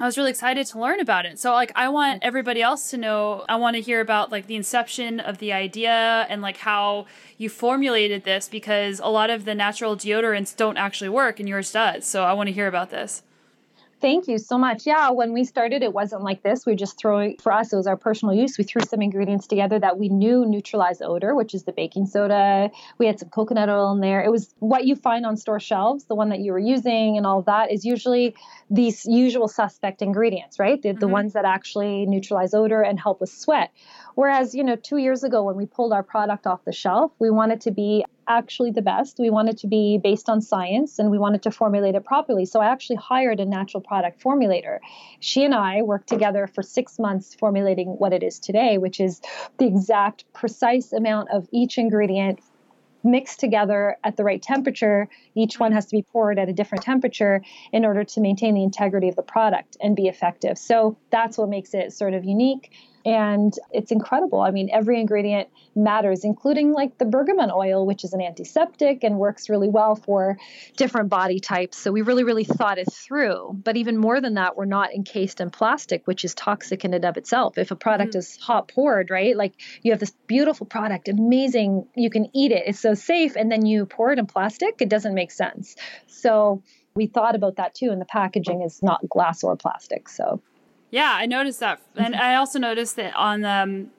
I 0.00 0.06
was 0.06 0.16
really 0.16 0.30
excited 0.30 0.66
to 0.68 0.78
learn 0.78 1.00
about 1.00 1.26
it. 1.26 1.40
So 1.40 1.52
like 1.52 1.72
I 1.74 1.88
want 1.88 2.22
mm. 2.22 2.26
everybody 2.26 2.62
else 2.62 2.90
to 2.90 2.96
know, 2.96 3.44
I 3.48 3.56
want 3.56 3.74
to 3.76 3.82
hear 3.82 4.00
about 4.00 4.30
like 4.30 4.46
the 4.46 4.54
inception 4.54 5.18
of 5.18 5.38
the 5.38 5.52
idea 5.52 6.26
and 6.28 6.40
like 6.40 6.58
how 6.58 7.06
you 7.36 7.48
formulated 7.48 8.24
this 8.24 8.48
because 8.48 9.00
a 9.00 9.08
lot 9.08 9.30
of 9.30 9.44
the 9.44 9.54
natural 9.54 9.96
deodorants 9.96 10.54
don't 10.54 10.76
actually 10.76 11.10
work 11.10 11.40
and 11.40 11.48
yours 11.48 11.72
does. 11.72 12.06
So 12.06 12.24
I 12.24 12.32
want 12.32 12.46
to 12.48 12.52
hear 12.52 12.68
about 12.68 12.90
this. 12.90 13.22
Thank 14.00 14.28
you 14.28 14.38
so 14.38 14.56
much. 14.56 14.86
Yeah, 14.86 15.10
when 15.10 15.32
we 15.32 15.42
started, 15.44 15.82
it 15.82 15.92
wasn't 15.92 16.22
like 16.22 16.44
this. 16.44 16.64
We 16.64 16.76
just 16.76 16.96
throwing 16.98 17.36
for 17.38 17.52
us, 17.52 17.72
it 17.72 17.76
was 17.76 17.88
our 17.88 17.96
personal 17.96 18.32
use. 18.32 18.56
We 18.56 18.62
threw 18.62 18.82
some 18.82 19.02
ingredients 19.02 19.48
together 19.48 19.78
that 19.80 19.98
we 19.98 20.08
knew 20.08 20.46
neutralized 20.46 21.02
odor, 21.02 21.34
which 21.34 21.52
is 21.52 21.64
the 21.64 21.72
baking 21.72 22.06
soda. 22.06 22.70
We 22.98 23.06
had 23.06 23.18
some 23.18 23.28
coconut 23.30 23.68
oil 23.68 23.92
in 23.92 24.00
there. 24.00 24.22
It 24.22 24.30
was 24.30 24.54
what 24.60 24.84
you 24.84 24.94
find 24.94 25.26
on 25.26 25.36
store 25.36 25.58
shelves, 25.58 26.04
the 26.04 26.14
one 26.14 26.28
that 26.28 26.38
you 26.38 26.52
were 26.52 26.60
using, 26.60 27.16
and 27.16 27.26
all 27.26 27.40
of 27.40 27.46
that 27.46 27.72
is 27.72 27.84
usually 27.84 28.36
these 28.70 29.04
usual 29.04 29.48
suspect 29.48 30.00
ingredients, 30.00 30.60
right? 30.60 30.80
The, 30.80 30.90
mm-hmm. 30.90 31.00
the 31.00 31.08
ones 31.08 31.32
that 31.32 31.44
actually 31.44 32.06
neutralize 32.06 32.54
odor 32.54 32.82
and 32.82 33.00
help 33.00 33.20
with 33.20 33.30
sweat. 33.30 33.72
Whereas, 34.18 34.52
you 34.52 34.64
know, 34.64 34.74
two 34.74 34.96
years 34.96 35.22
ago 35.22 35.44
when 35.44 35.54
we 35.54 35.64
pulled 35.64 35.92
our 35.92 36.02
product 36.02 36.44
off 36.44 36.64
the 36.64 36.72
shelf, 36.72 37.12
we 37.20 37.30
wanted 37.30 37.60
to 37.60 37.70
be 37.70 38.04
actually 38.26 38.72
the 38.72 38.82
best. 38.82 39.20
We 39.20 39.30
wanted 39.30 39.58
to 39.58 39.68
be 39.68 40.00
based 40.02 40.28
on 40.28 40.40
science 40.40 40.98
and 40.98 41.12
we 41.12 41.20
wanted 41.20 41.42
to 41.42 41.52
formulate 41.52 41.94
it 41.94 42.04
properly. 42.04 42.44
So 42.44 42.58
I 42.58 42.66
actually 42.66 42.96
hired 42.96 43.38
a 43.38 43.44
natural 43.44 43.80
product 43.80 44.20
formulator. 44.20 44.78
She 45.20 45.44
and 45.44 45.54
I 45.54 45.82
worked 45.82 46.08
together 46.08 46.48
for 46.48 46.64
six 46.64 46.98
months 46.98 47.36
formulating 47.36 47.90
what 47.90 48.12
it 48.12 48.24
is 48.24 48.40
today, 48.40 48.76
which 48.76 48.98
is 48.98 49.20
the 49.58 49.66
exact 49.68 50.24
precise 50.32 50.92
amount 50.92 51.28
of 51.30 51.46
each 51.52 51.78
ingredient 51.78 52.40
mixed 53.04 53.38
together 53.38 53.96
at 54.02 54.16
the 54.16 54.24
right 54.24 54.42
temperature. 54.42 55.08
Each 55.36 55.60
one 55.60 55.70
has 55.70 55.86
to 55.86 55.96
be 55.96 56.02
poured 56.02 56.40
at 56.40 56.48
a 56.48 56.52
different 56.52 56.82
temperature 56.82 57.40
in 57.72 57.84
order 57.84 58.02
to 58.02 58.20
maintain 58.20 58.54
the 58.54 58.64
integrity 58.64 59.08
of 59.08 59.14
the 59.14 59.22
product 59.22 59.76
and 59.80 59.94
be 59.94 60.08
effective. 60.08 60.58
So 60.58 60.96
that's 61.10 61.38
what 61.38 61.48
makes 61.48 61.72
it 61.72 61.92
sort 61.92 62.14
of 62.14 62.24
unique 62.24 62.72
and 63.08 63.54
it's 63.72 63.90
incredible. 63.90 64.42
I 64.42 64.50
mean, 64.50 64.68
every 64.70 65.00
ingredient 65.00 65.48
matters, 65.74 66.24
including 66.24 66.72
like 66.72 66.98
the 66.98 67.06
bergamot 67.06 67.50
oil, 67.50 67.86
which 67.86 68.04
is 68.04 68.12
an 68.12 68.20
antiseptic 68.20 69.02
and 69.02 69.18
works 69.18 69.48
really 69.48 69.70
well 69.70 69.96
for 69.96 70.36
different 70.76 71.08
body 71.08 71.40
types. 71.40 71.78
So 71.78 71.90
we 71.90 72.02
really, 72.02 72.22
really 72.22 72.44
thought 72.44 72.76
it 72.76 72.92
through. 72.92 73.58
But 73.64 73.78
even 73.78 73.96
more 73.96 74.20
than 74.20 74.34
that, 74.34 74.58
we're 74.58 74.66
not 74.66 74.92
encased 74.92 75.40
in 75.40 75.48
plastic, 75.48 76.06
which 76.06 76.22
is 76.22 76.34
toxic 76.34 76.84
in 76.84 76.92
and 76.92 77.06
of 77.06 77.16
itself. 77.16 77.56
If 77.56 77.70
a 77.70 77.76
product 77.76 78.10
mm-hmm. 78.10 78.18
is 78.18 78.36
hot 78.36 78.68
poured, 78.68 79.08
right? 79.08 79.34
Like 79.34 79.54
you 79.80 79.92
have 79.92 80.00
this 80.00 80.12
beautiful 80.26 80.66
product, 80.66 81.08
amazing, 81.08 81.86
you 81.94 82.10
can 82.10 82.28
eat 82.34 82.52
it, 82.52 82.64
it's 82.66 82.80
so 82.80 82.92
safe, 82.92 83.36
and 83.36 83.50
then 83.50 83.64
you 83.64 83.86
pour 83.86 84.12
it 84.12 84.18
in 84.18 84.26
plastic, 84.26 84.82
it 84.82 84.90
doesn't 84.90 85.14
make 85.14 85.30
sense. 85.30 85.76
So 86.08 86.62
we 86.94 87.06
thought 87.06 87.36
about 87.36 87.56
that 87.56 87.74
too, 87.74 87.90
and 87.90 88.02
the 88.02 88.04
packaging 88.04 88.60
is 88.60 88.82
not 88.82 89.08
glass 89.08 89.42
or 89.42 89.56
plastic. 89.56 90.10
So 90.10 90.42
yeah, 90.90 91.12
I 91.14 91.26
noticed 91.26 91.60
that, 91.60 91.80
and 91.96 92.16
I 92.16 92.36
also 92.36 92.58
noticed 92.58 92.96
that 92.96 93.14
on 93.14 93.42
the, 93.42 93.50
um, 93.50 93.90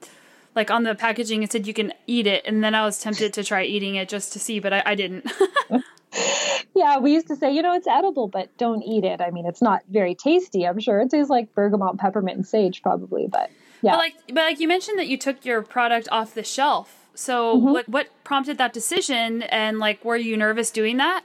like 0.56 0.72
on 0.72 0.84
the 0.84 0.96
packaging, 0.96 1.44
it 1.44 1.52
said 1.52 1.68
you 1.68 1.74
can 1.74 1.94
eat 2.08 2.28
it, 2.28 2.44
and 2.46 2.64
then 2.64 2.76
I 2.76 2.84
was 2.84 3.00
tempted 3.00 3.34
to 3.34 3.44
try 3.44 3.64
eating 3.64 3.96
it 3.96 4.10
just 4.10 4.34
to 4.34 4.40
see, 4.40 4.60
but 4.60 4.74
I, 4.74 4.84
I 4.86 4.96
didn't. 4.96 5.32
yeah, 6.76 6.98
we 6.98 7.14
used 7.14 7.28
to 7.28 7.36
say, 7.36 7.54
you 7.54 7.62
know, 7.62 7.74
it's 7.74 7.88
edible, 7.88 8.28
but 8.28 8.56
don't 8.58 8.82
eat 8.84 9.04
it. 9.04 9.22
I 9.22 9.30
mean, 9.32 9.46
it's 9.46 9.62
not 9.62 9.84
very 9.90 10.16
tasty. 10.16 10.66
I'm 10.66 10.80
sure 10.80 11.00
it 11.00 11.12
tastes 11.12 11.30
like 11.30 11.54
bergamot, 11.54 11.98
peppermint, 11.98 12.38
and 12.38 12.48
sage, 12.48 12.82
probably, 12.82 13.28
but 13.28 13.52
yeah. 13.82 13.92
But 13.92 13.98
like, 13.98 14.14
but 14.28 14.36
like 14.36 14.60
you 14.60 14.68
mentioned 14.68 15.00
that 15.00 15.08
you 15.08 15.18
took 15.18 15.46
your 15.46 15.62
product 15.62 16.08
off 16.12 16.34
the 16.34 16.44
shelf. 16.44 16.96
So, 17.16 17.58
mm-hmm. 17.58 17.68
like, 17.68 17.86
what 17.86 18.08
prompted 18.24 18.58
that 18.60 18.72
decision, 18.72 19.44
and 19.44 19.78
like, 19.78 20.04
were 20.06 20.16
you 20.16 20.38
nervous 20.38 20.72
doing 20.72 20.98
that? 20.98 21.24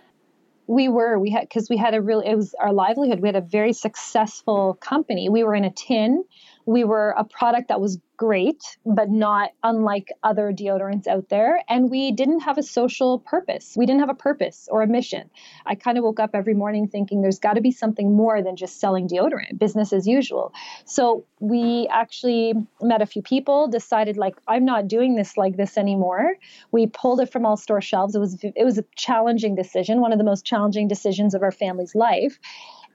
We 0.66 0.88
were 0.88 1.18
we 1.18 1.30
had 1.30 1.42
because 1.42 1.68
we 1.68 1.76
had 1.76 1.94
a 1.94 2.00
really 2.00 2.26
it 2.26 2.36
was 2.36 2.54
our 2.58 2.72
livelihood. 2.72 3.20
We 3.20 3.28
had 3.28 3.36
a 3.36 3.40
very 3.40 3.72
successful 3.72 4.74
company. 4.74 5.28
We 5.28 5.44
were 5.44 5.54
in 5.54 5.64
a 5.64 5.70
tin. 5.70 6.24
We 6.66 6.84
were 6.84 7.10
a 7.10 7.24
product 7.24 7.68
that 7.68 7.80
was 7.80 7.98
great, 8.24 8.78
but 8.86 9.10
not 9.10 9.50
unlike 9.62 10.08
other 10.22 10.50
deodorants 10.50 11.06
out 11.06 11.28
there. 11.28 11.62
And 11.68 11.90
we 11.90 12.10
didn't 12.10 12.40
have 12.40 12.56
a 12.56 12.62
social 12.62 13.18
purpose. 13.18 13.74
We 13.76 13.84
didn't 13.84 14.00
have 14.00 14.08
a 14.08 14.14
purpose 14.14 14.66
or 14.70 14.82
a 14.82 14.86
mission. 14.86 15.28
I 15.66 15.74
kind 15.74 15.98
of 15.98 16.04
woke 16.04 16.20
up 16.20 16.30
every 16.32 16.54
morning 16.54 16.88
thinking 16.88 17.20
there's 17.20 17.38
got 17.38 17.54
to 17.54 17.60
be 17.60 17.70
something 17.70 18.16
more 18.16 18.42
than 18.42 18.56
just 18.56 18.80
selling 18.80 19.06
deodorant, 19.08 19.58
business 19.58 19.92
as 19.92 20.06
usual. 20.06 20.54
So 20.86 21.26
we 21.38 21.86
actually 21.92 22.54
met 22.80 23.02
a 23.02 23.06
few 23.06 23.20
people, 23.20 23.68
decided 23.68 24.16
like 24.16 24.36
I'm 24.48 24.64
not 24.64 24.88
doing 24.88 25.16
this 25.16 25.36
like 25.36 25.58
this 25.58 25.76
anymore. 25.76 26.32
We 26.72 26.86
pulled 26.86 27.20
it 27.20 27.30
from 27.30 27.44
all 27.44 27.58
store 27.58 27.82
shelves. 27.82 28.14
It 28.14 28.20
was 28.20 28.42
it 28.42 28.64
was 28.64 28.78
a 28.78 28.84
challenging 28.96 29.54
decision, 29.54 30.00
one 30.00 30.12
of 30.12 30.18
the 30.18 30.24
most 30.24 30.46
challenging 30.46 30.88
decisions 30.88 31.34
of 31.34 31.42
our 31.42 31.52
family's 31.52 31.94
life. 31.94 32.38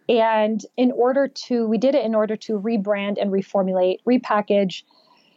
And 0.09 0.59
in 0.75 0.91
order 0.91 1.27
to, 1.27 1.67
we 1.67 1.77
did 1.77 1.93
it 1.93 2.03
in 2.03 2.15
order 2.15 2.35
to 2.35 2.59
rebrand 2.59 3.21
and 3.21 3.31
reformulate, 3.31 3.97
repackage, 4.07 4.81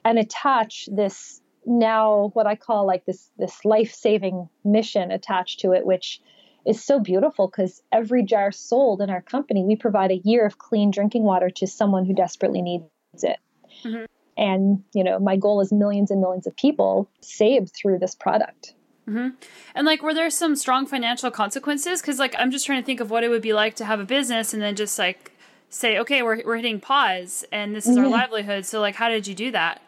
and 0.04 0.18
attach 0.18 0.88
this 0.90 1.40
now 1.64 2.30
what 2.34 2.46
I 2.46 2.56
call 2.56 2.86
like 2.86 3.04
this 3.04 3.30
this 3.38 3.64
life 3.64 3.94
saving 3.94 4.48
mission 4.64 5.10
attached 5.10 5.60
to 5.60 5.72
it, 5.72 5.86
which 5.86 6.20
is 6.66 6.82
so 6.82 7.00
beautiful 7.00 7.48
because 7.48 7.82
every 7.90 8.22
jar 8.24 8.52
sold 8.52 9.00
in 9.00 9.10
our 9.10 9.22
company, 9.22 9.64
we 9.64 9.76
provide 9.76 10.10
a 10.10 10.20
year 10.24 10.46
of 10.46 10.58
clean 10.58 10.90
drinking 10.90 11.22
water 11.22 11.50
to 11.50 11.66
someone 11.66 12.04
who 12.04 12.14
desperately 12.14 12.62
needs 12.62 12.86
it. 13.22 13.38
Mm-hmm. 13.84 14.04
And 14.36 14.84
you 14.94 15.04
know, 15.04 15.18
my 15.18 15.36
goal 15.36 15.60
is 15.60 15.72
millions 15.72 16.10
and 16.10 16.20
millions 16.20 16.46
of 16.46 16.56
people 16.56 17.08
saved 17.20 17.72
through 17.74 17.98
this 17.98 18.14
product. 18.14 18.74
Mm-hmm. 19.08 19.30
And 19.74 19.86
like, 19.86 20.02
were 20.02 20.14
there 20.14 20.30
some 20.30 20.54
strong 20.54 20.86
financial 20.86 21.30
consequences? 21.30 22.00
Because 22.00 22.18
like, 22.18 22.34
I'm 22.38 22.50
just 22.50 22.66
trying 22.66 22.80
to 22.80 22.86
think 22.86 23.00
of 23.00 23.10
what 23.10 23.24
it 23.24 23.28
would 23.28 23.42
be 23.42 23.52
like 23.52 23.74
to 23.76 23.84
have 23.84 23.98
a 23.98 24.04
business 24.04 24.54
and 24.54 24.62
then 24.62 24.76
just 24.76 24.98
like 24.98 25.32
say, 25.68 25.98
okay, 25.98 26.22
we're 26.22 26.42
we're 26.44 26.56
hitting 26.56 26.80
pause 26.80 27.44
and 27.52 27.74
this 27.74 27.86
is 27.86 27.96
our 27.96 28.08
livelihood. 28.08 28.64
So 28.66 28.80
like, 28.80 28.94
how 28.94 29.08
did 29.08 29.26
you 29.26 29.34
do 29.34 29.50
that? 29.50 29.82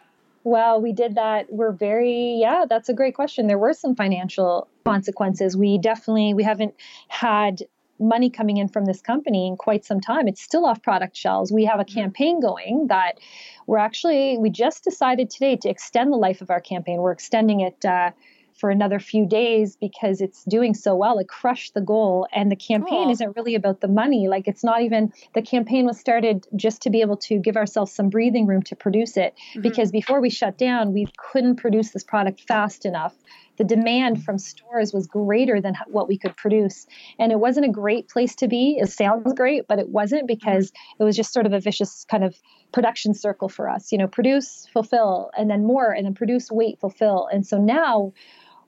Well, 0.44 0.80
we 0.80 0.92
did 0.92 1.14
that. 1.14 1.46
We're 1.50 1.72
very 1.72 2.36
yeah. 2.38 2.66
That's 2.68 2.90
a 2.90 2.94
great 2.94 3.14
question. 3.14 3.46
There 3.46 3.58
were 3.58 3.72
some 3.72 3.96
financial 3.96 4.68
consequences. 4.84 5.56
We 5.56 5.78
definitely 5.78 6.34
we 6.34 6.42
haven't 6.42 6.74
had 7.08 7.62
money 7.98 8.28
coming 8.28 8.58
in 8.58 8.68
from 8.68 8.84
this 8.84 9.00
company 9.00 9.46
in 9.46 9.56
quite 9.56 9.84
some 9.84 10.00
time. 10.00 10.28
It's 10.28 10.42
still 10.42 10.66
off 10.66 10.82
product 10.82 11.16
shelves. 11.16 11.50
We 11.50 11.64
have 11.64 11.80
a 11.80 11.84
mm-hmm. 11.84 11.98
campaign 11.98 12.40
going 12.40 12.88
that 12.88 13.18
we're 13.66 13.78
actually 13.78 14.36
we 14.36 14.50
just 14.50 14.84
decided 14.84 15.30
today 15.30 15.56
to 15.56 15.68
extend 15.70 16.12
the 16.12 16.18
life 16.18 16.42
of 16.42 16.50
our 16.50 16.60
campaign. 16.60 16.98
We're 17.00 17.12
extending 17.12 17.60
it. 17.60 17.84
Uh, 17.84 18.10
for 18.54 18.70
another 18.70 18.98
few 18.98 19.26
days 19.26 19.76
because 19.76 20.20
it's 20.20 20.44
doing 20.44 20.74
so 20.74 20.94
well. 20.94 21.18
It 21.18 21.28
crushed 21.28 21.74
the 21.74 21.80
goal. 21.80 22.26
And 22.32 22.50
the 22.50 22.56
campaign 22.56 23.04
cool. 23.04 23.10
isn't 23.10 23.36
really 23.36 23.54
about 23.54 23.80
the 23.80 23.88
money. 23.88 24.28
Like 24.28 24.46
it's 24.46 24.62
not 24.62 24.82
even, 24.82 25.12
the 25.34 25.42
campaign 25.42 25.86
was 25.86 25.98
started 25.98 26.46
just 26.54 26.82
to 26.82 26.90
be 26.90 27.00
able 27.00 27.16
to 27.18 27.38
give 27.38 27.56
ourselves 27.56 27.92
some 27.92 28.10
breathing 28.10 28.46
room 28.46 28.62
to 28.62 28.76
produce 28.76 29.16
it. 29.16 29.34
Mm-hmm. 29.50 29.62
Because 29.62 29.90
before 29.90 30.20
we 30.20 30.30
shut 30.30 30.56
down, 30.56 30.92
we 30.92 31.06
couldn't 31.16 31.56
produce 31.56 31.90
this 31.90 32.04
product 32.04 32.42
fast 32.46 32.84
enough. 32.86 33.14
The 33.56 33.64
demand 33.64 34.24
from 34.24 34.38
stores 34.38 34.92
was 34.92 35.06
greater 35.06 35.60
than 35.60 35.74
what 35.86 36.08
we 36.08 36.18
could 36.18 36.36
produce. 36.36 36.86
And 37.18 37.30
it 37.30 37.38
wasn't 37.38 37.66
a 37.66 37.70
great 37.70 38.08
place 38.08 38.34
to 38.36 38.48
be. 38.48 38.78
It 38.80 38.90
sounds 38.90 39.32
great, 39.34 39.68
but 39.68 39.78
it 39.78 39.88
wasn't 39.88 40.26
because 40.26 40.70
mm-hmm. 40.70 41.02
it 41.02 41.04
was 41.04 41.16
just 41.16 41.32
sort 41.32 41.46
of 41.46 41.52
a 41.52 41.60
vicious 41.60 42.04
kind 42.10 42.24
of 42.24 42.34
production 42.72 43.14
circle 43.14 43.48
for 43.48 43.68
us. 43.68 43.92
You 43.92 43.98
know, 43.98 44.08
produce, 44.08 44.66
fulfill, 44.72 45.30
and 45.38 45.48
then 45.48 45.64
more, 45.64 45.92
and 45.92 46.04
then 46.04 46.14
produce, 46.14 46.50
wait, 46.50 46.80
fulfill. 46.80 47.28
And 47.32 47.46
so 47.46 47.58
now, 47.58 48.12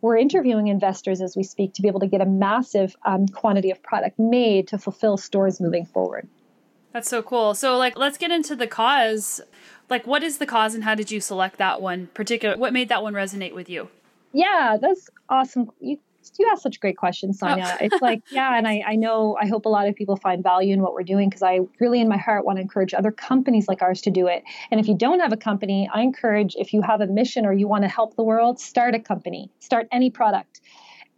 we're 0.07 0.17
interviewing 0.17 0.69
investors 0.69 1.21
as 1.21 1.37
we 1.37 1.43
speak 1.43 1.75
to 1.75 1.83
be 1.83 1.89
able 1.89 2.01
to 2.01 2.07
get 2.07 2.21
a 2.21 2.27
massive 2.27 2.95
um, 3.05 3.27
quantity 3.27 3.71
of 3.71 3.83
product 3.83 4.19
made 4.19 4.69
to 4.69 4.79
fulfill 4.79 5.17
stores 5.17 5.61
moving 5.61 5.85
forward. 5.85 6.29
That's 6.93 7.09
so 7.09 7.23
cool. 7.23 7.55
So, 7.55 7.77
like, 7.77 7.99
let's 7.99 8.17
get 8.17 8.31
into 8.31 8.57
the 8.57 8.67
cause. 8.67 9.41
Like, 9.91 10.07
what 10.07 10.23
is 10.23 10.39
the 10.39 10.47
cause, 10.47 10.75
and 10.75 10.85
how 10.85 10.95
did 10.95 11.11
you 11.11 11.21
select 11.21 11.59
that 11.59 11.83
one? 11.83 12.07
Particular, 12.15 12.57
what 12.57 12.73
made 12.73 12.89
that 12.89 13.03
one 13.03 13.15
resonate 13.15 13.55
with 13.55 13.69
you? 13.69 13.89
Yeah, 14.33 14.79
that's 14.81 15.11
awesome. 15.29 15.71
You 15.81 15.99
you 16.39 16.49
ask 16.51 16.63
such 16.63 16.81
great 16.81 16.97
questions, 16.97 17.39
oh. 17.43 17.49
Sonya. 17.49 17.65
Oh. 17.69 17.77
it's 17.81 18.03
like, 18.03 18.23
yeah, 18.31 18.57
and 18.57 18.67
I, 18.67 18.83
I 18.87 18.97
know, 18.97 19.37
I 19.41 19.47
hope 19.47 19.67
a 19.67 19.69
lot 19.69 19.89
of 19.89 19.95
people 19.95 20.17
find 20.17 20.43
value 20.43 20.73
in 20.73 20.83
what 20.83 20.95
we're 20.95 21.03
doing 21.03 21.29
because 21.29 21.43
I 21.43 21.61
really, 21.81 22.01
in 22.01 22.09
my 22.09 22.17
heart, 22.17 22.45
want 22.45 22.59
to 22.59 22.63
encourage 22.63 22.95
other 22.95 23.11
companies 23.11 23.69
like 23.69 23.83
ours 23.83 24.01
to 24.03 24.11
do 24.11 24.27
it. 24.27 24.43
And 24.71 24.81
if 24.81 24.89
you 24.89 24.97
don't 24.97 25.21
have 25.21 25.33
a 25.33 25.37
company, 25.37 25.89
I 25.93 26.03
encourage 26.03 26.55
if 26.57 26.73
you 26.73 26.83
have 26.83 27.01
a 27.01 27.07
mission 27.07 27.47
or 27.47 27.53
you 27.53 27.69
want 27.69 27.85
to 27.85 27.89
help 27.89 28.17
the 28.17 28.25
world, 28.25 28.61
start 28.61 28.95
a 28.95 29.01
company, 29.01 29.51
start 29.61 29.89
any 29.91 30.11
product 30.11 30.61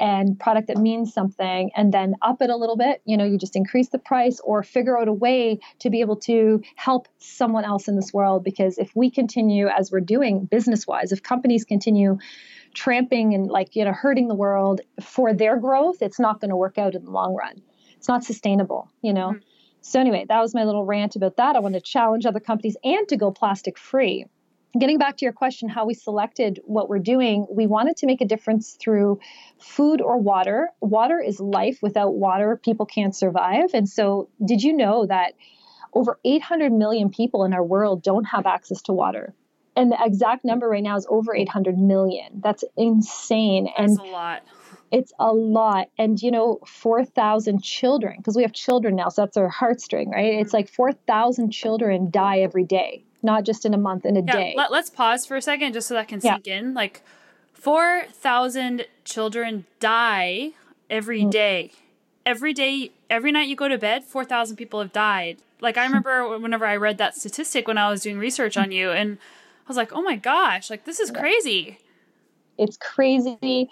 and 0.01 0.39
product 0.39 0.69
that 0.69 0.77
means 0.77 1.13
something 1.13 1.71
and 1.77 1.93
then 1.93 2.15
up 2.23 2.41
it 2.41 2.51
a 2.51 2.57
little 2.57 2.77
bit 2.77 3.01
you 3.05 3.17
know 3.17 3.25
you 3.25 3.39
just 3.39 3.57
increase 3.57 3.89
the 3.89 3.99
price 3.99 4.41
or 4.45 4.63
figure 4.63 4.99
out 4.99 5.09
a 5.09 5.13
way 5.13 5.59
to 5.81 5.91
be 5.91 6.01
able 6.01 6.17
to 6.17 6.63
help 6.77 7.09
someone 7.19 7.65
else 7.65 7.89
in 7.89 7.97
this 7.97 8.13
world 8.13 8.45
because 8.45 8.79
if 8.79 8.95
we 8.95 9.11
continue 9.11 9.67
as 9.69 9.91
we're 9.91 10.01
doing 10.01 10.45
business 10.45 10.87
wise 10.87 11.13
if 11.13 11.23
companies 11.23 11.65
continue 11.65 12.19
tramping 12.75 13.35
and 13.35 13.49
like 13.49 13.75
you 13.77 13.85
know 13.85 13.93
hurting 13.93 14.29
the 14.29 14.35
world 14.35 14.81
for 15.03 15.33
their 15.33 15.57
growth 15.59 16.03
it's 16.03 16.21
not 16.21 16.41
going 16.41 16.51
to 16.51 16.57
work 16.57 16.79
out 16.79 16.95
in 16.95 17.05
the 17.05 17.11
long 17.11 17.35
run. 17.35 17.63
It's 17.97 18.09
not 18.09 18.25
sustainable 18.25 18.91
you 19.03 19.13
know? 19.13 19.31
Mm-hmm. 19.31 19.39
so 19.81 20.01
anyway 20.01 20.25
that 20.29 20.41
was 20.41 20.55
my 20.55 20.65
little 20.65 20.85
rant 20.85 21.17
about 21.17 21.37
that. 21.37 21.57
I 21.57 21.61
want 21.61 21.75
to 21.75 21.81
challenge 21.81 22.27
other 22.27 22.41
companies 22.41 22.77
and 22.85 23.07
to 23.09 23.17
go 23.17 23.31
plastic 23.31 23.79
free 23.79 24.27
getting 24.79 24.99
back 24.99 25.17
to 25.17 25.25
your 25.25 25.33
question 25.33 25.69
how 25.69 25.87
we 25.87 25.95
selected 25.95 26.61
what 26.65 26.89
we're 26.89 26.99
doing 26.99 27.47
we 27.51 27.67
wanted 27.67 27.97
to 27.97 28.07
make 28.07 28.21
a 28.21 28.27
difference 28.27 28.77
through 28.81 29.19
food 29.59 30.01
or 30.01 30.19
water. 30.19 30.71
Water 30.81 31.21
is 31.21 31.41
life. 31.41 31.79
Without 31.83 32.15
water 32.15 32.61
people 32.63 32.87
can't 32.87 33.15
survive. 33.15 33.71
And 33.75 33.89
so 33.89 34.29
did 34.45 34.63
you 34.63 34.77
know 34.77 35.07
that 35.07 35.35
over 35.95 36.19
800 36.25 36.73
million 36.73 37.11
people 37.11 37.45
in 37.45 37.55
our 37.55 37.65
world 37.65 38.03
don't 38.03 38.25
have 38.25 38.47
access 38.47 38.83
to 38.83 38.93
water 38.93 39.35
and 39.79 39.93
the 39.93 39.99
exact 40.01 40.45
number 40.45 40.69
right 40.69 40.83
now 40.83 40.97
is 40.97 41.07
over 41.09 41.35
800 41.35 41.79
million. 41.79 42.41
That's 42.43 42.65
insane. 42.77 43.69
And 43.79 43.97
That's 43.97 44.09
a 44.09 44.11
lot. 44.11 44.43
It's 44.91 45.13
a 45.21 45.33
lot. 45.33 45.89
And, 45.97 46.21
you 46.21 46.33
know, 46.33 46.59
4,000 46.67 47.63
children, 47.63 48.17
because 48.17 48.35
we 48.35 48.43
have 48.43 48.53
children 48.53 48.97
now, 48.97 49.09
so 49.09 49.23
that's 49.23 49.37
our 49.37 49.49
heartstring, 49.49 50.09
right? 50.09 50.35
It's 50.35 50.53
like 50.53 50.69
4,000 50.69 51.53
children 51.53 52.11
die 52.11 52.41
every 52.41 52.65
day, 52.65 53.05
not 53.23 53.45
just 53.45 53.65
in 53.65 53.73
a 53.73 53.79
month, 53.79 54.05
in 54.05 54.17
a 54.17 54.21
yeah, 54.21 54.33
day. 54.33 54.55
Let, 54.57 54.73
us 54.73 54.91
pause 54.91 55.25
for 55.25 55.37
a 55.37 55.43
second 55.43 55.75
just 55.75 55.87
so 55.87 55.95
that 55.95 56.09
can 56.09 56.21
sink 56.21 56.49
yeah. 56.49 56.59
in. 56.59 56.75
Like, 56.75 57.03
4,000 57.53 58.85
children 59.05 59.65
die 59.79 60.51
every 60.91 61.23
mm. 61.23 61.31
day. 61.31 61.71
Every 62.27 62.53
day, 62.53 62.91
every 63.09 63.31
night 63.31 63.47
you 63.47 63.55
go 63.55 63.69
to 63.69 63.79
bed, 63.79 64.03
4,000 64.03 64.57
people 64.57 64.81
have 64.81 64.93
died. 64.93 65.39
Like, 65.61 65.77
I 65.77 65.85
remember 65.87 66.37
whenever 66.37 66.67
I 66.67 66.75
read 66.75 66.99
that 66.99 67.15
statistic 67.15 67.69
when 67.69 67.79
I 67.79 67.91
was 67.91 68.03
doing 68.03 68.19
research 68.19 68.57
on 68.57 68.73
you, 68.73 68.91
and 68.91 69.19
was 69.69 69.77
like, 69.77 69.93
oh 69.93 70.03
my 70.03 70.17
gosh, 70.17 70.71
like 70.71 70.85
this 70.85 71.01
is 71.01 71.11
crazy. 71.11 71.79
It's 72.57 72.77
crazy. 72.77 73.69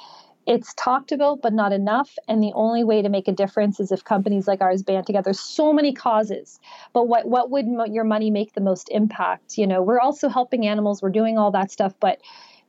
It's 0.47 0.73
talked 0.75 1.11
about, 1.11 1.43
but 1.43 1.53
not 1.53 1.73
enough. 1.73 2.15
And 2.29 2.41
the 2.41 2.53
only 2.55 2.85
way 2.85 3.03
to 3.03 3.09
make 3.09 3.27
a 3.27 3.33
difference 3.33 3.81
is 3.81 3.91
if 3.91 4.05
companies 4.05 4.47
like 4.47 4.61
ours 4.61 4.83
band 4.83 5.07
together. 5.07 5.33
So 5.33 5.73
many 5.73 5.93
causes, 5.93 6.61
but 6.93 7.09
what 7.09 7.27
what 7.27 7.51
would 7.51 7.67
mo- 7.67 7.85
your 7.85 8.05
money 8.05 8.31
make 8.31 8.53
the 8.53 8.61
most 8.61 8.89
impact? 8.91 9.59
You 9.59 9.67
know, 9.67 9.83
we're 9.83 10.01
also 10.01 10.29
helping 10.29 10.67
animals. 10.67 11.03
We're 11.03 11.11
doing 11.11 11.37
all 11.37 11.51
that 11.51 11.73
stuff, 11.73 11.95
but 11.99 12.21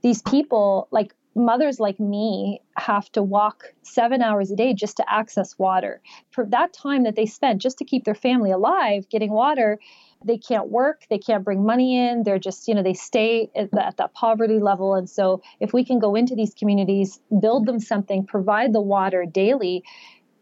these 0.01 0.23
people, 0.23 0.88
like 0.89 1.13
mothers 1.36 1.80
like 1.80 1.99
me 1.99 2.61
have 2.75 3.11
to 3.11 3.21
walk 3.21 3.73
seven 3.84 4.21
hours 4.21 4.49
a 4.49 4.55
day 4.55 4.73
just 4.73 4.97
to 4.97 5.11
access 5.11 5.57
water. 5.59 6.01
For 6.32 6.45
that 6.47 6.73
time 6.73 7.03
that 7.03 7.15
they 7.15 7.28
spend 7.28 7.61
just 7.61 7.78
to 7.78 7.86
keep 7.86 8.03
their 8.03 8.15
family 8.15 8.51
alive, 8.51 9.07
getting 9.09 9.32
water, 9.32 9.80
they 10.24 10.38
can't 10.38 10.70
work, 10.70 11.03
they 11.09 11.18
can't 11.18 11.43
bring 11.43 11.65
money 11.65 11.97
in, 11.97 12.24
they're 12.24 12.39
just, 12.39 12.68
you 12.68 12.76
know, 12.76 12.84
they 12.84 12.93
stay 12.93 13.49
at, 13.55 13.72
the, 13.72 13.86
at 13.86 13.97
that 13.97 14.13
poverty 14.13 14.59
level. 14.59 14.95
And 14.95 15.09
so 15.09 15.41
if 15.59 15.74
we 15.74 15.86
can 15.86 15.99
go 15.99 16.15
into 16.15 16.36
these 16.36 16.53
communities, 16.53 17.20
build 17.41 17.65
them 17.65 17.80
something, 17.80 18.26
provide 18.26 18.74
the 18.74 18.82
water 18.82 19.26
daily, 19.26 19.84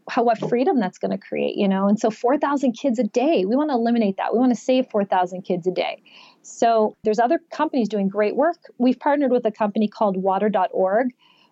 how 0.10 0.24
what 0.24 0.38
freedom 0.38 0.80
that's 0.80 0.98
going 0.98 1.12
to 1.12 1.18
create, 1.18 1.56
you 1.56 1.68
know? 1.68 1.88
And 1.88 2.00
so 2.00 2.10
4,000 2.10 2.74
kids 2.74 3.00
a 3.00 3.04
day, 3.04 3.46
we 3.46 3.56
want 3.56 3.70
to 3.72 3.76
eliminate 3.76 4.18
that. 4.18 4.34
We 4.34 4.40
want 4.40 4.54
to 4.54 4.60
save 4.60 4.88
4,000 4.92 5.42
kids 5.42 5.66
a 5.68 5.72
day. 5.72 6.02
So 6.44 6.96
there's 7.04 7.20
other 7.20 7.40
companies 7.52 7.90
doing 7.90 8.08
great 8.08 8.36
work. 8.36 8.58
We've 8.78 9.00
partnered 9.00 9.32
with 9.32 9.46
a 9.46 9.52
company 9.52 9.88
called 9.88 10.18
water.org 10.18 11.08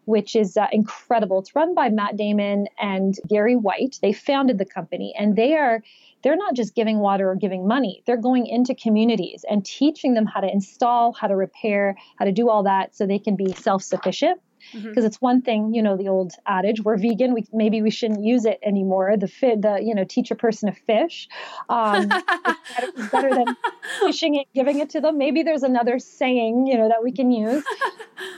which 0.06 0.36
is 0.36 0.58
uh, 0.58 0.68
incredible. 0.72 1.40
It's 1.40 1.56
run 1.56 1.74
by 1.74 1.90
Matt 1.90 2.18
Damon 2.18 2.68
and 2.80 3.16
Gary 3.28 3.56
White. 3.56 4.00
They 4.02 4.14
founded 4.14 4.58
the 4.58 4.66
company 4.66 5.14
and 5.18 5.36
they 5.36 5.56
are 5.56 5.82
they're 6.24 6.38
not 6.38 6.56
just 6.56 6.74
giving 6.74 7.00
water 7.00 7.30
or 7.30 7.36
giving 7.36 7.68
money. 7.68 8.02
They're 8.08 8.16
going 8.16 8.48
into 8.48 8.74
communities 8.74 9.44
and 9.50 9.66
teaching 9.66 10.14
them 10.14 10.26
how 10.26 10.40
to 10.40 10.50
install, 10.50 11.12
how 11.12 11.28
to 11.28 11.36
repair, 11.36 11.98
how 12.18 12.24
to 12.24 12.32
do 12.32 12.50
all 12.50 12.64
that 12.64 12.96
so 12.96 13.06
they 13.06 13.20
can 13.20 13.36
be 13.36 13.52
self-sufficient 13.54 14.40
because 14.72 14.86
mm-hmm. 14.86 15.06
it's 15.06 15.22
one 15.22 15.42
thing 15.42 15.74
you 15.74 15.82
know 15.82 15.98
the 15.98 16.08
old 16.08 16.34
adage 16.46 16.82
we're 16.82 16.98
vegan 16.98 17.34
we 17.34 17.46
maybe 17.52 17.82
we 17.82 17.90
shouldn't 17.90 18.24
use 18.24 18.46
it 18.46 18.60
anymore. 18.64 19.16
The 19.18 19.28
fit 19.28 19.62
the 19.62 19.80
you 19.82 19.94
know 19.96 20.04
teach 20.04 20.32
a 20.32 20.36
person 20.36 20.72
to 20.72 20.80
fish. 20.82 21.28
Um, 21.70 22.10
it's, 22.12 23.10
better, 23.12 23.12
better 23.12 23.36
than 23.36 23.56
fishing 24.00 24.36
it 24.36 24.48
giving 24.54 24.80
it 24.80 24.92
to 24.92 25.02
them. 25.02 25.18
Maybe 25.18 25.44
there's 25.44 25.64
another 25.64 26.00
saying 26.00 26.68
you 26.68 26.78
know 26.78 26.90
that 26.90 27.04
we 27.04 27.12
can 27.12 27.32
use. 27.32 27.64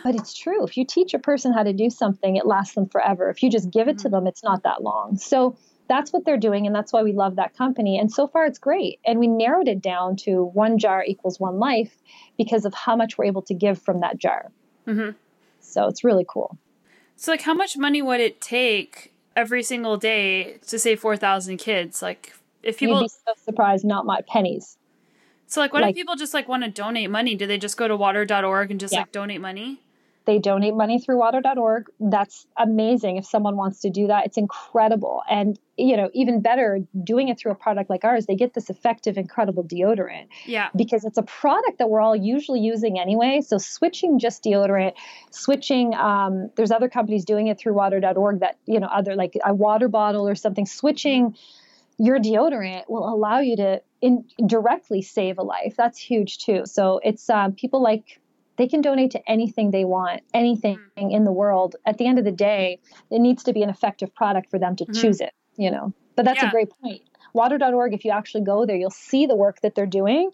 But 0.04 0.16
it's 0.16 0.34
true. 0.34 0.64
If 0.64 0.78
you 0.78 0.86
teach 0.86 1.14
a 1.14 1.20
person 1.20 1.52
how 1.52 1.64
to 1.64 1.74
do 1.74 1.90
something 1.90 2.36
it 2.38 2.46
lasts 2.46 2.76
them 2.76 2.88
forever. 2.88 3.30
If 3.30 3.44
you 3.44 3.50
just 3.50 3.72
give 3.72 3.88
it 3.88 3.98
mm-hmm. 3.98 4.04
to 4.04 4.10
them 4.10 4.28
it's 4.28 4.44
not 4.44 4.64
that 4.64 4.82
long. 4.82 5.18
So 5.18 5.58
that's 5.88 6.12
what 6.12 6.26
they're 6.26 6.38
doing 6.38 6.66
and 6.66 6.76
that's 6.76 6.94
why 6.94 7.04
we 7.04 7.12
love 7.12 7.36
that 7.36 7.56
company. 7.56 7.98
And 7.98 8.12
so 8.12 8.28
far 8.28 8.46
it's 8.46 8.60
great. 8.60 9.00
And 9.06 9.20
we 9.20 9.28
narrowed 9.28 9.68
it 9.68 9.82
down 9.82 10.16
to 10.18 10.46
one 10.46 10.78
jar 10.78 11.04
equals 11.06 11.40
one 11.40 11.60
life 11.60 11.96
because 12.38 12.66
of 12.66 12.74
how 12.74 12.96
much 12.96 13.18
we're 13.18 13.26
able 13.26 13.44
to 13.44 13.54
give 13.54 13.82
from 13.82 14.00
that 14.02 14.18
jar. 14.18 14.52
Mm-hmm. 14.88 15.12
So 15.76 15.88
it's 15.88 16.06
really 16.06 16.26
cool. 16.26 16.58
So, 17.18 17.34
like, 17.34 17.42
how 17.42 17.54
much 17.54 17.78
money 17.78 18.02
would 18.02 18.22
it 18.22 18.40
take 18.40 19.12
every 19.36 19.62
single 19.62 19.98
day 19.98 20.60
to 20.68 20.80
save 20.80 21.02
4,000 21.02 21.58
kids? 21.58 22.02
Like, 22.02 22.34
if 22.64 22.80
people. 22.80 23.02
You'd 23.02 23.08
be 23.08 23.10
so 23.10 23.34
surprised, 23.44 23.84
not 23.84 24.06
my 24.06 24.22
pennies. 24.26 24.78
So, 25.48 25.60
like, 25.60 25.74
what 25.74 25.82
like, 25.82 25.92
if 25.92 25.98
people 25.98 26.16
just, 26.16 26.34
like, 26.34 26.48
want 26.48 26.64
to 26.64 26.72
donate 26.72 27.10
money? 27.10 27.36
Do 27.36 27.46
they 27.46 27.58
just 27.58 27.76
go 27.76 27.90
to 27.90 27.98
water.org 27.98 28.72
and 28.72 28.80
just, 28.80 28.94
yeah. 28.94 29.02
like, 29.02 29.12
donate 29.12 29.42
money? 29.42 29.82
They 30.26 30.40
donate 30.40 30.76
money 30.76 31.00
through 31.00 31.20
water.org. 31.20 31.88
That's 32.00 32.48
amazing 32.58 33.18
if 33.18 33.26
someone 33.26 33.56
wants 33.56 33.82
to 33.82 33.90
do 33.90 34.08
that. 34.08 34.26
It's 34.26 34.38
incredible. 34.38 35.22
And, 35.30 35.60
you 35.78 35.96
know, 35.96 36.10
even 36.14 36.42
better, 36.42 36.80
doing 37.04 37.30
it 37.30 37.38
through 37.38 37.52
a 37.52 37.56
product 37.56 37.90
like 37.90 38.04
ours, 38.04 38.26
they 38.26 38.36
get 38.36 38.54
this 38.54 38.70
effective, 38.70 39.18
incredible 39.18 39.64
deodorant. 39.64 40.28
Yeah. 40.46 40.70
Because 40.76 41.06
it's 41.06 41.18
a 41.18 41.24
product 41.24 41.78
that 41.78 41.90
we're 41.90 42.02
all 42.02 42.16
usually 42.16 42.60
using 42.60 43.00
anyway. 43.00 43.42
So 43.42 43.58
switching 43.58 44.18
just 44.18 44.44
deodorant, 44.44 44.94
switching, 45.30 45.94
um, 45.94 46.50
there's 46.56 46.72
other 46.72 46.90
companies 46.90 47.24
doing 47.24 47.48
it 47.48 47.60
through 47.60 47.74
water.org 47.74 48.40
that, 48.40 48.58
you 48.66 48.80
know, 48.80 48.88
other 48.88 49.16
like 49.16 49.38
a 49.46 49.54
water 49.54 49.88
bottle 49.88 50.28
or 50.28 50.36
something, 50.36 50.66
switching 50.66 51.36
your 51.98 52.20
deodorant 52.20 52.84
will 52.90 53.08
allow 53.08 53.40
you 53.40 53.56
to 53.56 53.82
in, 54.02 54.26
directly 54.46 55.02
save 55.02 55.38
a 55.38 55.44
life. 55.44 55.76
That's 55.78 55.98
huge 55.98 56.40
too. 56.40 56.64
So 56.66 57.00
it's 57.04 57.30
um, 57.30 57.54
people 57.54 57.82
like 57.82 58.20
they 58.58 58.68
can 58.68 58.82
donate 58.82 59.12
to 59.12 59.30
anything 59.30 59.72
they 59.72 59.86
want, 59.86 60.22
anything 60.34 60.80
mm-hmm. 60.98 61.12
in 61.12 61.24
the 61.24 61.32
world. 61.32 61.76
At 61.86 61.98
the 61.98 62.08
end 62.08 62.20
of 62.20 62.26
the 62.26 62.32
day, 62.32 62.80
it 63.12 63.20
needs 63.20 63.44
to 63.44 63.54
be 63.54 63.64
an 63.64 63.70
effective 63.70 64.14
product 64.16 64.50
for 64.50 64.60
them 64.60 64.76
to 64.78 64.86
mm-hmm. 64.86 65.02
choose 65.02 65.22
it, 65.22 65.34
you 65.58 65.72
know. 65.72 65.94
But 66.16 66.26
that's 66.26 66.42
yeah. 66.42 66.50
a 66.50 66.52
great 66.52 66.70
point. 66.82 67.02
Water.org, 67.34 67.94
if 67.94 68.06
you 68.06 68.12
actually 68.12 68.46
go 68.46 68.66
there, 68.66 68.78
you'll 68.78 68.90
see 68.90 69.26
the 69.26 69.36
work 69.36 69.60
that 69.60 69.76
they're 69.76 69.86
doing. 69.86 70.32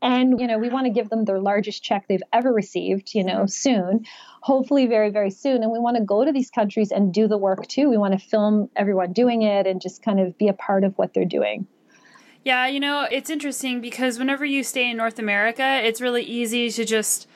And, 0.00 0.40
you 0.40 0.46
know, 0.46 0.56
we 0.56 0.68
want 0.68 0.86
to 0.86 0.92
give 0.92 1.08
them 1.08 1.24
their 1.24 1.40
largest 1.40 1.82
check 1.82 2.06
they've 2.06 2.22
ever 2.32 2.52
received, 2.52 3.12
you 3.12 3.24
know, 3.24 3.38
mm-hmm. 3.38 3.46
soon, 3.46 4.06
hopefully 4.40 4.86
very, 4.86 5.10
very 5.10 5.32
soon. 5.32 5.64
And 5.64 5.72
we 5.72 5.80
want 5.80 5.96
to 5.96 6.04
go 6.04 6.24
to 6.24 6.30
these 6.30 6.50
countries 6.50 6.92
and 6.92 7.12
do 7.12 7.26
the 7.26 7.36
work 7.36 7.66
too. 7.66 7.90
We 7.90 7.96
want 7.96 8.12
to 8.12 8.24
film 8.24 8.70
everyone 8.76 9.12
doing 9.12 9.42
it 9.42 9.66
and 9.66 9.80
just 9.80 10.00
kind 10.04 10.20
of 10.20 10.38
be 10.38 10.46
a 10.46 10.52
part 10.52 10.84
of 10.84 10.96
what 10.96 11.12
they're 11.12 11.24
doing. 11.24 11.66
Yeah, 12.44 12.66
you 12.66 12.78
know, 12.78 13.08
it's 13.10 13.30
interesting 13.30 13.80
because 13.80 14.18
whenever 14.18 14.44
you 14.44 14.62
stay 14.62 14.90
in 14.90 14.96
North 14.98 15.18
America, 15.18 15.80
it's 15.82 16.00
really 16.00 16.22
easy 16.22 16.70
to 16.70 16.84
just 16.84 17.26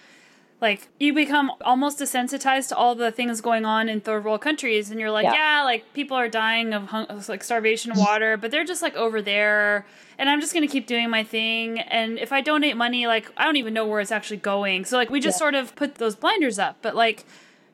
like 0.61 0.89
you 0.99 1.13
become 1.13 1.53
almost 1.61 1.99
desensitized 1.99 2.69
to 2.69 2.77
all 2.77 2.95
the 2.95 3.11
things 3.13 3.41
going 3.41 3.65
on 3.65 3.89
in 3.89 4.01
third 4.01 4.25
world 4.25 4.41
countries 4.41 4.91
and 4.91 4.99
you're 4.99 5.11
like 5.11 5.25
yeah, 5.25 5.59
yeah 5.59 5.63
like 5.65 5.93
people 5.95 6.17
are 6.17 6.29
dying 6.29 6.73
of 6.73 6.85
hung- 6.89 7.07
like 7.29 7.45
starvation 7.45 7.93
water 7.97 8.37
but 8.37 8.51
they're 8.51 8.65
just 8.65 8.83
like 8.83 8.95
over 8.95 9.23
there 9.23 9.87
and 10.19 10.29
i'm 10.29 10.41
just 10.41 10.53
going 10.53 10.67
to 10.67 10.73
keep 10.73 10.87
doing 10.87 11.09
my 11.09 11.23
thing 11.23 11.79
and 11.81 12.19
if 12.19 12.33
i 12.33 12.41
donate 12.41 12.77
money 12.77 13.07
like 13.07 13.31
i 13.37 13.45
don't 13.45 13.57
even 13.57 13.73
know 13.73 13.87
where 13.87 14.01
it's 14.01 14.13
actually 14.13 14.37
going. 14.37 14.85
So 14.85 14.97
like 14.97 15.11
we 15.11 15.21
just 15.21 15.37
yeah. 15.37 15.39
sort 15.39 15.55
of 15.55 15.75
put 15.77 15.97
those 15.97 16.17
blinders 16.17 16.59
up 16.59 16.79
but 16.83 16.95
like 16.95 17.25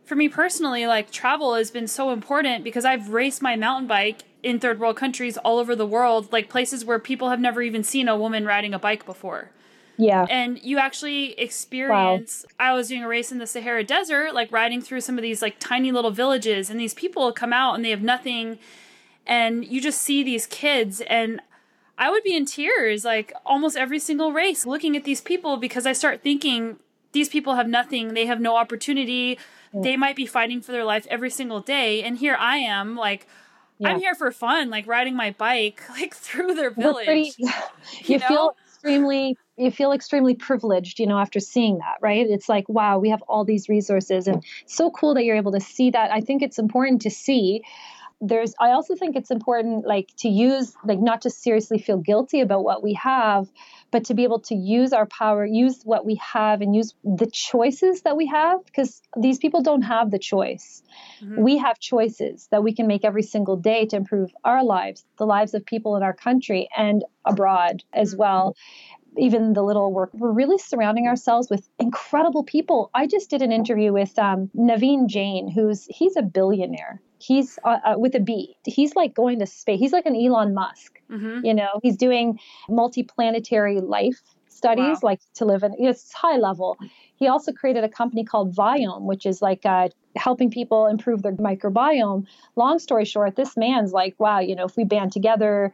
for 0.05 0.17
me 0.17 0.29
personally 0.29 0.87
like 0.87 1.11
travel 1.11 1.55
has 1.55 1.71
been 1.71 1.89
so 1.89 2.11
important 2.11 2.63
because 2.63 2.85
i've 2.85 3.09
raced 3.09 3.41
my 3.41 3.57
mountain 3.57 3.87
bike 3.87 4.23
in 4.43 4.61
third 4.61 4.79
world 4.79 4.97
countries 4.97 5.39
all 5.39 5.59
over 5.59 5.75
the 5.75 5.87
world 5.87 6.31
like 6.33 6.51
places 6.51 6.85
where 6.85 6.99
people 6.99 7.31
have 7.31 7.41
never 7.41 7.63
even 7.63 7.83
seen 7.83 8.09
a 8.09 8.17
woman 8.17 8.45
riding 8.45 8.75
a 8.75 8.79
bike 8.79 9.07
before 9.07 9.51
yeah. 9.97 10.27
And 10.29 10.63
you 10.63 10.79
actually 10.79 11.33
experience 11.39 12.45
wow. 12.59 12.71
I 12.71 12.75
was 12.75 12.89
doing 12.89 13.05
a 13.05 13.09
race 13.09 13.31
in 13.31 13.39
the 13.39 13.47
Sahara 13.47 13.85
Desert, 13.85 14.35
like 14.35 14.51
riding 14.51 14.81
through 14.81 15.03
some 15.03 15.19
of 15.19 15.23
these 15.23 15.43
like 15.43 15.59
tiny 15.59 15.93
little 15.93 16.11
villages 16.11 16.71
and 16.71 16.81
these 16.81 16.95
people 16.95 17.33
come 17.33 17.53
out 17.53 17.75
and 17.75 17.85
they 17.85 17.91
have 17.91 18.03
nothing 18.03 18.59
and 19.27 19.65
you 19.65 19.81
just 19.81 20.01
see 20.01 20.23
these 20.23 20.47
kids 20.47 21.01
and 21.03 21.41
I 21.97 22.11
would 22.11 22.25
be 22.25 22.37
in 22.37 22.45
tears 22.45 23.05
like 23.05 23.33
almost 23.47 23.77
every 23.77 23.99
single 23.99 24.33
race 24.33 24.67
looking 24.67 24.97
at 24.97 25.05
these 25.05 25.21
people 25.21 25.57
because 25.57 25.87
I 25.87 25.93
start 25.93 26.23
thinking 26.23 26.79
these 27.15 27.31
people 27.31 27.55
have 27.55 27.69
nothing, 27.69 28.13
they 28.13 28.27
have 28.27 28.41
no 28.41 28.57
opportunity. 28.57 29.39
Yeah. 29.73 29.81
They 29.83 29.97
might 29.97 30.17
be 30.17 30.27
fighting 30.27 30.61
for 30.61 30.73
their 30.73 30.85
life 30.85 31.07
every 31.09 31.31
single 31.31 31.61
day. 31.61 32.03
And 32.03 32.19
here 32.19 32.37
I 32.39 32.59
am, 32.59 32.97
like, 32.97 33.27
yeah. 33.79 33.89
I'm 33.89 34.01
here 34.01 34.15
for 34.15 34.31
fun, 34.31 34.69
like 34.69 34.87
riding 34.87 35.17
my 35.17 35.31
bike, 35.31 35.81
like 35.91 36.15
through 36.15 36.55
their 36.55 36.71
village. 36.71 37.07
Pretty, 37.07 37.33
you, 37.39 37.49
you 38.05 38.19
feel 38.19 38.57
extremely 38.67 39.39
you 39.57 39.71
feel 39.71 39.93
extremely 39.93 40.35
privileged, 40.35 40.99
you 40.99 41.07
know, 41.07 41.19
after 41.19 41.41
seeing 41.41 41.79
that, 41.79 41.97
right? 42.01 42.27
It's 42.29 42.49
like, 42.49 42.69
wow, 42.69 42.99
we 42.99 43.11
have 43.11 43.23
all 43.23 43.45
these 43.45 43.69
resources 43.69 44.27
and 44.27 44.45
so 44.67 44.91
cool 44.91 45.15
that 45.15 45.25
you're 45.25 45.37
able 45.37 45.53
to 45.53 45.61
see 45.61 45.91
that. 45.91 46.11
I 46.11 46.21
think 46.21 46.43
it's 46.43 46.59
important 46.59 47.03
to 47.03 47.11
see 47.11 47.63
there's 48.21 48.55
i 48.61 48.71
also 48.71 48.95
think 48.95 49.17
it's 49.17 49.31
important 49.31 49.87
like 49.87 50.09
to 50.17 50.29
use 50.29 50.75
like 50.85 51.01
not 51.01 51.21
to 51.23 51.31
seriously 51.31 51.79
feel 51.79 51.99
guilty 51.99 52.41
about 52.41 52.65
what 52.65 52.83
we 52.83 52.95
have 52.95 53.51
but 53.91 54.05
to 54.05 54.15
be 54.15 54.25
able 54.25 54.41
to 54.41 54.55
use 54.55 54.93
our 54.93 55.07
power 55.07 55.45
use 55.45 55.83
what 55.85 56.07
we 56.07 56.15
have 56.15 56.61
and 56.61 56.75
use 56.75 56.95
the 57.05 57.29
choices 57.31 58.03
that 58.03 58.17
we 58.17 58.27
have 58.27 58.65
because 58.65 59.03
these 59.21 59.39
people 59.39 59.63
don't 59.63 59.83
have 59.83 60.11
the 60.11 60.19
choice 60.19 60.83
mm-hmm. 61.23 61.43
we 61.43 61.59
have 61.59 61.79
choices 61.79 62.49
that 62.51 62.63
we 62.63 62.73
can 62.73 62.87
make 62.87 63.05
every 63.05 63.23
single 63.23 63.57
day 63.57 63.85
to 63.85 63.97
improve 63.97 64.31
our 64.45 64.65
lives 64.65 65.05
the 65.19 65.27
lives 65.27 65.53
of 65.53 65.67
people 65.67 65.97
in 65.97 66.03
our 66.03 66.15
country 66.15 66.69
and 66.77 67.05
abroad 67.25 67.83
as 67.93 68.13
mm-hmm. 68.13 68.21
well 68.21 68.57
even 69.17 69.53
the 69.53 69.63
little 69.63 69.93
work, 69.93 70.11
we're 70.15 70.33
really 70.33 70.59
surrounding 70.59 71.07
ourselves 71.07 71.49
with 71.51 71.69
incredible 71.79 72.43
people. 72.45 72.91
I 72.95 73.07
just 73.07 73.31
did 73.31 73.43
an 73.43 73.53
interview 73.53 73.93
with 73.93 74.19
um, 74.19 74.51
Naveen 74.57 75.07
Jain, 75.07 75.51
who's 75.51 75.87
he's 75.91 76.17
a 76.17 76.23
billionaire. 76.23 77.01
He's 77.19 77.59
uh, 77.65 77.79
uh, 77.85 77.95
with 77.97 78.15
a 78.15 78.21
B. 78.21 78.57
He's 78.67 78.95
like 78.95 79.15
going 79.15 79.39
to 79.39 79.47
space. 79.47 79.81
He's 79.81 79.93
like 79.93 80.07
an 80.07 80.17
Elon 80.17 80.53
Musk. 80.55 81.01
Mm-hmm. 81.11 81.45
You 81.45 81.55
know, 81.55 81.81
he's 81.83 81.97
doing 81.97 82.39
multiplanetary 82.69 83.83
life 83.83 84.21
studies, 84.49 84.99
wow. 85.03 85.11
like 85.11 85.21
to 85.35 85.45
live 85.45 85.63
in. 85.63 85.75
It's 85.79 86.13
high 86.13 86.37
level. 86.37 86.79
He 87.17 87.29
also 87.29 87.53
created 87.53 87.85
a 87.85 87.89
company 87.89 88.25
called 88.25 88.55
Viome, 88.55 89.03
which 89.03 89.27
is 89.27 89.43
like 89.43 89.65
uh, 89.65 89.89
helping 90.17 90.51
people 90.51 90.87
improve 90.87 91.23
their 91.23 91.33
microbiome. 91.33 92.27
Long 92.57 92.79
story 92.79 93.05
short, 93.05 93.37
this 93.37 93.57
man's 93.57 93.93
like, 93.93 94.15
wow, 94.19 94.41
you 94.41 94.57
know, 94.57 94.65
if 94.65 94.77
we 94.77 94.85
band 94.85 95.13
together, 95.13 95.73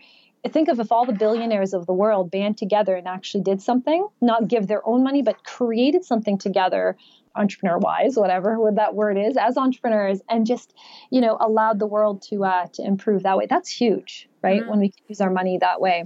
think 0.48 0.68
of 0.68 0.80
if 0.80 0.90
all 0.90 1.04
the 1.04 1.12
billionaires 1.12 1.74
of 1.74 1.86
the 1.86 1.92
world 1.92 2.30
band 2.30 2.56
together 2.56 2.94
and 2.94 3.06
actually 3.06 3.42
did 3.42 3.60
something, 3.60 4.06
not 4.20 4.48
give 4.48 4.66
their 4.66 4.86
own 4.86 5.02
money, 5.02 5.22
but 5.22 5.44
created 5.44 6.04
something 6.04 6.38
together, 6.38 6.96
entrepreneur 7.34 7.78
wise, 7.78 8.16
whatever 8.16 8.58
what 8.58 8.76
that 8.76 8.94
word 8.94 9.18
is, 9.18 9.36
as 9.36 9.56
entrepreneurs, 9.56 10.20
and 10.28 10.46
just 10.46 10.74
you 11.10 11.20
know 11.20 11.36
allowed 11.40 11.78
the 11.78 11.86
world 11.86 12.22
to 12.22 12.44
uh, 12.44 12.66
to 12.72 12.82
improve 12.82 13.22
that 13.24 13.36
way. 13.36 13.46
That's 13.48 13.68
huge, 13.68 14.28
right? 14.42 14.60
Mm-hmm. 14.60 14.70
When 14.70 14.80
we 14.80 14.88
can 14.88 15.04
use 15.08 15.20
our 15.20 15.30
money 15.30 15.58
that 15.58 15.80
way. 15.80 16.04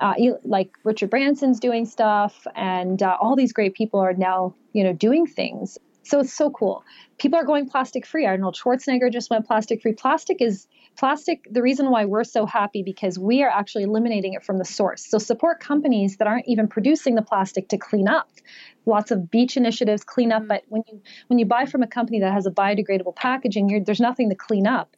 Uh, 0.00 0.14
like 0.44 0.70
Richard 0.84 1.10
Branson's 1.10 1.58
doing 1.58 1.84
stuff, 1.84 2.46
and 2.54 3.02
uh, 3.02 3.16
all 3.20 3.34
these 3.34 3.52
great 3.52 3.74
people 3.74 3.98
are 3.98 4.12
now, 4.12 4.54
you 4.72 4.84
know, 4.84 4.92
doing 4.92 5.26
things. 5.26 5.76
So 6.04 6.20
it's 6.20 6.32
so 6.32 6.50
cool. 6.50 6.84
People 7.18 7.36
are 7.38 7.44
going 7.44 7.68
plastic 7.68 8.06
free. 8.06 8.24
Arnold 8.24 8.54
Schwarzenegger 8.54 9.12
just 9.12 9.28
went 9.28 9.44
plastic 9.44 9.82
free. 9.82 9.92
Plastic 9.92 10.40
is 10.40 10.68
plastic, 10.98 11.46
the 11.50 11.62
reason 11.62 11.90
why 11.90 12.04
we're 12.04 12.24
so 12.24 12.44
happy 12.44 12.82
because 12.82 13.18
we 13.18 13.42
are 13.42 13.48
actually 13.48 13.84
eliminating 13.84 14.34
it 14.34 14.44
from 14.44 14.58
the 14.58 14.64
source. 14.64 15.06
So 15.08 15.18
support 15.18 15.60
companies 15.60 16.16
that 16.16 16.26
aren't 16.26 16.48
even 16.48 16.66
producing 16.66 17.14
the 17.14 17.22
plastic 17.22 17.68
to 17.68 17.78
clean 17.78 18.08
up. 18.08 18.28
Lots 18.84 19.10
of 19.10 19.30
beach 19.30 19.56
initiatives 19.56 20.02
clean 20.02 20.32
up, 20.32 20.42
mm. 20.42 20.48
but 20.48 20.64
when 20.68 20.82
you 20.88 21.00
when 21.28 21.38
you 21.38 21.46
buy 21.46 21.66
from 21.66 21.82
a 21.82 21.86
company 21.86 22.20
that 22.20 22.32
has 22.32 22.46
a 22.46 22.50
biodegradable 22.50 23.14
packaging, 23.14 23.84
there's 23.84 24.00
nothing 24.00 24.28
to 24.30 24.34
clean 24.34 24.66
up. 24.66 24.96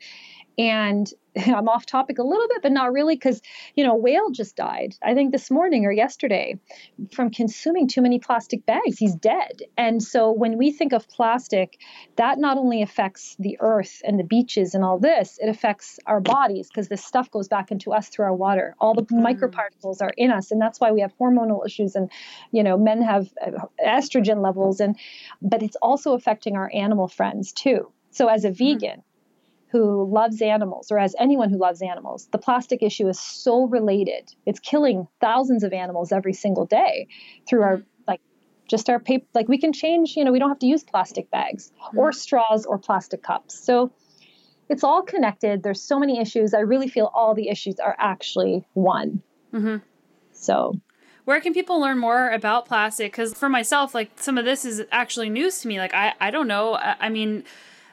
And 0.58 1.10
I'm 1.46 1.68
off 1.68 1.86
topic 1.86 2.18
a 2.18 2.22
little 2.22 2.48
bit, 2.48 2.62
but 2.62 2.72
not 2.72 2.92
really, 2.92 3.14
because 3.14 3.40
you 3.74 3.84
know, 3.84 3.92
a 3.92 3.96
whale 3.96 4.30
just 4.30 4.56
died. 4.56 4.94
I 5.02 5.14
think 5.14 5.32
this 5.32 5.50
morning 5.50 5.86
or 5.86 5.92
yesterday 5.92 6.58
from 7.12 7.30
consuming 7.30 7.88
too 7.88 8.02
many 8.02 8.18
plastic 8.18 8.66
bags. 8.66 8.98
He's 8.98 9.14
dead. 9.14 9.62
And 9.76 10.02
so 10.02 10.32
when 10.32 10.58
we 10.58 10.72
think 10.72 10.92
of 10.92 11.08
plastic, 11.08 11.78
that 12.16 12.38
not 12.38 12.58
only 12.58 12.82
affects 12.82 13.36
the 13.38 13.56
earth 13.60 14.02
and 14.04 14.18
the 14.18 14.24
beaches 14.24 14.74
and 14.74 14.84
all 14.84 14.98
this, 14.98 15.38
it 15.40 15.48
affects 15.48 15.98
our 16.06 16.20
bodies 16.20 16.68
because 16.68 16.88
this 16.88 17.04
stuff 17.04 17.30
goes 17.30 17.48
back 17.48 17.70
into 17.70 17.92
us 17.92 18.08
through 18.08 18.26
our 18.26 18.34
water. 18.34 18.74
All 18.80 18.94
the 18.94 19.02
mm. 19.02 19.20
microparticles 19.22 20.02
are 20.02 20.12
in 20.16 20.30
us, 20.30 20.50
and 20.50 20.60
that's 20.60 20.80
why 20.80 20.92
we 20.92 21.00
have 21.00 21.12
hormonal 21.18 21.64
issues. 21.64 21.94
And 21.94 22.10
you 22.50 22.62
know, 22.62 22.76
men 22.76 23.02
have 23.02 23.28
uh, 23.44 23.66
estrogen 23.84 24.42
levels, 24.42 24.80
and 24.80 24.96
but 25.40 25.62
it's 25.62 25.76
also 25.76 26.14
affecting 26.14 26.56
our 26.56 26.70
animal 26.74 27.08
friends 27.08 27.52
too. 27.52 27.90
So 28.10 28.26
as 28.28 28.44
a 28.44 28.50
mm. 28.50 29.02
Who 29.70 30.10
loves 30.12 30.42
animals 30.42 30.90
or 30.90 30.98
as 30.98 31.14
anyone 31.18 31.48
who 31.50 31.58
loves 31.58 31.80
animals, 31.80 32.28
the 32.32 32.38
plastic 32.38 32.82
issue 32.82 33.08
is 33.08 33.20
so 33.20 33.64
related. 33.64 34.34
It's 34.44 34.58
killing 34.58 35.06
thousands 35.20 35.62
of 35.62 35.72
animals 35.72 36.10
every 36.10 36.32
single 36.32 36.66
day 36.66 37.06
through 37.48 37.62
our 37.62 37.82
like 38.08 38.20
just 38.68 38.90
our 38.90 38.98
paper 38.98 39.26
like 39.34 39.48
we 39.48 39.58
can 39.58 39.72
change, 39.72 40.16
you 40.16 40.24
know, 40.24 40.32
we 40.32 40.38
don't 40.38 40.48
have 40.48 40.58
to 40.60 40.66
use 40.66 40.82
plastic 40.82 41.30
bags 41.30 41.72
or 41.96 42.12
straws 42.12 42.66
or 42.66 42.78
plastic 42.78 43.22
cups. 43.22 43.58
So 43.58 43.92
it's 44.68 44.82
all 44.82 45.02
connected. 45.02 45.62
There's 45.62 45.80
so 45.80 45.98
many 45.98 46.20
issues. 46.20 46.52
I 46.52 46.60
really 46.60 46.88
feel 46.88 47.10
all 47.14 47.34
the 47.34 47.48
issues 47.48 47.78
are 47.78 47.96
actually 47.98 48.64
one. 48.74 49.22
Mm-hmm. 49.52 49.76
So 50.32 50.80
where 51.26 51.40
can 51.40 51.54
people 51.54 51.80
learn 51.80 51.98
more 51.98 52.30
about 52.30 52.66
plastic 52.66 53.12
because 53.12 53.34
for 53.34 53.48
myself 53.48 53.94
like 53.94 54.10
some 54.16 54.36
of 54.36 54.44
this 54.44 54.64
is 54.64 54.82
actually 54.90 55.30
news 55.30 55.60
to 55.60 55.68
me 55.68 55.78
like 55.78 55.94
i 55.94 56.12
i 56.20 56.28
don't 56.28 56.48
know 56.48 56.74
I, 56.74 56.96
I 56.98 57.08
mean 57.08 57.44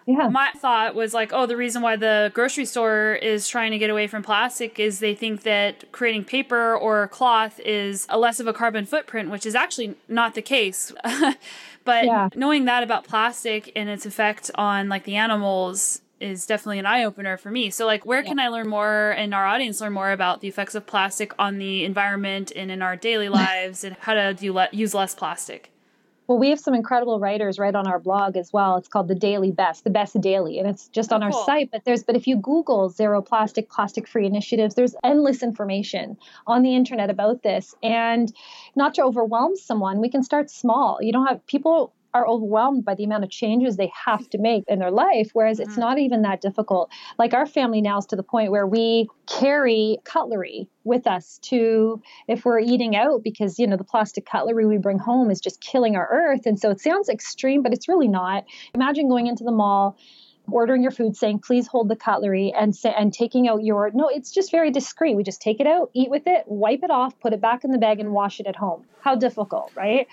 yeah. 0.08 0.30
My 0.30 0.52
thought 0.56 0.96
was 0.96 1.14
like, 1.14 1.34
oh, 1.34 1.46
the 1.46 1.58
reason 1.58 1.82
why 1.82 1.98
the 1.98 2.32
grocery 2.34 2.64
store 2.64 3.20
is 3.22 3.50
trying 3.50 3.72
to 3.72 3.78
get 3.78 3.90
away 3.90 4.08
from 4.08 4.24
plastic 4.24 4.80
is 4.80 5.00
they 5.00 5.14
think 5.14 5.44
that 5.44 5.92
creating 5.92 6.24
paper 6.24 6.74
or 6.74 7.10
cloth 7.10 7.60
is 7.60 8.08
a 8.10 8.18
less 8.18 8.40
of 8.40 8.48
a 8.48 8.54
carbon 8.54 8.86
footprint, 8.86 9.30
which 9.30 9.46
is 9.46 9.54
actually 9.54 9.96
not 10.08 10.34
the 10.34 10.42
case. 10.42 10.94
but 11.84 12.06
yeah. 12.06 12.30
knowing 12.36 12.64
that 12.66 12.84
about 12.84 13.04
plastic 13.04 13.70
and 13.76 13.90
its 13.90 14.06
effect 14.06 14.50
on 14.56 14.88
like 14.88 15.04
the 15.04 15.18
animals 15.18 16.02
is 16.22 16.46
definitely 16.46 16.80
an 16.80 16.86
eye 16.86 17.04
opener 17.04 17.36
for 17.36 17.52
me. 17.52 17.70
So, 17.70 17.86
like, 17.86 18.06
where 18.06 18.24
can 18.24 18.40
I 18.40 18.48
learn 18.48 18.68
more 18.68 19.12
and 19.12 19.36
our 19.36 19.46
audience 19.46 19.82
learn 19.82 19.94
more 19.94 20.12
about 20.12 20.42
the 20.42 20.48
effects 20.48 20.74
of 20.74 20.88
plastic 20.88 21.34
on 21.38 21.58
the 21.58 21.84
environment 21.84 22.52
and 22.56 22.72
in 22.72 22.82
our 22.82 22.96
daily 22.96 23.30
lives 23.44 23.84
and 23.84 23.96
how 24.00 24.14
to 24.14 24.34
do 24.34 24.54
le- 24.54 24.70
use 24.72 24.94
less 24.94 25.14
plastic? 25.14 25.70
Well, 26.28 26.38
we 26.38 26.50
have 26.50 26.60
some 26.60 26.74
incredible 26.74 27.22
writers 27.22 27.58
right 27.58 27.74
on 27.74 27.88
our 27.88 28.00
blog 28.00 28.36
as 28.36 28.52
well. 28.52 28.76
It's 28.76 28.90
called 28.90 29.08
the 29.08 29.16
Daily 29.16 29.52
Best, 29.52 29.86
the 29.86 29.90
Best 29.90 30.20
Daily, 30.20 30.60
and 30.60 30.68
it's 30.68 30.90
just 30.90 31.14
oh, 31.14 31.16
on 31.16 31.24
our 31.24 31.32
cool. 31.32 31.46
site. 31.46 31.72
But 31.72 31.86
there's, 31.86 32.04
but 32.04 32.18
if 32.18 32.28
you 32.28 32.36
Google 32.36 32.90
zero 32.90 33.22
plastic, 33.22 33.70
plastic 33.70 34.08
free 34.08 34.26
initiatives, 34.26 34.76
there's 34.76 34.94
endless 35.06 35.42
information 35.42 36.18
on 36.46 36.64
the 36.64 36.76
internet 36.76 37.10
about 37.10 37.44
this. 37.44 37.74
And 37.82 38.34
not 38.76 38.94
to 38.96 39.04
overwhelm 39.04 39.56
someone, 39.56 40.02
we 40.02 40.10
can 40.10 40.22
start 40.22 40.50
small. 40.50 40.98
You 41.02 41.14
don't 41.14 41.28
have 41.28 41.46
people 41.48 41.94
are 42.18 42.28
overwhelmed 42.28 42.84
by 42.84 42.96
the 42.96 43.04
amount 43.04 43.24
of 43.24 43.30
changes 43.30 43.78
they 43.78 43.92
have 44.06 44.28
to 44.30 44.38
make 44.38 44.64
in 44.68 44.80
their 44.80 44.92
life, 44.92 45.30
whereas 45.34 45.60
mm-hmm. 45.60 45.70
it's 45.70 45.78
not 45.78 46.00
even 46.00 46.24
that 46.24 46.42
difficult. 46.42 46.90
Like 47.20 47.34
our 47.34 47.46
family 47.46 47.82
now 47.82 48.00
is 48.00 48.06
to 48.08 48.16
the 48.16 48.24
point 48.24 48.52
where 48.52 48.68
we 48.68 49.08
carry 49.28 49.98
cutlery 50.04 50.68
with 50.84 51.06
us 51.06 51.38
to 51.44 52.02
if 52.28 52.46
we're 52.46 52.60
eating 52.60 52.96
out 52.96 53.22
because 53.24 53.60
you 53.60 53.68
know 53.68 53.78
the 53.78 53.84
plastic 53.84 54.26
cutlery 54.26 54.66
we 54.66 54.78
bring 54.78 55.00
home 55.00 55.30
is 55.30 55.40
just 55.40 55.62
killing 55.62 55.96
our 55.96 56.10
earth. 56.12 56.46
And 56.46 56.60
so 56.60 56.72
it 56.72 56.82
sounds 56.82 57.10
extreme 57.10 57.62
but 57.62 57.74
it's 57.74 57.88
really 57.88 58.08
not. 58.08 58.46
Imagine 58.74 59.08
going 59.08 59.28
into 59.28 59.44
the 59.44 59.52
mall 59.52 59.98
ordering 60.50 60.82
your 60.82 60.92
food 60.92 61.16
saying 61.16 61.40
please 61.40 61.68
hold 61.68 61.90
the 61.90 61.96
cutlery 61.96 62.54
and 62.58 62.76
say, 62.76 62.94
and 62.98 63.14
taking 63.14 63.48
out 63.48 63.64
your 63.64 63.92
no 63.94 64.08
it's 64.08 64.32
just 64.32 64.50
very 64.52 64.72
discreet. 64.72 65.16
We 65.16 65.24
just 65.24 65.42
take 65.42 65.60
it 65.60 65.68
out 65.68 65.92
eat 65.94 66.10
with 66.10 66.24
it 66.26 66.46
wipe 66.48 66.84
it 66.84 66.92
off 66.92 67.20
put 67.20 67.34
it 67.34 67.42
back 67.42 67.64
in 67.64 67.72
the 67.72 67.78
bag 67.78 68.00
and 68.00 68.12
wash 68.12 68.40
it 68.40 68.48
at 68.48 68.56
home. 68.56 68.86
How 69.02 69.16
difficult 69.16 69.72
right 69.76 70.08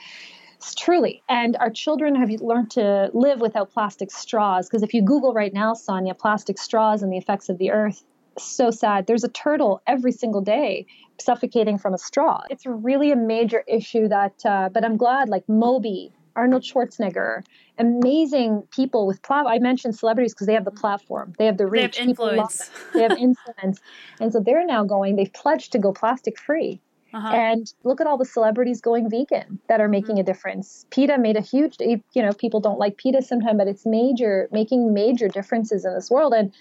truly. 0.72 1.22
And 1.28 1.56
our 1.56 1.70
children 1.70 2.14
have 2.14 2.30
learned 2.40 2.70
to 2.72 3.10
live 3.12 3.40
without 3.40 3.72
plastic 3.72 4.12
straws. 4.12 4.68
Because 4.68 4.84
if 4.84 4.94
you 4.94 5.02
Google 5.02 5.34
right 5.34 5.52
now, 5.52 5.74
Sonya, 5.74 6.14
plastic 6.14 6.58
straws 6.58 7.02
and 7.02 7.12
the 7.12 7.18
effects 7.18 7.48
of 7.48 7.58
the 7.58 7.72
earth, 7.72 8.04
so 8.38 8.70
sad. 8.70 9.06
There's 9.06 9.24
a 9.24 9.28
turtle 9.28 9.82
every 9.86 10.12
single 10.12 10.40
day 10.40 10.86
suffocating 11.20 11.78
from 11.78 11.94
a 11.94 11.98
straw. 11.98 12.42
It's 12.50 12.66
really 12.66 13.10
a 13.10 13.16
major 13.16 13.64
issue 13.66 14.08
that, 14.08 14.34
uh, 14.44 14.68
but 14.72 14.84
I'm 14.84 14.96
glad, 14.96 15.28
like 15.28 15.48
Moby, 15.48 16.12
Arnold 16.36 16.62
Schwarzenegger, 16.62 17.44
amazing 17.78 18.62
people 18.70 19.06
with 19.06 19.22
plat. 19.22 19.46
I 19.46 19.58
mentioned 19.58 19.96
celebrities 19.96 20.34
because 20.34 20.46
they 20.46 20.54
have 20.54 20.64
the 20.64 20.70
platform, 20.72 21.32
they 21.38 21.46
have 21.46 21.58
the 21.58 21.66
reach, 21.66 21.96
they 21.96 22.00
have 22.00 22.08
influence, 22.08 22.70
they 22.92 23.02
have 23.02 23.12
influence, 23.12 23.80
and 24.20 24.32
so 24.32 24.40
they're 24.40 24.66
now 24.66 24.84
going. 24.84 25.16
They've 25.16 25.32
pledged 25.32 25.72
to 25.72 25.78
go 25.78 25.92
plastic 25.92 26.38
free. 26.38 26.80
Uh-huh. 27.14 27.28
And 27.28 27.72
look 27.84 28.00
at 28.00 28.08
all 28.08 28.18
the 28.18 28.24
celebrities 28.24 28.80
going 28.80 29.08
vegan 29.08 29.60
that 29.68 29.80
are 29.80 29.88
making 29.88 30.16
mm-hmm. 30.16 30.22
a 30.22 30.24
difference. 30.24 30.84
PETA 30.90 31.16
made 31.18 31.36
a 31.36 31.40
huge, 31.40 31.76
you 31.78 32.02
know, 32.16 32.32
people 32.32 32.58
don't 32.60 32.80
like 32.80 32.96
PETA 32.96 33.22
sometimes, 33.22 33.56
but 33.56 33.68
it's 33.68 33.86
major, 33.86 34.48
making 34.50 34.92
major 34.92 35.28
differences 35.28 35.84
in 35.84 35.94
this 35.94 36.10
world. 36.10 36.34
And 36.34 36.52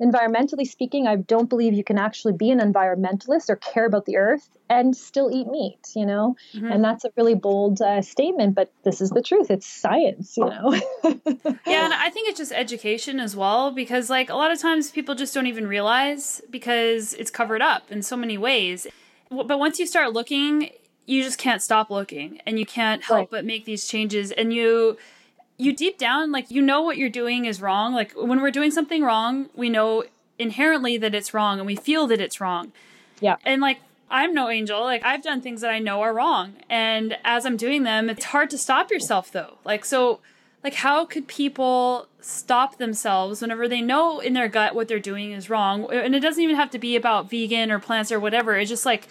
environmentally 0.00 0.64
speaking, 0.64 1.08
I 1.08 1.16
don't 1.16 1.48
believe 1.48 1.74
you 1.74 1.82
can 1.82 1.98
actually 1.98 2.34
be 2.34 2.52
an 2.52 2.60
environmentalist 2.60 3.50
or 3.50 3.56
care 3.56 3.84
about 3.84 4.06
the 4.06 4.16
earth 4.16 4.48
and 4.68 4.96
still 4.96 5.28
eat 5.28 5.48
meat, 5.48 5.80
you 5.96 6.06
know? 6.06 6.36
Mm-hmm. 6.54 6.70
And 6.70 6.84
that's 6.84 7.04
a 7.04 7.10
really 7.16 7.34
bold 7.34 7.82
uh, 7.82 8.00
statement, 8.00 8.54
but 8.54 8.72
this 8.84 9.00
is 9.00 9.10
the 9.10 9.22
truth. 9.22 9.50
It's 9.50 9.66
science, 9.66 10.36
you 10.36 10.44
know? 10.44 10.72
yeah, 11.66 11.84
and 11.84 11.94
I 11.94 12.10
think 12.10 12.28
it's 12.28 12.38
just 12.38 12.52
education 12.52 13.18
as 13.18 13.34
well, 13.34 13.72
because 13.72 14.08
like 14.08 14.30
a 14.30 14.36
lot 14.36 14.52
of 14.52 14.60
times 14.60 14.92
people 14.92 15.16
just 15.16 15.34
don't 15.34 15.48
even 15.48 15.66
realize 15.66 16.40
because 16.48 17.12
it's 17.14 17.32
covered 17.32 17.60
up 17.60 17.90
in 17.90 18.02
so 18.02 18.16
many 18.16 18.38
ways 18.38 18.86
but 19.30 19.58
once 19.58 19.78
you 19.78 19.86
start 19.86 20.12
looking 20.12 20.70
you 21.10 21.24
just 21.24 21.38
can't 21.38 21.60
stop 21.60 21.90
looking 21.90 22.40
and 22.46 22.58
you 22.58 22.64
can't 22.64 23.02
help 23.02 23.18
right. 23.18 23.30
but 23.30 23.44
make 23.44 23.64
these 23.64 23.86
changes. 23.86 24.30
And 24.30 24.54
you 24.54 24.96
you 25.58 25.74
deep 25.74 25.98
down 25.98 26.32
like 26.32 26.50
you 26.50 26.62
know 26.62 26.82
what 26.82 26.96
you're 26.96 27.10
doing 27.10 27.44
is 27.44 27.60
wrong. 27.60 27.92
Like 27.92 28.12
when 28.12 28.40
we're 28.40 28.52
doing 28.52 28.70
something 28.70 29.02
wrong 29.02 29.50
we 29.54 29.68
know 29.68 30.04
inherently 30.38 30.96
that 30.98 31.14
it's 31.14 31.34
wrong 31.34 31.58
and 31.58 31.66
we 31.66 31.76
feel 31.76 32.06
that 32.06 32.20
it's 32.20 32.40
wrong. 32.40 32.72
Yeah. 33.20 33.36
And 33.44 33.60
like 33.60 33.80
i'm 34.08 34.32
no 34.32 34.48
angel. 34.48 34.82
Like 34.82 35.04
i've 35.04 35.22
done 35.22 35.40
things 35.40 35.62
that 35.62 35.70
i 35.70 35.80
know 35.80 36.00
are 36.02 36.14
wrong. 36.14 36.54
And 36.68 37.16
as 37.24 37.44
i'm 37.44 37.56
doing 37.56 37.82
them 37.82 38.08
it's 38.08 38.26
hard 38.26 38.50
to 38.50 38.58
stop 38.58 38.90
yourself 38.90 39.32
though. 39.32 39.58
Like 39.64 39.84
so 39.84 40.20
like 40.62 40.74
how 40.74 41.04
could 41.04 41.26
people 41.26 42.06
stop 42.20 42.76
themselves 42.76 43.40
whenever 43.40 43.66
they 43.66 43.80
know 43.80 44.20
in 44.20 44.34
their 44.34 44.48
gut 44.48 44.74
what 44.74 44.88
they're 44.88 44.98
doing 44.98 45.32
is 45.32 45.48
wrong? 45.48 45.90
And 45.92 46.14
it 46.14 46.20
doesn't 46.20 46.42
even 46.42 46.56
have 46.56 46.70
to 46.70 46.78
be 46.78 46.96
about 46.96 47.30
vegan 47.30 47.70
or 47.70 47.78
plants 47.78 48.12
or 48.12 48.20
whatever. 48.20 48.56
It's 48.56 48.68
just 48.68 48.86
like 48.86 49.08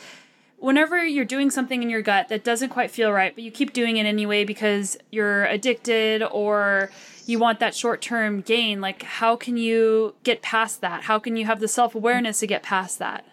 whenever 0.57 1.03
you're 1.05 1.25
doing 1.25 1.49
something 1.49 1.81
in 1.81 1.89
your 1.89 2.01
gut 2.01 2.27
that 2.27 2.43
doesn't 2.43 2.69
quite 2.69 2.91
feel 2.91 3.11
right 3.11 3.33
but 3.33 3.43
you 3.43 3.49
keep 3.49 3.71
doing 3.71 3.95
it 3.95 4.05
anyway 4.05 4.43
because 4.43 4.97
you're 5.09 5.45
addicted 5.45 6.21
or 6.21 6.91
you 7.25 7.39
want 7.39 7.59
that 7.59 7.73
short-term 7.73 8.41
gain 8.41 8.81
like 8.81 9.03
how 9.03 9.35
can 9.35 9.55
you 9.55 10.13
get 10.23 10.41
past 10.41 10.81
that? 10.81 11.03
How 11.03 11.19
can 11.19 11.37
you 11.37 11.45
have 11.45 11.59
the 11.59 11.67
self-awareness 11.67 12.39
to 12.39 12.47
get 12.47 12.63
past 12.63 12.99
that? 12.99 13.25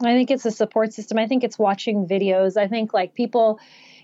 I 0.00 0.14
think 0.14 0.30
it's 0.30 0.44
a 0.44 0.50
support 0.50 0.92
system. 0.92 1.18
I 1.18 1.26
think 1.26 1.42
it's 1.42 1.58
watching 1.58 2.06
videos. 2.06 2.56
I 2.56 2.68
think 2.68 2.94
like 2.94 3.14
people 3.14 3.58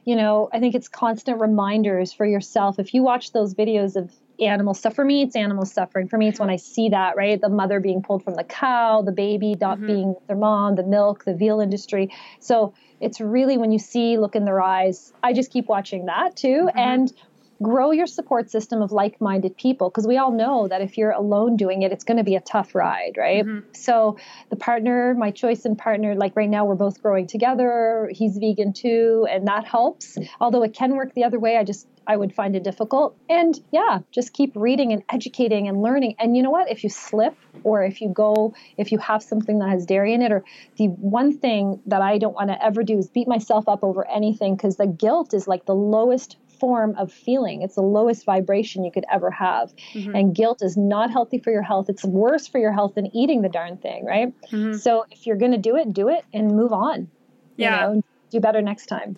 you 0.05 0.17
know, 0.17 0.49
I 0.53 0.61
think 0.61 0.75
it's 0.75 0.89
constant 0.89 1.41
reminders 1.41 2.13
for 2.13 2.27
yourself. 2.27 2.79
If 2.79 2.95
you 2.95 3.03
watch 3.03 3.33
those 3.33 3.55
videos 3.55 3.97
of 3.97 4.13
animal 4.39 4.75
stuff, 4.75 4.95
for 4.95 5.05
me, 5.05 5.23
it's 5.23 5.37
animal 5.37 5.65
suffering. 5.65 6.09
For 6.09 6.19
me, 6.19 6.29
it's 6.29 6.41
when 6.41 6.51
I 6.51 6.57
see 6.57 6.91
that, 6.91 7.17
right? 7.17 7.41
The 7.41 7.49
mother 7.49 7.81
being 7.81 8.03
pulled 8.03 8.23
from 8.23 8.35
the 8.35 8.45
cow, 8.45 9.03
the 9.03 9.13
baby 9.13 9.57
not 9.61 9.79
mm-hmm. 9.79 9.87
being 9.87 10.15
their 10.27 10.37
mom, 10.37 10.75
the 10.75 10.83
milk, 10.83 11.25
the 11.25 11.35
veal 11.35 11.61
industry. 11.61 12.11
So 12.41 12.75
it's 13.01 13.21
really 13.21 13.57
when 13.57 13.73
you 13.73 13.79
see, 13.79 14.19
look 14.19 14.37
in 14.37 14.45
their 14.45 14.61
eyes. 14.61 15.13
I 15.23 15.33
just 15.33 15.51
keep 15.51 15.69
watching 15.69 16.07
that 16.07 16.37
too. 16.37 16.69
Mm-hmm. 16.69 16.79
And 16.79 17.13
grow 17.63 17.91
your 17.91 18.07
support 18.07 18.51
system 18.51 18.83
of 18.83 18.93
like-minded 18.93 19.57
people 19.57 19.89
because 19.89 20.07
we 20.07 20.17
all 20.17 20.33
know 20.33 20.69
that 20.69 20.81
if 20.81 20.99
you're 20.99 21.11
alone 21.11 21.57
doing 21.57 21.83
it 21.83 21.93
it's 21.93 22.05
going 22.05 22.17
to 22.17 22.25
be 22.25 22.35
a 22.35 22.41
tough 22.41 22.75
ride 22.75 23.13
right 23.17 23.45
mm-hmm. 23.45 23.67
so 23.73 24.17
the 24.51 24.57
partner 24.57 25.15
my 25.15 25.31
choice 25.31 25.65
in 25.65 25.77
partner 25.77 26.15
like 26.15 26.35
right 26.37 26.51
now 26.51 26.65
we're 26.65 26.75
both 26.75 27.03
growing 27.03 27.27
together 27.27 28.11
he's 28.13 28.37
vegan 28.39 28.73
too 28.73 29.27
and 29.31 29.47
that 29.47 29.65
helps 29.65 30.19
although 30.41 30.63
it 30.63 30.75
can 30.75 30.95
work 30.97 31.15
the 31.15 31.25
other 31.25 31.39
way 31.39 31.57
i 31.57 31.65
just 31.65 31.87
I 32.07 32.17
would 32.17 32.35
find 32.35 32.55
it 32.57 32.65
difficult. 32.65 33.17
And 33.29 33.59
yeah, 33.73 34.01
just 34.11 34.33
keep 34.33 34.53
reading 34.55 34.93
and 34.93 35.03
educating 35.09 35.69
and 35.69 35.83
learning. 35.83 36.17
And 36.19 36.37
you 36.37 36.43
know 36.43 36.51
what? 36.51 36.71
If 36.71 36.85
you 36.85 36.91
slip 36.91 37.37
or 37.63 37.85
if 37.85 38.01
you 38.01 38.09
go, 38.09 38.55
if 38.77 38.93
you 38.93 38.99
have 38.99 39.23
something 39.23 39.59
that 39.61 39.71
has 39.71 39.87
dairy 39.87 40.13
in 40.15 40.23
it, 40.23 40.33
or 40.33 40.45
the 40.77 40.89
one 40.89 41.39
thing 41.39 41.81
that 41.87 42.03
I 42.03 42.19
don't 42.19 42.35
want 42.35 42.51
to 42.51 42.63
ever 42.63 42.83
do 42.83 42.99
is 42.99 43.09
beat 43.09 43.29
myself 43.29 43.69
up 43.69 43.83
over 43.83 44.09
anything 44.09 44.57
because 44.57 44.77
the 44.77 44.87
guilt 44.87 45.35
is 45.35 45.49
like 45.49 45.65
the 45.67 45.75
lowest 45.75 46.37
form 46.59 46.95
of 46.97 47.13
feeling. 47.13 47.63
It's 47.63 47.75
the 47.75 47.83
lowest 47.83 48.25
vibration 48.25 48.85
you 48.85 48.91
could 48.91 49.05
ever 49.11 49.31
have. 49.31 49.75
Mm-hmm. 49.93 50.15
And 50.15 50.35
guilt 50.35 50.63
is 50.63 50.77
not 50.77 51.11
healthy 51.11 51.39
for 51.39 51.51
your 51.51 51.63
health. 51.63 51.89
It's 51.89 52.05
worse 52.05 52.47
for 52.47 52.59
your 52.59 52.73
health 52.73 52.95
than 52.95 53.15
eating 53.15 53.43
the 53.43 53.49
darn 53.49 53.77
thing, 53.77 54.05
right? 54.05 54.33
Mm-hmm. 54.51 54.75
So 54.75 55.05
if 55.11 55.27
you're 55.27 55.37
going 55.37 55.53
to 55.53 55.59
do 55.59 55.77
it, 55.77 55.93
do 55.93 56.09
it 56.09 56.25
and 56.33 56.57
move 56.57 56.73
on. 56.73 57.09
Yeah. 57.57 57.89
You 57.89 57.95
know, 57.95 58.03
do 58.31 58.41
better 58.41 58.63
next 58.63 58.87
time. 58.87 59.17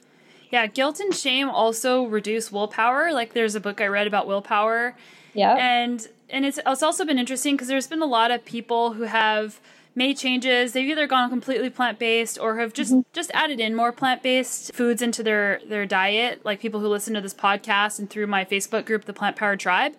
Yeah, 0.50 0.66
guilt 0.66 1.00
and 1.00 1.14
shame 1.14 1.48
also 1.48 2.04
reduce 2.04 2.52
willpower. 2.52 3.12
Like 3.12 3.32
there's 3.34 3.54
a 3.54 3.60
book 3.60 3.80
I 3.80 3.86
read 3.86 4.06
about 4.06 4.26
willpower. 4.26 4.96
Yeah. 5.34 5.54
And 5.54 6.06
and 6.30 6.44
it's 6.44 6.58
it's 6.64 6.82
also 6.82 7.04
been 7.04 7.18
interesting 7.18 7.54
because 7.54 7.68
there's 7.68 7.86
been 7.86 8.02
a 8.02 8.06
lot 8.06 8.30
of 8.30 8.44
people 8.44 8.92
who 8.92 9.04
have 9.04 9.60
made 9.96 10.18
changes. 10.18 10.72
They've 10.72 10.88
either 10.88 11.06
gone 11.06 11.30
completely 11.30 11.70
plant 11.70 11.98
based 11.98 12.38
or 12.38 12.58
have 12.58 12.72
just 12.72 12.92
mm-hmm. 12.92 13.00
just 13.12 13.30
added 13.32 13.58
in 13.58 13.74
more 13.74 13.90
plant 13.90 14.22
based 14.22 14.74
foods 14.74 15.02
into 15.02 15.22
their 15.22 15.60
their 15.66 15.86
diet. 15.86 16.44
Like 16.44 16.60
people 16.60 16.80
who 16.80 16.88
listen 16.88 17.14
to 17.14 17.20
this 17.20 17.34
podcast 17.34 17.98
and 17.98 18.08
through 18.08 18.26
my 18.26 18.44
Facebook 18.44 18.84
group, 18.84 19.06
the 19.06 19.12
Plant 19.12 19.36
Powered 19.36 19.58
Tribe. 19.58 19.94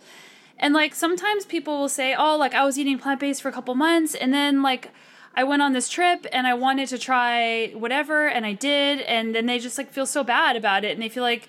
And 0.57 0.73
like 0.73 0.95
sometimes 0.95 1.45
people 1.45 1.79
will 1.79 1.89
say, 1.89 2.15
"Oh, 2.15 2.37
like 2.37 2.53
I 2.53 2.63
was 2.63 2.77
eating 2.77 2.99
plant 2.99 3.19
based 3.19 3.41
for 3.41 3.49
a 3.49 3.51
couple 3.51 3.75
months, 3.75 4.15
and 4.15 4.33
then 4.33 4.61
like." 4.61 4.91
I 5.39 5.43
went 5.43 5.61
on 5.61 5.73
this 5.73 5.87
trip 5.87 6.25
and 6.33 6.47
I 6.47 6.55
wanted 6.55 6.89
to 6.89 6.97
try 6.97 7.67
whatever 7.75 8.27
and 8.27 8.43
I 8.43 8.53
did 8.53 9.01
and 9.01 9.35
then 9.35 9.45
they 9.45 9.59
just 9.59 9.77
like 9.77 9.91
feel 9.91 10.07
so 10.07 10.23
bad 10.23 10.55
about 10.55 10.83
it 10.83 10.93
and 10.93 10.99
they 10.99 11.09
feel 11.09 11.21
like 11.21 11.47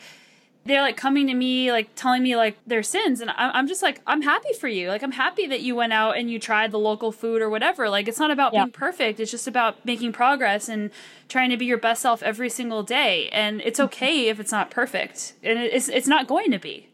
they're 0.64 0.82
like 0.82 0.96
coming 0.96 1.26
to 1.28 1.34
me 1.34 1.72
like 1.72 1.94
telling 1.94 2.22
me 2.22 2.36
like 2.36 2.59
their 2.66 2.82
sins 2.82 3.20
and 3.20 3.30
I'm, 3.36 3.66
just 3.66 3.82
like 3.82 4.00
i'm 4.06 4.22
happy 4.22 4.52
for 4.52 4.68
you. 4.68 4.88
Like 4.88 5.02
i'm 5.02 5.12
happy 5.12 5.46
that 5.46 5.61
you 5.61 5.74
went 5.74 5.92
out 5.92 6.16
and 6.16 6.30
you 6.30 6.38
tried 6.38 6.72
the 6.72 6.78
local 6.78 7.11
food 7.12 7.40
or 7.40 7.48
whatever. 7.48 7.88
Like 7.88 8.09
it's 8.09 8.18
not 8.18 8.30
about 8.30 8.52
yeah. 8.52 8.64
being 8.64 8.72
perfect. 8.72 9.20
It's 9.20 9.30
just 9.30 9.46
about 9.46 9.84
making 9.84 10.12
progress 10.12 10.68
and 10.68 10.90
trying 11.28 11.50
to 11.50 11.56
be 11.56 11.64
your 11.64 11.78
best 11.78 12.02
self 12.02 12.22
every 12.22 12.50
single 12.50 12.82
day. 12.82 13.28
And 13.30 13.61
it's 13.62 13.78
mm-hmm. 13.78 13.86
okay 13.86 14.28
if 14.28 14.38
it's 14.38 14.52
not 14.52 14.70
perfect. 14.70 15.34
And 15.42 15.59
it's 15.59 15.88
it's 15.88 16.09
not 16.09 16.26
going 16.26 16.50
to 16.50 16.59
be. 16.59 16.88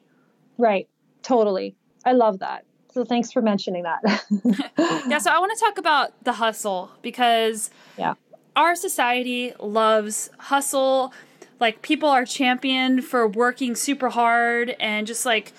Right. 0.56 0.88
Totally. 1.22 1.74
I 2.04 2.12
love 2.12 2.38
that. 2.40 2.64
So 2.92 3.04
thanks 3.04 3.32
for 3.32 3.42
mentioning 3.42 3.82
that. 3.84 4.24
Yeah 5.08 5.18
so 5.18 5.30
i 5.30 5.38
want 5.38 5.52
to 5.56 5.64
talk 5.64 5.78
about 5.78 6.12
the 6.24 6.32
hustle 6.32 6.90
because 7.02 7.70
yeah. 7.98 8.14
our 8.56 8.74
society 8.74 9.52
loves 9.58 10.30
hustle 10.38 11.12
like 11.64 11.80
people 11.80 12.10
are 12.10 12.26
championed 12.26 13.06
for 13.06 13.26
working 13.26 13.74
super 13.74 14.10
hard 14.10 14.76
and 14.78 15.06
just 15.06 15.24
like 15.24 15.54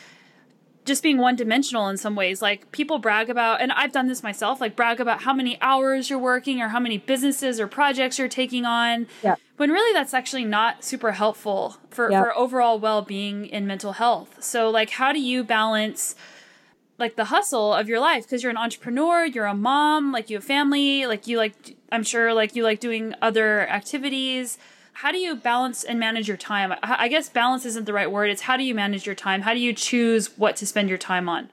just 0.85 1.01
being 1.01 1.17
one 1.17 1.35
dimensional 1.35 1.87
in 1.87 1.97
some 1.97 2.15
ways. 2.15 2.43
Like 2.43 2.71
people 2.71 2.99
brag 2.99 3.27
about, 3.27 3.59
and 3.59 3.71
I've 3.71 3.91
done 3.91 4.05
this 4.05 4.21
myself, 4.21 4.61
like 4.61 4.75
brag 4.75 4.99
about 4.99 5.23
how 5.23 5.33
many 5.33 5.59
hours 5.61 6.11
you're 6.11 6.19
working 6.19 6.61
or 6.61 6.67
how 6.67 6.79
many 6.79 6.99
businesses 6.99 7.59
or 7.59 7.65
projects 7.65 8.19
you're 8.19 8.27
taking 8.27 8.65
on. 8.65 9.07
Yeah. 9.23 9.33
When 9.57 9.71
really 9.71 9.93
that's 9.93 10.13
actually 10.13 10.45
not 10.45 10.83
super 10.83 11.13
helpful 11.13 11.77
for, 11.89 12.11
yeah. 12.11 12.21
for 12.21 12.37
overall 12.37 12.77
well 12.77 13.01
being 13.01 13.51
and 13.51 13.65
mental 13.65 13.93
health. 13.93 14.43
So, 14.43 14.69
like, 14.69 14.91
how 14.91 15.11
do 15.11 15.19
you 15.19 15.43
balance 15.43 16.15
like 16.99 17.15
the 17.15 17.25
hustle 17.25 17.73
of 17.73 17.89
your 17.89 17.99
life? 17.99 18.25
Because 18.25 18.43
you're 18.43 18.51
an 18.51 18.57
entrepreneur, 18.57 19.25
you're 19.25 19.47
a 19.47 19.55
mom, 19.55 20.11
like 20.11 20.29
you 20.29 20.37
have 20.37 20.43
family, 20.43 21.07
like 21.07 21.25
you 21.25 21.39
like, 21.39 21.75
I'm 21.91 22.03
sure, 22.03 22.31
like 22.31 22.55
you 22.55 22.63
like 22.63 22.79
doing 22.79 23.15
other 23.23 23.67
activities 23.67 24.59
how 24.95 25.11
do 25.11 25.17
you 25.17 25.35
balance 25.35 25.83
and 25.83 25.99
manage 25.99 26.25
your 26.25 26.37
time? 26.37 26.73
I 26.81 27.09
guess 27.09 27.27
balance 27.27 27.65
isn't 27.65 27.83
the 27.83 27.91
right 27.91 28.09
word. 28.09 28.29
It's 28.29 28.43
how 28.43 28.55
do 28.55 28.63
you 28.63 28.73
manage 28.73 29.05
your 29.05 29.13
time? 29.13 29.41
How 29.41 29.53
do 29.53 29.59
you 29.59 29.73
choose 29.73 30.37
what 30.37 30.55
to 30.55 30.65
spend 30.65 30.87
your 30.87 30.97
time 30.97 31.27
on? 31.27 31.51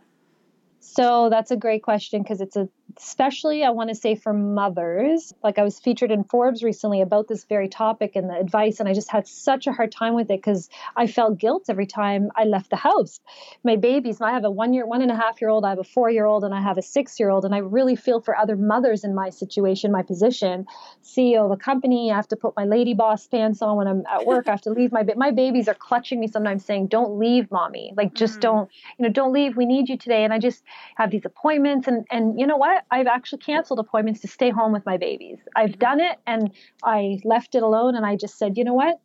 So 0.78 1.28
that's 1.28 1.51
a 1.51 1.57
great 1.57 1.82
question 1.82 2.22
because 2.22 2.40
it's 2.40 2.55
a 2.55 2.68
especially 2.97 3.64
I 3.64 3.70
want 3.70 3.90
to 3.90 3.95
say 3.95 4.14
for 4.14 4.32
mothers. 4.32 5.32
Like 5.43 5.59
I 5.59 5.62
was 5.62 5.78
featured 5.78 6.11
in 6.11 6.24
Forbes 6.24 6.62
recently 6.62 7.01
about 7.01 7.28
this 7.28 7.45
very 7.45 7.68
topic 7.68 8.16
and 8.16 8.28
the 8.28 8.38
advice, 8.38 8.80
and 8.80 8.88
I 8.88 8.95
just 8.95 9.11
had 9.11 9.26
such 9.26 9.66
a 9.66 9.72
hard 9.72 9.93
time 9.93 10.14
with 10.14 10.30
it 10.30 10.38
because 10.38 10.68
I 10.97 11.07
felt 11.07 11.38
guilt 11.38 11.64
every 11.68 11.86
time 11.86 12.30
I 12.36 12.45
left 12.45 12.70
the 12.70 12.76
house. 12.76 13.20
My 13.64 13.76
babies, 13.76 14.20
I 14.20 14.32
have 14.32 14.45
a 14.45 14.51
one 14.51 14.72
year, 14.74 14.86
one 14.86 15.03
and 15.03 15.11
a 15.11 15.16
half 15.16 15.40
year 15.40 15.51
old, 15.51 15.64
I 15.64 15.70
have 15.70 15.78
a 15.78 15.84
four 15.84 16.11
year 16.11 16.26
old, 16.26 16.45
and 16.45 16.55
I 16.55 16.61
have 16.61 16.78
a 16.78 16.82
six 16.82 17.18
year 17.18 17.30
old, 17.30 17.45
and 17.45 17.55
I 17.55 17.59
really 17.59 17.97
feel 17.97 18.20
for 18.20 18.36
other 18.36 18.57
mothers 18.57 19.05
in 19.05 19.14
my 19.14 19.30
situation, 19.30 19.93
my 19.93 20.03
position. 20.03 20.66
CEO 21.03 21.45
of 21.45 21.51
a 21.51 21.57
company, 21.57 22.11
I 22.11 22.16
have 22.16 22.28
to 22.28 22.36
put 22.36 22.55
my 22.57 22.64
lady 22.64 22.95
boss 22.95 23.26
pants 23.26 23.62
on 23.62 23.76
when 23.76 23.86
I'm 23.86 24.05
at 24.11 24.26
work. 24.26 24.49
I 24.49 24.53
have 24.53 24.62
to 24.62 24.70
leave 24.70 24.93
my 24.93 25.05
my 25.16 25.30
babies 25.30 25.68
are 25.68 25.74
clutching 25.74 26.20
me 26.20 26.26
sometimes, 26.28 26.64
saying, 26.64 26.88
"Don't 26.88 27.18
leave, 27.18 27.51
mommy. 27.51 27.93
Like 27.97 28.14
just 28.14 28.34
mm-hmm. 28.34 28.40
don't, 28.40 28.70
you 28.99 29.05
know, 29.05 29.12
don't 29.12 29.32
leave. 29.32 29.57
We 29.57 29.66
need 29.66 29.88
you 29.88 29.97
today." 29.97 30.24
And 30.24 30.32
I 30.32 30.38
just 30.38 30.62
have 30.97 31.11
these 31.11 31.24
appointments, 31.24 31.88
and 31.88 32.07
and 32.11 32.38
you 32.38 32.47
know 32.47 32.57
what? 32.57 32.82
I've 32.91 33.07
actually 33.07 33.39
canceled 33.39 33.78
appointments 33.78 34.20
to 34.20 34.28
stay 34.28 34.51
home 34.51 34.72
with 34.72 34.85
my 34.87 34.97
babies. 34.97 35.39
I've 35.55 35.70
mm-hmm. 35.70 35.78
done 35.78 36.01
it 36.01 36.18
and 36.26 36.51
I 36.83 37.18
left 37.24 37.55
it 37.55 37.62
alone 37.62 37.95
and 37.95 38.05
I 38.05 38.16
just 38.16 38.39
said, 38.39 38.57
you 38.57 38.64
know 38.64 38.74
what? 38.74 39.01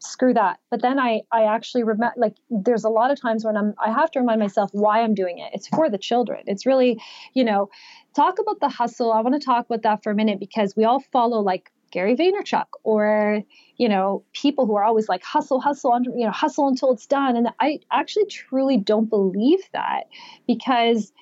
Screw 0.00 0.32
that. 0.34 0.60
But 0.70 0.80
then 0.82 0.98
I, 0.98 1.22
I 1.32 1.44
actually 1.44 1.82
remember, 1.82 2.14
like, 2.16 2.34
there's 2.50 2.84
a 2.84 2.88
lot 2.88 3.10
of 3.10 3.20
times 3.20 3.44
when 3.44 3.56
I'm, 3.56 3.74
I 3.84 3.90
have 3.90 4.10
to 4.12 4.20
remind 4.20 4.40
myself 4.40 4.70
why 4.72 5.02
I'm 5.02 5.14
doing 5.14 5.38
it. 5.38 5.50
It's 5.52 5.66
for 5.68 5.90
the 5.90 5.98
children. 5.98 6.44
It's 6.46 6.66
really, 6.66 7.00
you 7.34 7.44
know, 7.44 7.68
talk 8.14 8.38
about 8.38 8.60
the 8.60 8.68
hustle. 8.68 9.12
I 9.12 9.20
want 9.20 9.40
to 9.40 9.44
talk 9.44 9.66
about 9.66 9.82
that 9.82 10.04
for 10.04 10.12
a 10.12 10.14
minute 10.14 10.38
because 10.38 10.74
we 10.76 10.84
all 10.84 11.00
follow 11.00 11.40
like 11.40 11.72
Gary 11.90 12.16
Vaynerchuk 12.16 12.66
or 12.82 13.42
you 13.76 13.88
know 13.88 14.22
people 14.32 14.66
who 14.66 14.76
are 14.76 14.84
always 14.84 15.08
like 15.08 15.22
hustle 15.24 15.60
hustle 15.60 15.98
you 16.02 16.26
know 16.26 16.30
hustle 16.30 16.68
until 16.68 16.92
it's 16.92 17.06
done 17.06 17.36
and 17.36 17.48
I 17.60 17.80
actually 17.90 18.26
truly 18.26 18.76
don't 18.76 19.08
believe 19.08 19.60
that 19.72 20.04
because 20.46 21.12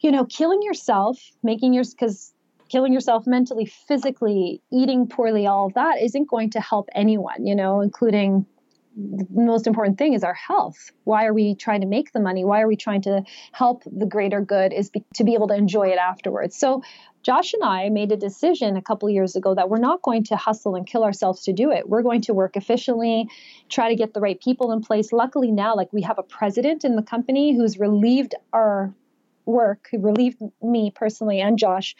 you 0.00 0.10
know, 0.10 0.24
killing 0.24 0.62
yourself, 0.62 1.18
making 1.42 1.72
your, 1.72 1.84
because 1.84 2.32
killing 2.70 2.92
yourself 2.92 3.26
mentally, 3.26 3.66
physically, 3.66 4.62
eating 4.72 5.06
poorly, 5.06 5.46
all 5.46 5.66
of 5.66 5.74
that 5.74 6.00
isn't 6.00 6.28
going 6.28 6.50
to 6.50 6.60
help 6.60 6.88
anyone, 6.94 7.46
you 7.46 7.54
know, 7.54 7.80
including 7.80 8.46
the 8.96 9.26
most 9.30 9.66
important 9.66 9.98
thing 9.98 10.14
is 10.14 10.24
our 10.24 10.34
health. 10.34 10.90
Why 11.04 11.24
are 11.26 11.32
we 11.32 11.54
trying 11.54 11.80
to 11.80 11.86
make 11.86 12.12
the 12.12 12.20
money? 12.20 12.44
Why 12.44 12.60
are 12.60 12.66
we 12.66 12.76
trying 12.76 13.02
to 13.02 13.22
help 13.52 13.82
the 13.86 14.06
greater 14.06 14.40
good? 14.40 14.72
Is 14.72 14.90
be, 14.90 15.04
to 15.14 15.24
be 15.24 15.34
able 15.34 15.48
to 15.48 15.54
enjoy 15.54 15.88
it 15.88 15.98
afterwards. 15.98 16.56
So, 16.56 16.82
Josh 17.22 17.52
and 17.52 17.62
I 17.62 17.88
made 17.90 18.12
a 18.12 18.16
decision 18.16 18.76
a 18.76 18.82
couple 18.82 19.08
years 19.10 19.36
ago 19.36 19.54
that 19.54 19.68
we're 19.68 19.78
not 19.78 20.02
going 20.02 20.24
to 20.24 20.36
hustle 20.36 20.74
and 20.74 20.86
kill 20.86 21.04
ourselves 21.04 21.42
to 21.44 21.52
do 21.52 21.70
it. 21.70 21.88
We're 21.88 22.02
going 22.02 22.22
to 22.22 22.34
work 22.34 22.56
efficiently, 22.56 23.28
try 23.68 23.90
to 23.90 23.94
get 23.94 24.14
the 24.14 24.20
right 24.20 24.40
people 24.40 24.72
in 24.72 24.80
place. 24.80 25.12
Luckily, 25.12 25.52
now, 25.52 25.76
like 25.76 25.92
we 25.92 26.02
have 26.02 26.18
a 26.18 26.22
president 26.22 26.84
in 26.84 26.96
the 26.96 27.02
company 27.02 27.54
who's 27.54 27.78
relieved 27.78 28.34
our 28.52 28.92
work 29.46 29.88
who 29.90 29.98
relieved 29.98 30.40
me 30.62 30.92
personally 30.94 31.40
and 31.40 31.58
Josh 31.58 31.96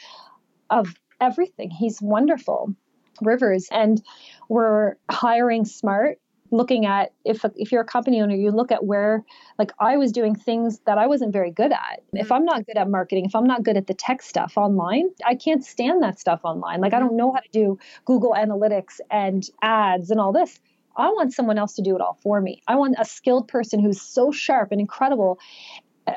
of 0.70 0.94
everything. 1.20 1.70
He's 1.70 2.00
wonderful. 2.00 2.74
rivers 3.22 3.68
and 3.70 4.02
we're 4.48 4.94
hiring 5.10 5.66
smart 5.66 6.18
looking 6.50 6.86
at 6.86 7.12
if 7.24 7.44
if 7.56 7.70
you're 7.70 7.82
a 7.82 7.84
company 7.84 8.20
owner 8.20 8.34
you 8.34 8.50
look 8.50 8.72
at 8.72 8.84
where 8.84 9.24
like 9.58 9.72
i 9.78 9.96
was 9.96 10.12
doing 10.12 10.34
things 10.34 10.80
that 10.86 10.98
i 10.98 11.06
wasn't 11.06 11.32
very 11.32 11.50
good 11.50 11.72
at 11.72 12.00
mm-hmm. 12.00 12.18
if 12.18 12.32
i'm 12.32 12.44
not 12.44 12.66
good 12.66 12.76
at 12.76 12.88
marketing 12.88 13.24
if 13.24 13.34
i'm 13.34 13.46
not 13.46 13.62
good 13.62 13.76
at 13.76 13.86
the 13.86 13.94
tech 13.94 14.22
stuff 14.22 14.54
online 14.56 15.08
i 15.24 15.34
can't 15.34 15.64
stand 15.64 16.02
that 16.02 16.18
stuff 16.18 16.40
online 16.44 16.80
like 16.80 16.92
mm-hmm. 16.92 16.96
i 16.96 17.06
don't 17.06 17.16
know 17.16 17.32
how 17.32 17.40
to 17.40 17.48
do 17.52 17.78
google 18.04 18.34
analytics 18.36 19.00
and 19.10 19.48
ads 19.62 20.10
and 20.10 20.20
all 20.20 20.32
this 20.32 20.60
i 20.96 21.08
want 21.08 21.32
someone 21.32 21.58
else 21.58 21.74
to 21.74 21.82
do 21.82 21.94
it 21.94 22.00
all 22.00 22.18
for 22.22 22.40
me 22.40 22.62
i 22.66 22.74
want 22.74 22.94
a 22.98 23.04
skilled 23.04 23.46
person 23.48 23.80
who's 23.80 24.00
so 24.00 24.32
sharp 24.32 24.72
and 24.72 24.80
incredible 24.80 25.38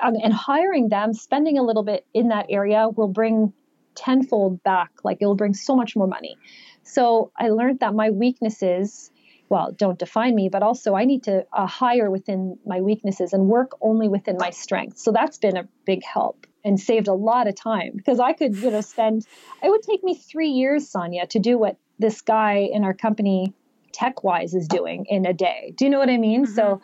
and 0.01 0.33
hiring 0.33 0.89
them 0.89 1.13
spending 1.13 1.57
a 1.57 1.63
little 1.63 1.83
bit 1.83 2.05
in 2.13 2.29
that 2.29 2.45
area 2.49 2.87
will 2.89 3.07
bring 3.07 3.53
tenfold 3.95 4.63
back 4.63 4.91
like 5.03 5.17
it'll 5.21 5.35
bring 5.35 5.53
so 5.53 5.75
much 5.75 5.95
more 5.95 6.07
money 6.07 6.35
so 6.83 7.31
i 7.37 7.49
learned 7.49 7.79
that 7.79 7.93
my 7.93 8.09
weaknesses 8.09 9.11
well, 9.53 9.71
don't 9.71 9.99
define 9.99 10.33
me, 10.33 10.49
but 10.49 10.63
also 10.63 10.95
I 10.95 11.05
need 11.05 11.23
to 11.25 11.45
uh, 11.53 11.67
hire 11.67 12.09
within 12.09 12.57
my 12.65 12.81
weaknesses 12.81 13.33
and 13.33 13.47
work 13.47 13.73
only 13.81 14.07
within 14.07 14.37
my 14.39 14.49
strengths. 14.49 15.03
So 15.03 15.11
that's 15.11 15.37
been 15.37 15.57
a 15.57 15.67
big 15.85 16.03
help 16.03 16.47
and 16.65 16.79
saved 16.79 17.07
a 17.07 17.13
lot 17.13 17.47
of 17.47 17.53
time 17.53 17.91
because 17.95 18.19
I 18.19 18.33
could, 18.33 18.57
you 18.57 18.71
know, 18.71 18.81
spend, 18.81 19.27
it 19.61 19.69
would 19.69 19.83
take 19.83 20.03
me 20.03 20.15
three 20.15 20.49
years, 20.49 20.89
Sonya, 20.89 21.27
to 21.27 21.39
do 21.39 21.59
what 21.59 21.77
this 21.99 22.21
guy 22.21 22.67
in 22.71 22.83
our 22.83 22.95
company 22.95 23.53
tech 23.91 24.23
wise 24.23 24.55
is 24.55 24.67
doing 24.67 25.05
in 25.07 25.27
a 25.27 25.33
day. 25.33 25.73
Do 25.77 25.85
you 25.85 25.91
know 25.91 25.99
what 25.99 26.09
I 26.09 26.17
mean? 26.17 26.45
Mm-hmm. 26.45 26.55
So, 26.55 26.81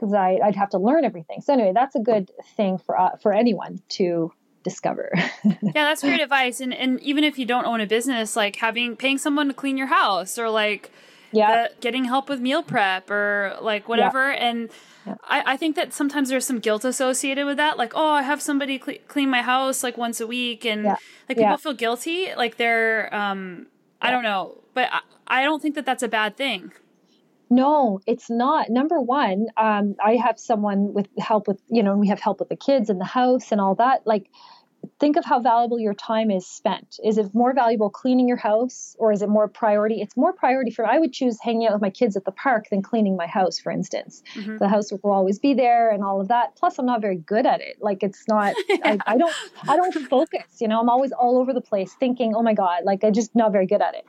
because 0.00 0.14
I'd 0.14 0.56
have 0.56 0.70
to 0.70 0.78
learn 0.78 1.04
everything. 1.04 1.40
So 1.42 1.52
anyway, 1.52 1.72
that's 1.74 1.94
a 1.94 2.00
good 2.00 2.30
thing 2.56 2.78
for 2.78 2.98
uh, 2.98 3.16
for 3.16 3.32
anyone 3.32 3.80
to 3.90 4.32
discover. 4.62 5.10
yeah, 5.44 5.72
that's 5.72 6.02
great 6.02 6.20
advice. 6.20 6.60
And 6.60 6.72
and 6.72 7.00
even 7.00 7.24
if 7.24 7.38
you 7.38 7.46
don't 7.46 7.66
own 7.66 7.80
a 7.80 7.86
business, 7.86 8.36
like 8.36 8.56
having 8.56 8.96
paying 8.96 9.18
someone 9.18 9.48
to 9.48 9.54
clean 9.54 9.76
your 9.76 9.88
house 9.88 10.38
or 10.38 10.48
like 10.48 10.90
yeah 11.32 11.68
getting 11.80 12.06
help 12.06 12.28
with 12.28 12.40
meal 12.40 12.62
prep 12.62 13.08
or 13.08 13.56
like 13.60 13.88
whatever 13.88 14.32
yeah. 14.32 14.48
and 14.48 14.70
yeah. 15.06 15.14
I, 15.24 15.52
I 15.52 15.56
think 15.56 15.76
that 15.76 15.92
sometimes 15.92 16.28
there's 16.28 16.44
some 16.44 16.58
guilt 16.58 16.84
associated 16.84 17.46
with 17.46 17.56
that 17.56 17.78
like 17.78 17.92
oh 17.94 18.10
i 18.10 18.22
have 18.22 18.42
somebody 18.42 18.80
cl- 18.84 18.98
clean 19.06 19.30
my 19.30 19.40
house 19.42 19.84
like 19.84 19.96
once 19.96 20.20
a 20.20 20.26
week 20.26 20.64
and 20.66 20.82
yeah. 20.82 20.96
like 21.28 21.38
people 21.38 21.56
feel 21.56 21.72
guilty 21.72 22.34
like 22.36 22.56
they're 22.56 23.14
um 23.14 23.66
i 24.02 24.10
don't 24.10 24.24
know 24.24 24.60
but 24.74 24.88
I, 24.92 25.00
I 25.28 25.44
don't 25.44 25.62
think 25.62 25.76
that 25.76 25.86
that's 25.86 26.02
a 26.02 26.08
bad 26.08 26.36
thing 26.36 26.72
no, 27.50 28.00
it's 28.06 28.30
not. 28.30 28.70
Number 28.70 29.00
one, 29.00 29.48
um, 29.56 29.96
I 30.02 30.16
have 30.16 30.38
someone 30.38 30.94
with 30.94 31.08
help 31.18 31.48
with, 31.48 31.60
you 31.68 31.82
know, 31.82 31.96
we 31.96 32.08
have 32.08 32.20
help 32.20 32.38
with 32.38 32.48
the 32.48 32.56
kids 32.56 32.88
and 32.88 33.00
the 33.00 33.04
house 33.04 33.50
and 33.50 33.60
all 33.60 33.74
that. 33.74 34.06
Like, 34.06 34.30
think 35.00 35.16
of 35.16 35.24
how 35.24 35.40
valuable 35.40 35.78
your 35.78 35.92
time 35.92 36.30
is 36.30 36.46
spent. 36.46 37.00
Is 37.04 37.18
it 37.18 37.34
more 37.34 37.52
valuable 37.52 37.90
cleaning 37.90 38.28
your 38.28 38.36
house 38.36 38.94
or 38.98 39.10
is 39.12 39.20
it 39.20 39.28
more 39.28 39.48
priority? 39.48 40.00
It's 40.00 40.16
more 40.16 40.32
priority 40.32 40.70
for 40.70 40.86
I 40.86 40.98
would 40.98 41.12
choose 41.12 41.38
hanging 41.40 41.66
out 41.66 41.72
with 41.72 41.82
my 41.82 41.90
kids 41.90 42.16
at 42.16 42.24
the 42.24 42.30
park 42.32 42.68
than 42.70 42.82
cleaning 42.82 43.16
my 43.16 43.26
house, 43.26 43.58
for 43.58 43.72
instance. 43.72 44.22
Mm-hmm. 44.34 44.58
The 44.58 44.68
house 44.68 44.92
will 44.92 45.10
always 45.10 45.38
be 45.38 45.52
there 45.52 45.90
and 45.90 46.04
all 46.04 46.20
of 46.20 46.28
that. 46.28 46.56
Plus 46.56 46.78
I'm 46.78 46.86
not 46.86 47.00
very 47.00 47.16
good 47.16 47.46
at 47.46 47.60
it. 47.60 47.78
Like 47.80 48.02
it's 48.02 48.24
not 48.28 48.54
I, 48.84 48.98
I 49.06 49.16
don't 49.16 49.34
I 49.68 49.76
don't 49.76 49.92
focus, 50.08 50.60
you 50.60 50.68
know, 50.68 50.80
I'm 50.80 50.88
always 50.88 51.12
all 51.12 51.38
over 51.38 51.52
the 51.52 51.60
place 51.60 51.94
thinking, 51.94 52.34
oh 52.34 52.42
my 52.42 52.54
God, 52.54 52.84
like 52.84 53.02
I'm 53.02 53.12
just 53.12 53.34
not 53.34 53.52
very 53.52 53.66
good 53.66 53.82
at 53.82 53.94
it 53.94 54.04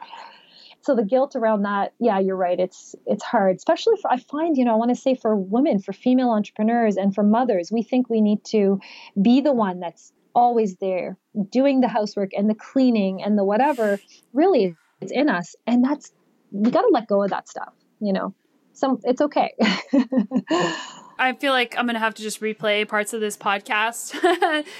so 0.83 0.95
the 0.95 1.03
guilt 1.03 1.35
around 1.35 1.63
that 1.63 1.93
yeah 1.99 2.19
you're 2.19 2.35
right. 2.35 2.59
It's 2.59 2.95
it's 3.05 3.23
hard 3.23 3.55
especially 3.55 3.95
for 4.01 4.11
i 4.11 4.17
find 4.17 4.57
you 4.57 4.65
know 4.65 4.73
i 4.73 4.75
want 4.75 4.89
to 4.89 4.95
say 4.95 5.15
for 5.15 5.35
women 5.35 5.79
for 5.79 5.93
female 5.93 6.31
entrepreneurs 6.31 6.97
and 6.97 7.13
for 7.13 7.23
mothers 7.23 7.71
we 7.71 7.83
think 7.83 8.09
we 8.09 8.21
need 8.21 8.43
to 8.45 8.79
be 9.21 9.41
the 9.41 9.53
one 9.53 9.79
that's 9.79 10.11
always 10.33 10.75
there 10.77 11.17
doing 11.49 11.81
the 11.81 11.87
housework 11.87 12.31
and 12.35 12.49
the 12.49 12.55
cleaning 12.55 13.21
and 13.23 13.37
the 13.37 13.43
whatever. 13.43 13.99
Really 14.33 14.75
it's 15.01 15.11
in 15.11 15.29
us 15.29 15.55
and 15.67 15.83
that's 15.83 16.11
we 16.51 16.69
got 16.71 16.81
to 16.81 16.89
let 16.91 17.07
go 17.07 17.23
of 17.23 17.29
that 17.29 17.47
stuff 17.49 17.73
you 17.99 18.13
know? 18.13 18.33
Some 18.73 18.99
it's 19.03 19.21
okay 19.21 19.53
I 21.21 21.33
feel 21.33 21.53
like 21.53 21.75
I'm 21.77 21.85
going 21.85 21.93
to 21.93 21.99
have 21.99 22.15
to 22.15 22.23
just 22.23 22.41
replay 22.41 22.87
parts 22.87 23.13
of 23.13 23.21
this 23.21 23.37
podcast 23.37 24.15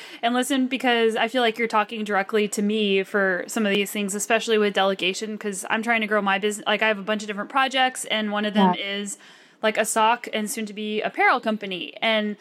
and 0.24 0.34
listen 0.34 0.66
because 0.66 1.16
I 1.16 1.28
feel 1.28 1.44
like 1.44 1.60
you're 1.60 1.68
talking 1.68 2.04
directly 2.04 2.48
to 2.48 2.64
me 2.64 3.04
for 3.04 3.44
some 3.46 3.64
of 3.64 3.72
these 3.76 3.92
things, 3.92 4.16
especially 4.16 4.58
with 4.58 4.74
delegation, 4.74 5.34
because 5.34 5.66
I'm 5.70 5.84
trying 5.84 6.02
to 6.02 6.08
grow 6.08 6.20
my 6.20 6.40
business. 6.40 6.66
Like, 6.66 6.82
I 6.82 6.88
have 6.88 6.98
a 6.98 7.04
bunch 7.04 7.22
of 7.22 7.28
different 7.28 7.52
projects, 7.52 8.06
and 8.06 8.32
one 8.32 8.46
of 8.46 8.56
them 8.56 8.74
yeah. 8.74 8.84
is 8.84 9.20
like 9.62 9.78
a 9.78 9.86
sock 9.86 10.28
and 10.34 10.50
soon 10.50 10.66
to 10.66 10.74
be 10.74 11.00
apparel 11.02 11.40
company. 11.40 11.94
And 12.02 12.38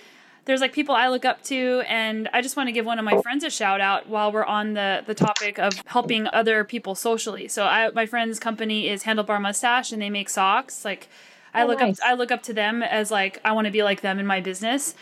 there's 0.46 0.62
like 0.62 0.72
people 0.72 0.94
I 0.94 1.08
look 1.08 1.26
up 1.26 1.42
to, 1.44 1.82
and 1.86 2.26
I 2.32 2.40
just 2.40 2.56
want 2.56 2.68
to 2.68 2.72
give 2.72 2.86
one 2.86 2.98
of 2.98 3.04
my 3.04 3.20
friends 3.20 3.44
a 3.44 3.50
shout 3.50 3.82
out 3.82 4.08
while 4.08 4.32
we're 4.32 4.46
on 4.46 4.72
the 4.72 5.04
the 5.06 5.14
topic 5.14 5.58
of 5.58 5.74
helping 5.84 6.26
other 6.28 6.64
people 6.64 6.94
socially. 6.94 7.48
So 7.48 7.64
I 7.64 7.90
my 7.90 8.06
friend's 8.06 8.40
company 8.40 8.88
is 8.88 9.04
Handlebar 9.04 9.42
Mustache, 9.42 9.92
and 9.92 10.00
they 10.00 10.08
make 10.08 10.30
socks. 10.30 10.86
Like 10.86 11.08
Oh, 11.54 11.58
I 11.58 11.62
oh, 11.62 11.66
look 11.66 11.80
nice. 11.80 12.00
up 12.00 12.06
I 12.06 12.14
look 12.14 12.30
up 12.30 12.42
to 12.44 12.52
them 12.52 12.82
as 12.82 13.10
like 13.10 13.40
I 13.44 13.52
want 13.52 13.66
to 13.66 13.70
be 13.70 13.82
like 13.82 14.00
them 14.00 14.18
in 14.18 14.26
my 14.26 14.40
business. 14.40 14.94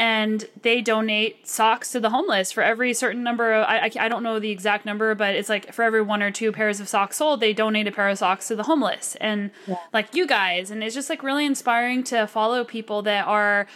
And 0.00 0.48
they 0.62 0.80
donate 0.80 1.48
socks 1.48 1.90
to 1.90 1.98
the 1.98 2.10
homeless 2.10 2.52
for 2.52 2.62
every 2.62 2.94
certain 2.94 3.24
number 3.24 3.52
of, 3.52 3.66
I, 3.66 3.78
I, 3.78 3.90
I 3.98 4.08
don't 4.08 4.22
know 4.22 4.38
the 4.38 4.52
exact 4.52 4.86
number, 4.86 5.12
but 5.16 5.34
it's 5.34 5.48
like 5.48 5.72
for 5.72 5.82
every 5.82 6.02
one 6.02 6.22
or 6.22 6.30
two 6.30 6.52
pairs 6.52 6.78
of 6.78 6.88
socks 6.88 7.16
sold, 7.16 7.40
they 7.40 7.52
donate 7.52 7.88
a 7.88 7.90
pair 7.90 8.08
of 8.08 8.16
socks 8.16 8.46
to 8.46 8.54
the 8.54 8.62
homeless. 8.62 9.16
And 9.16 9.50
yeah. 9.66 9.74
like 9.92 10.14
you 10.14 10.24
guys, 10.24 10.70
and 10.70 10.84
it's 10.84 10.94
just 10.94 11.10
like 11.10 11.24
really 11.24 11.44
inspiring 11.44 12.04
to 12.04 12.28
follow 12.28 12.62
people 12.62 13.02
that 13.02 13.26
are 13.26 13.66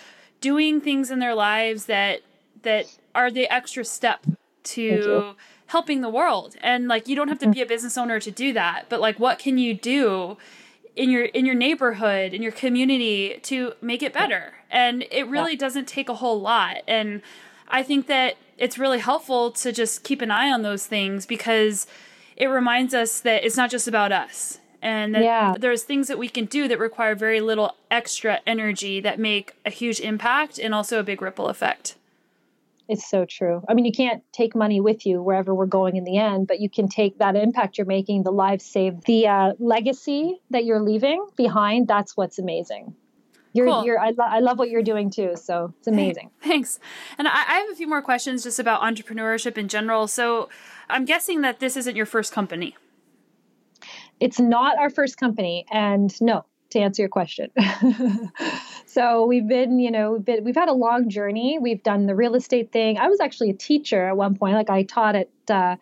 doing 0.41 0.81
things 0.81 1.11
in 1.11 1.19
their 1.19 1.35
lives 1.35 1.87
that 1.87 2.21
that 2.63 2.87
are 3.15 3.31
the 3.31 3.53
extra 3.53 3.85
step 3.85 4.25
to 4.63 5.35
helping 5.67 6.03
the 6.03 6.09
world 6.09 6.55
and 6.61 6.87
like 6.87 7.09
you 7.09 7.17
don't 7.17 7.29
have 7.29 7.39
to 7.39 7.49
be 7.49 7.63
a 7.63 7.67
business 7.67 7.97
owner 7.97 8.21
to 8.21 8.31
do 8.31 8.53
that 8.53 8.85
but 8.89 9.01
like 9.01 9.19
what 9.19 9.39
can 9.39 9.57
you 9.57 9.73
do 9.73 10.37
in 10.97 11.11
your 11.11 11.25
in 11.25 11.47
your 11.47 11.55
neighborhood 11.55 12.35
in 12.35 12.43
your 12.43 12.53
community 12.53 13.39
to 13.43 13.73
make 13.81 14.03
it 14.03 14.13
better 14.13 14.55
and 14.71 15.05
it 15.11 15.27
really 15.27 15.53
yeah. 15.53 15.59
doesn't 15.59 15.89
take 15.89 16.09
a 16.09 16.15
whole 16.15 16.41
lot 16.41 16.79
and 16.87 17.23
i 17.69 17.83
think 17.83 18.07
that 18.07 18.37
it's 18.59 18.79
really 18.79 18.99
helpful 18.99 19.51
to 19.51 19.73
just 19.73 20.05
keep 20.05 20.21
an 20.21 20.31
eye 20.31 20.51
on 20.51 20.63
those 20.63 20.87
things 20.87 21.25
because 21.27 21.87
it 22.37 22.47
reminds 22.47 22.95
us 22.95 23.21
that 23.21 23.45
it's 23.45 23.57
not 23.57 23.71
just 23.71 23.89
about 23.89 24.13
us 24.13 24.59
and 24.83 25.15
yeah. 25.15 25.55
there's 25.59 25.85
things 25.85 26.09
that 26.09 26.19
we 26.19 26.29
can 26.29 26.45
do 26.45 26.67
that 26.67 26.79
require 26.79 27.15
very 27.15 27.41
little 27.41 27.77
extra 27.91 28.41
energy 28.47 29.01
that 29.01 29.19
make 29.19 29.55
a 29.65 29.71
huge 29.71 30.01
impact 30.01 30.59
and 30.59 30.75
also 30.75 30.99
a 30.99 31.03
big 31.03 31.23
ripple 31.23 31.49
effect 31.49 31.95
it's 32.89 33.09
so 33.09 33.25
true. 33.25 33.63
I 33.69 33.75
mean, 33.75 33.85
you 33.85 33.93
can't 33.93 34.23
take 34.33 34.55
money 34.55 34.81
with 34.81 35.07
you 35.07 35.23
wherever 35.23 35.55
we're 35.55 35.67
going 35.67 35.97
in 35.97 36.05
the 36.05 36.19
end, 36.19 36.47
but 36.47 36.61
you 36.61 36.69
can 36.69 36.89
take 36.89 37.19
that 37.19 37.37
impact 37.37 37.79
you're 37.79 37.87
making, 37.87 38.23
the 38.23 38.33
lives 38.33 38.65
saved, 38.65 39.07
the 39.07 39.29
uh, 39.29 39.53
legacy 39.59 40.41
that 40.51 40.65
you're 40.65 40.81
leaving 40.81 41.27
behind. 41.37 41.89
That's 41.89 42.17
what's 42.17 42.39
amazing. 42.39 42.95
You're, 43.55 43.67
cool. 43.67 43.85
you're, 43.85 44.01
I, 44.01 44.11
lo- 44.11 44.25
I 44.27 44.41
love 44.41 44.59
what 44.59 44.71
you're 44.71 44.83
doing 44.83 45.11
too. 45.11 45.35
So 45.37 45.75
it's 45.79 45.87
amazing. 45.87 46.31
Thanks. 46.43 46.81
And 47.19 47.29
I, 47.29 47.33
I 47.33 47.59
have 47.61 47.71
a 47.71 47.75
few 47.75 47.87
more 47.87 48.03
questions 48.03 48.43
just 48.43 48.59
about 48.59 48.81
entrepreneurship 48.81 49.59
in 49.59 49.69
general. 49.69 50.07
So 50.07 50.49
I'm 50.89 51.05
guessing 51.05 51.43
that 51.43 51.61
this 51.61 51.77
isn't 51.77 51.95
your 51.95 52.07
first 52.07 52.33
company. 52.33 52.77
It's 54.21 54.41
not 54.41 54.79
our 54.79 54.89
first 54.89 55.19
company. 55.19 55.67
And 55.71 56.19
no, 56.21 56.47
to 56.73 56.81
answer 56.81 57.03
your 57.03 57.09
question. 57.09 57.51
so 58.87 59.25
we've 59.27 59.47
been, 59.47 59.79
you 59.79 59.91
know, 59.91 60.13
we've 60.13 60.25
been, 60.25 60.45
we've 60.45 60.55
had 60.55 60.69
a 60.69 60.75
long 60.75 61.09
journey. 61.09 61.59
We've 61.61 61.83
done 61.83 62.07
the 62.07 62.15
real 62.15 62.35
estate 62.35 62.73
thing. 62.73 62.99
I 62.99 63.09
was 63.09 63.21
actually 63.21 63.51
a 63.51 63.55
teacher 63.55 64.09
at 64.09 64.17
one 64.17 64.37
point. 64.37 64.55
Like 64.55 64.71
I 64.71 64.83
taught 64.83 65.15
at 65.15 65.31
uh, 65.49 65.77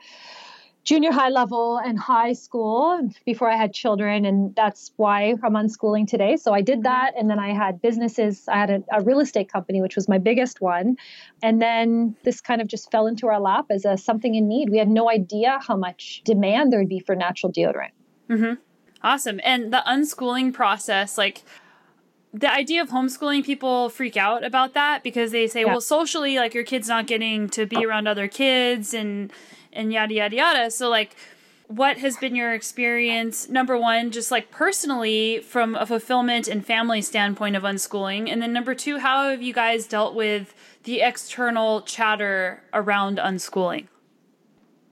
junior 0.84 1.12
high 1.12 1.28
level 1.28 1.78
and 1.78 1.99
high 1.99 2.32
school 2.32 3.09
before 3.24 3.51
I 3.51 3.57
had 3.57 3.72
children, 3.72 4.24
and 4.24 4.55
that's 4.57 4.93
why 4.97 5.34
I'm 5.43 5.55
unschooling 5.55 6.07
today. 6.07 6.36
So 6.36 6.53
I 6.53 6.62
did 6.62 6.84
that, 6.84 7.12
and 7.18 7.28
then 7.30 7.38
I 7.38 7.53
had 7.53 7.80
businesses. 7.82 8.45
I 8.49 8.59
had 8.59 8.70
a, 8.70 8.82
a 8.93 9.03
real 9.03 9.20
estate 9.20 9.53
company, 9.53 9.80
which 9.82 9.97
was 9.97 10.09
my 10.09 10.18
biggest 10.18 10.61
one, 10.61 10.97
and 11.43 11.61
then 11.61 12.16
this 12.24 12.41
kind 12.41 12.61
of 12.61 12.68
just 12.68 12.91
fell 12.91 13.07
into 13.07 13.28
our 13.28 13.41
lap 13.41 13.66
as 13.70 13.84
a 13.84 13.97
something 13.97 14.34
in 14.34 14.49
need. 14.49 14.70
We 14.70 14.78
had 14.78 14.88
no 14.88 15.11
idea 15.11 15.59
how 15.66 15.76
much 15.76 16.22
demand 16.24 16.72
there 16.72 16.80
would 16.80 16.88
be 16.88 17.01
for 17.01 17.14
natural 17.14 17.53
deodorant. 17.53 17.93
Mm-hmm. 18.28 18.55
Awesome. 19.03 19.41
And 19.45 19.73
the 19.73 19.83
unschooling 19.87 20.53
process, 20.53 21.17
like 21.17 21.43
the 22.33 22.53
idea 22.53 22.83
of 22.83 22.91
homeschooling, 22.91 23.45
people 23.45 23.89
freak 23.89 24.17
out 24.17 24.45
about 24.45 24.75
that 24.75 25.03
because 25.03 25.33
they 25.33 25.47
say, 25.47 25.61
yeah. 25.61 25.67
well, 25.67 25.81
socially, 25.81 26.37
like 26.37 26.55
your 26.55 26.65
kid's 26.65 26.89
not 26.89 27.07
getting 27.07 27.49
to 27.51 27.67
be 27.67 27.85
around 27.85 28.07
other 28.07 28.29
kids 28.29 28.95
and 28.95 29.33
and 29.73 29.93
yada 29.93 30.15
yada 30.15 30.37
yada. 30.37 30.71
So 30.71 30.89
like 30.89 31.17
what 31.71 31.99
has 31.99 32.17
been 32.17 32.35
your 32.35 32.53
experience 32.53 33.49
number 33.49 33.79
one 33.79 34.11
just 34.11 34.33
like 34.33 34.51
personally 34.51 35.39
from 35.39 35.77
a 35.77 35.87
fulfillment 35.87 36.49
and 36.49 36.67
family 36.67 37.01
standpoint 37.01 37.55
of 37.55 37.63
unschooling 37.63 38.29
and 38.29 38.43
then 38.43 38.53
number 38.53 38.75
two 38.75 38.99
how 38.99 39.31
have 39.31 39.41
you 39.41 39.55
guys 39.55 39.87
dealt 39.87 40.13
with 40.13 40.53
the 40.83 41.01
external 41.01 41.81
chatter 41.83 42.61
around 42.75 43.19
unschooling 43.19 43.87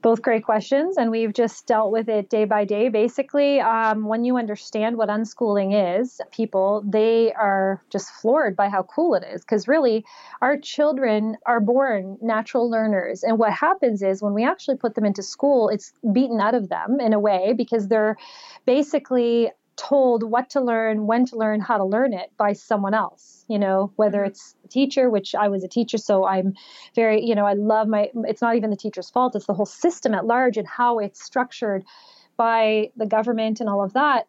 both 0.01 0.21
great 0.21 0.43
questions, 0.43 0.97
and 0.97 1.11
we've 1.11 1.33
just 1.33 1.67
dealt 1.67 1.91
with 1.91 2.07
it 2.07 2.29
day 2.29 2.45
by 2.45 2.65
day. 2.65 2.89
Basically, 2.89 3.59
um, 3.59 4.05
when 4.05 4.23
you 4.23 4.37
understand 4.37 4.97
what 4.97 5.09
unschooling 5.09 5.99
is, 5.99 6.21
people 6.31 6.83
they 6.87 7.33
are 7.33 7.81
just 7.89 8.09
floored 8.09 8.55
by 8.55 8.69
how 8.69 8.83
cool 8.83 9.15
it 9.15 9.23
is. 9.23 9.41
Because 9.41 9.67
really, 9.67 10.05
our 10.41 10.57
children 10.57 11.37
are 11.45 11.59
born 11.59 12.17
natural 12.21 12.69
learners, 12.69 13.23
and 13.23 13.37
what 13.37 13.51
happens 13.51 14.01
is 14.01 14.21
when 14.21 14.33
we 14.33 14.45
actually 14.45 14.77
put 14.77 14.95
them 14.95 15.05
into 15.05 15.23
school, 15.23 15.69
it's 15.69 15.91
beaten 16.13 16.39
out 16.39 16.55
of 16.55 16.69
them 16.69 16.99
in 16.99 17.13
a 17.13 17.19
way 17.19 17.53
because 17.55 17.87
they're 17.87 18.17
basically 18.65 19.51
told 19.79 20.23
what 20.23 20.49
to 20.49 20.59
learn, 20.59 21.07
when 21.07 21.25
to 21.25 21.37
learn, 21.37 21.61
how 21.61 21.77
to 21.77 21.85
learn 21.85 22.13
it 22.13 22.31
by 22.37 22.51
someone 22.51 22.93
else, 22.93 23.45
you 23.47 23.57
know, 23.57 23.91
whether 23.95 24.19
mm-hmm. 24.19 24.27
it's 24.27 24.55
a 24.65 24.67
teacher, 24.67 25.09
which 25.09 25.33
I 25.33 25.47
was 25.47 25.63
a 25.63 25.69
teacher, 25.69 25.97
so 25.97 26.25
I'm 26.25 26.53
very, 26.95 27.25
you 27.25 27.33
know, 27.33 27.45
I 27.45 27.53
love 27.53 27.87
my, 27.87 28.09
it's 28.25 28.41
not 28.41 28.57
even 28.57 28.71
the 28.71 28.75
teacher's 28.75 29.09
fault, 29.09 29.35
it's 29.35 29.45
the 29.45 29.53
whole 29.53 29.65
system 29.65 30.13
at 30.13 30.25
large 30.25 30.57
and 30.57 30.67
how 30.67 30.99
it's 30.99 31.23
structured 31.23 31.85
by 32.35 32.91
the 32.97 33.05
government 33.05 33.61
and 33.61 33.69
all 33.69 33.81
of 33.81 33.93
that. 33.93 34.27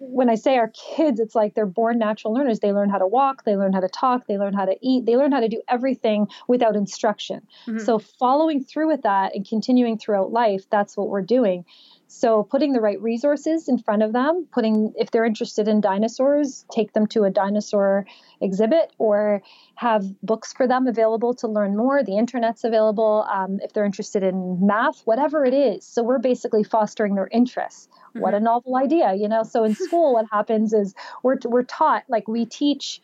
When 0.00 0.30
I 0.30 0.34
say 0.34 0.56
our 0.56 0.72
kids, 0.96 1.20
it's 1.20 1.34
like 1.34 1.54
they're 1.54 1.66
born 1.66 1.98
natural 1.98 2.32
learners. 2.32 2.60
They 2.60 2.72
learn 2.72 2.88
how 2.88 2.96
to 2.96 3.06
walk, 3.06 3.44
they 3.44 3.54
learn 3.56 3.74
how 3.74 3.80
to 3.80 3.88
talk, 3.88 4.26
they 4.26 4.38
learn 4.38 4.54
how 4.54 4.64
to 4.64 4.74
eat, 4.80 5.04
they 5.04 5.16
learn 5.16 5.30
how 5.30 5.40
to 5.40 5.48
do 5.48 5.60
everything 5.68 6.26
without 6.48 6.74
instruction. 6.74 7.46
Mm-hmm. 7.66 7.80
So, 7.80 7.98
following 7.98 8.64
through 8.64 8.88
with 8.88 9.02
that 9.02 9.34
and 9.34 9.46
continuing 9.46 9.98
throughout 9.98 10.32
life, 10.32 10.64
that's 10.70 10.96
what 10.96 11.08
we're 11.08 11.20
doing. 11.20 11.66
So 12.12 12.42
putting 12.42 12.72
the 12.72 12.80
right 12.80 13.00
resources 13.00 13.68
in 13.68 13.78
front 13.78 14.02
of 14.02 14.12
them, 14.12 14.48
putting 14.50 14.92
if 14.96 15.12
they're 15.12 15.24
interested 15.24 15.68
in 15.68 15.80
dinosaurs, 15.80 16.64
take 16.72 16.92
them 16.92 17.06
to 17.08 17.22
a 17.22 17.30
dinosaur 17.30 18.04
exhibit 18.40 18.92
or 18.98 19.42
have 19.76 20.04
books 20.20 20.52
for 20.52 20.66
them 20.66 20.88
available 20.88 21.34
to 21.34 21.46
learn 21.46 21.76
more. 21.76 22.02
The 22.02 22.18
internet's 22.18 22.64
available. 22.64 23.24
Um, 23.32 23.60
if 23.62 23.72
they're 23.72 23.84
interested 23.84 24.24
in 24.24 24.58
math, 24.66 25.02
whatever 25.02 25.44
it 25.44 25.54
is. 25.54 25.86
So 25.86 26.02
we're 26.02 26.18
basically 26.18 26.64
fostering 26.64 27.14
their 27.14 27.28
interests. 27.28 27.86
Mm-hmm. 27.86 28.20
What 28.22 28.34
a 28.34 28.38
mm-hmm. 28.38 28.44
novel 28.44 28.76
idea, 28.76 29.14
you 29.14 29.28
know. 29.28 29.44
So 29.44 29.62
in 29.62 29.76
school, 29.76 30.14
what 30.14 30.26
happens 30.32 30.72
is 30.72 30.96
we're 31.22 31.36
we're 31.44 31.62
taught 31.62 32.02
like 32.08 32.26
we 32.26 32.44
teach 32.44 33.00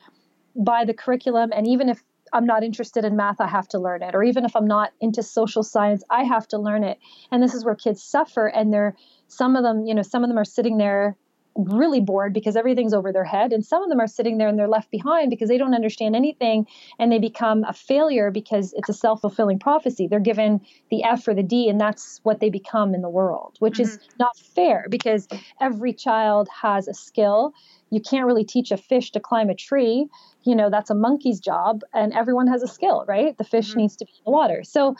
by 0.57 0.85
the 0.85 0.95
curriculum, 0.95 1.53
and 1.55 1.65
even 1.69 1.89
if 1.89 2.03
I'm 2.33 2.47
not 2.47 2.65
interested 2.65 3.05
in 3.05 3.17
math, 3.17 3.41
I 3.41 3.47
have 3.47 3.69
to 3.69 3.79
learn 3.79 4.03
it. 4.03 4.15
Or 4.15 4.23
even 4.23 4.45
if 4.45 4.57
I'm 4.57 4.67
not 4.67 4.93
into 5.01 5.23
social 5.23 5.63
science, 5.63 6.03
I 6.11 6.25
have 6.25 6.49
to 6.49 6.59
learn 6.59 6.85
it. 6.85 6.99
And 7.31 7.43
this 7.43 7.55
is 7.55 7.65
where 7.65 7.75
kids 7.75 8.03
suffer. 8.03 8.47
And 8.47 8.73
they're, 8.73 8.97
some 9.29 9.57
of 9.57 9.63
them, 9.63 9.87
you 9.87 9.95
know, 9.95 10.03
some 10.03 10.25
of 10.25 10.29
them 10.29 10.39
are 10.39 10.45
sitting 10.45 10.79
there 10.79 11.17
really 11.57 12.01
bored 12.01 12.33
because 12.33 12.57
everything's 12.57 12.93
over 12.93 13.13
their 13.13 13.25
head. 13.25 13.53
And 13.53 13.65
some 13.65 13.83
of 13.83 13.89
them 13.89 14.01
are 14.01 14.07
sitting 14.07 14.39
there 14.39 14.49
and 14.49 14.59
they're 14.59 14.69
left 14.69 14.91
behind 14.91 15.31
because 15.31 15.49
they 15.49 15.59
don't 15.59 15.75
understand 15.75 16.15
anything 16.15 16.67
and 16.99 17.11
they 17.11 17.19
become 17.19 17.65
a 17.65 17.73
failure 17.73 18.31
because 18.31 18.73
it's 18.77 18.89
a 18.89 18.93
self 18.93 19.21
fulfilling 19.21 19.59
prophecy. 19.59 20.07
They're 20.07 20.21
given 20.21 20.61
the 20.91 21.05
F 21.05 21.27
or 21.29 21.35
the 21.35 21.43
D 21.43 21.69
and 21.69 21.81
that's 21.81 22.21
what 22.23 22.41
they 22.41 22.51
become 22.51 22.95
in 22.95 23.03
the 23.03 23.09
world, 23.09 23.57
which 23.59 23.75
mm-hmm. 23.75 23.83
is 23.83 23.99
not 24.19 24.37
fair 24.37 24.87
because 24.91 25.29
every 25.61 25.93
child 25.93 26.49
has 26.63 26.89
a 26.89 26.95
skill. 26.95 27.55
You 27.91 28.01
can't 28.01 28.27
really 28.27 28.45
teach 28.45 28.71
a 28.71 28.77
fish 28.77 29.13
to 29.13 29.21
climb 29.21 29.49
a 29.49 29.55
tree. 29.55 30.09
You 30.43 30.55
know, 30.55 30.71
that's 30.71 30.91
a 30.91 30.95
monkey's 30.95 31.41
job 31.41 31.83
and 31.95 32.13
everyone 32.13 32.49
has 32.49 32.63
a 32.63 32.69
skill, 32.69 33.05
right? 33.07 33.37
The 33.37 33.45
fish 33.45 33.71
mm-hmm. 33.71 33.81
needs 33.81 33.97
to 33.97 34.05
be 34.05 34.13
in 34.13 34.23
the 34.27 34.31
water. 34.33 34.63
So, 34.65 34.97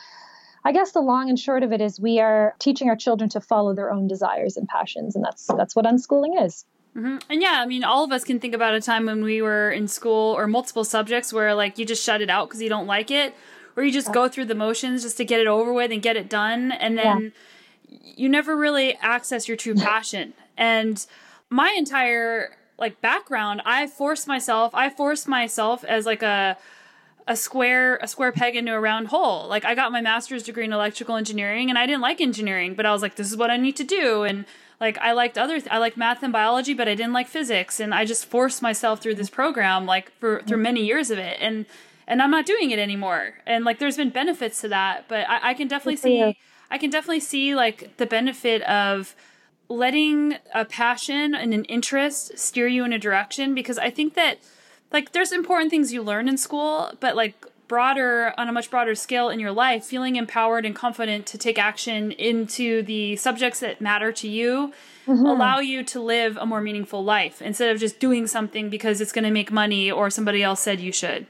I 0.67 0.73
guess 0.73 0.91
the 0.91 1.01
long 1.01 1.29
and 1.29 1.39
short 1.39 1.63
of 1.63 1.73
it 1.73 1.81
is 1.81 2.01
we 2.01 2.19
are 2.19 2.57
teaching 2.59 2.89
our 2.89 2.97
children 2.97 3.31
to 3.31 3.41
follow 3.41 3.73
their 3.73 3.93
own 3.93 4.09
desires 4.09 4.57
and 4.57 4.67
passions, 4.67 5.15
and 5.15 5.25
that's 5.25 5.47
that's 5.47 5.77
what 5.77 5.85
unschooling 5.85 6.45
is. 6.45 6.65
Mm-hmm. 6.97 7.19
And 7.31 7.41
yeah, 7.41 7.61
I 7.61 7.67
mean, 7.67 7.85
all 7.85 8.03
of 8.03 8.11
us 8.11 8.25
can 8.25 8.41
think 8.41 8.53
about 8.53 8.75
a 8.75 8.81
time 8.81 9.07
when 9.07 9.23
we 9.23 9.41
were 9.41 9.71
in 9.71 9.87
school 9.87 10.35
or 10.35 10.49
multiple 10.49 10.83
subjects 10.83 11.33
where 11.33 11.55
like 11.55 11.79
you 11.79 11.87
just 11.87 12.03
shut 12.03 12.21
it 12.21 12.29
out 12.29 12.49
because 12.49 12.61
you 12.61 12.69
don't 12.69 12.89
like 12.89 13.13
it, 13.13 13.37
or 13.77 13.85
you 13.85 13.93
just 13.93 14.13
go 14.13 14.29
through 14.29 14.47
the 14.47 14.57
motions 14.57 15.03
just 15.03 15.17
to 15.19 15.25
get 15.25 15.39
it 15.39 15.47
over 15.47 15.73
with 15.73 15.93
and 15.93 16.03
get 16.03 16.17
it 16.17 16.29
done, 16.29 16.73
and 16.73 16.99
then 16.99 17.33
yeah. 17.89 17.99
you 18.17 18.29
never 18.29 18.57
really 18.57 18.97
access 18.97 19.47
your 19.47 19.57
true 19.57 19.75
passion. 19.77 20.35
And 20.57 21.07
my 21.49 21.73
entire 21.79 22.57
like 22.77 23.01
background, 23.01 23.63
I 23.65 23.87
forced 23.87 24.27
myself, 24.27 24.75
I 24.75 24.91
forced 24.91 25.29
myself 25.29 25.85
as 25.85 26.07
like 26.07 26.25
a 26.25 26.59
a 27.27 27.37
square 27.37 27.97
a 27.97 28.09
square 28.09 28.33
peg 28.33 28.55
into 28.55 28.73
a 28.73 28.81
round 28.81 29.09
hole. 29.09 29.49
Like 29.49 29.65
I 29.65 29.75
got 29.75 29.93
my 29.93 30.01
master's 30.01 30.43
degree 30.43 30.65
in 30.65 30.73
electrical 30.73 31.17
engineering 31.17 31.69
and 31.69 31.79
I 31.79 31.87
didn't 31.87 32.03
like 32.03 32.21
engineering, 32.21 32.75
but 32.75 32.87
I 32.87 32.93
was 32.93 33.03
like 33.03 33.17
this 33.17 33.31
is 33.31 33.37
what 33.37 33.51
I 33.51 33.57
need 33.57 33.77
to 33.77 33.85
do 33.85 34.23
and 34.23 34.45
like 34.81 34.99
I 34.99 35.13
liked 35.13 35.39
other 35.39 35.59
th- 35.59 35.73
I 35.73 35.79
liked 35.79 35.97
math 35.97 36.23
and 36.23 36.33
biology, 36.33 36.75
but 36.75 36.89
I 36.89 36.95
didn't 36.95 37.13
like 37.13 37.29
physics 37.29 37.81
and 37.81 37.95
I 37.95 38.05
just 38.05 38.27
forced 38.27 38.63
myself 38.63 39.01
through 39.01 39.17
this 39.17 39.31
program 39.31 39.87
like 39.87 40.11
for 40.13 40.43
through 40.43 40.59
many 40.59 40.85
years 40.85 41.11
of 41.11 41.19
it 41.19 41.39
and 41.41 41.67
and 42.07 42.23
I'm 42.23 42.31
not 42.31 42.47
doing 42.47 42.71
it 42.71 42.79
anymore. 42.79 43.35
And 43.47 43.65
like 43.65 43.81
there's 43.81 43.97
been 43.97 44.11
benefits 44.11 44.61
to 44.61 44.69
that, 44.69 45.07
but 45.09 45.29
I, 45.29 45.51
I 45.51 45.55
can 45.55 45.67
definitely 45.67 45.97
see 45.97 46.37
I 46.71 46.79
can 46.79 46.91
definitely 46.91 47.21
see 47.21 47.55
like 47.55 47.97
the 47.97 48.07
benefit 48.07 48.63
of 48.63 49.17
letting 49.69 50.37
a 50.55 50.65
passion 50.65 51.35
and 51.35 51.53
an 51.53 51.65
interest 51.65 52.39
steer 52.39 52.69
you 52.69 52.85
in 52.85 52.93
a 52.93 52.99
direction 52.99 53.55
because 53.55 53.79
I 53.79 53.91
think 53.91 54.15
that 54.15 54.39
like 54.93 55.13
there's 55.13 55.33
important 55.33 55.71
things 55.71 55.93
you 55.93 56.03
learn 56.03 56.29
in 56.29 56.37
school, 56.37 56.93
but 57.01 57.17
like 57.17 57.47
broader 57.69 58.33
on 58.39 58.49
a 58.49 58.53
much 58.53 58.71
broader 58.71 58.95
scale 58.95 59.29
in 59.29 59.41
your 59.41 59.53
life, 59.53 59.85
feeling 59.85 60.17
empowered 60.17 60.65
and 60.65 60.75
confident 60.75 61.27
to 61.27 61.39
take 61.39 61.59
action 61.59 62.13
into 62.13 62.83
the 62.83 63.17
subjects 63.17 63.61
that 63.61 63.81
matter 63.81 64.13
to 64.13 64.29
you 64.29 64.73
mm-hmm. 65.07 65.27
allow 65.27 65.59
you 65.59 65.83
to 65.85 66.01
live 66.01 66.37
a 66.37 66.47
more 66.47 66.61
meaningful 66.61 67.05
life 67.05 67.41
instead 67.41 67.71
of 67.71 67.81
just 67.81 67.99
doing 67.99 68.27
something 68.27 68.69
because 68.71 69.01
it's 69.01 69.13
going 69.13 69.25
to 69.25 69.31
make 69.31 69.51
money 69.51 69.91
or 69.91 70.11
somebody 70.11 70.43
else 70.43 70.61
said 70.61 70.81
you 70.81 70.93
should. 70.93 71.27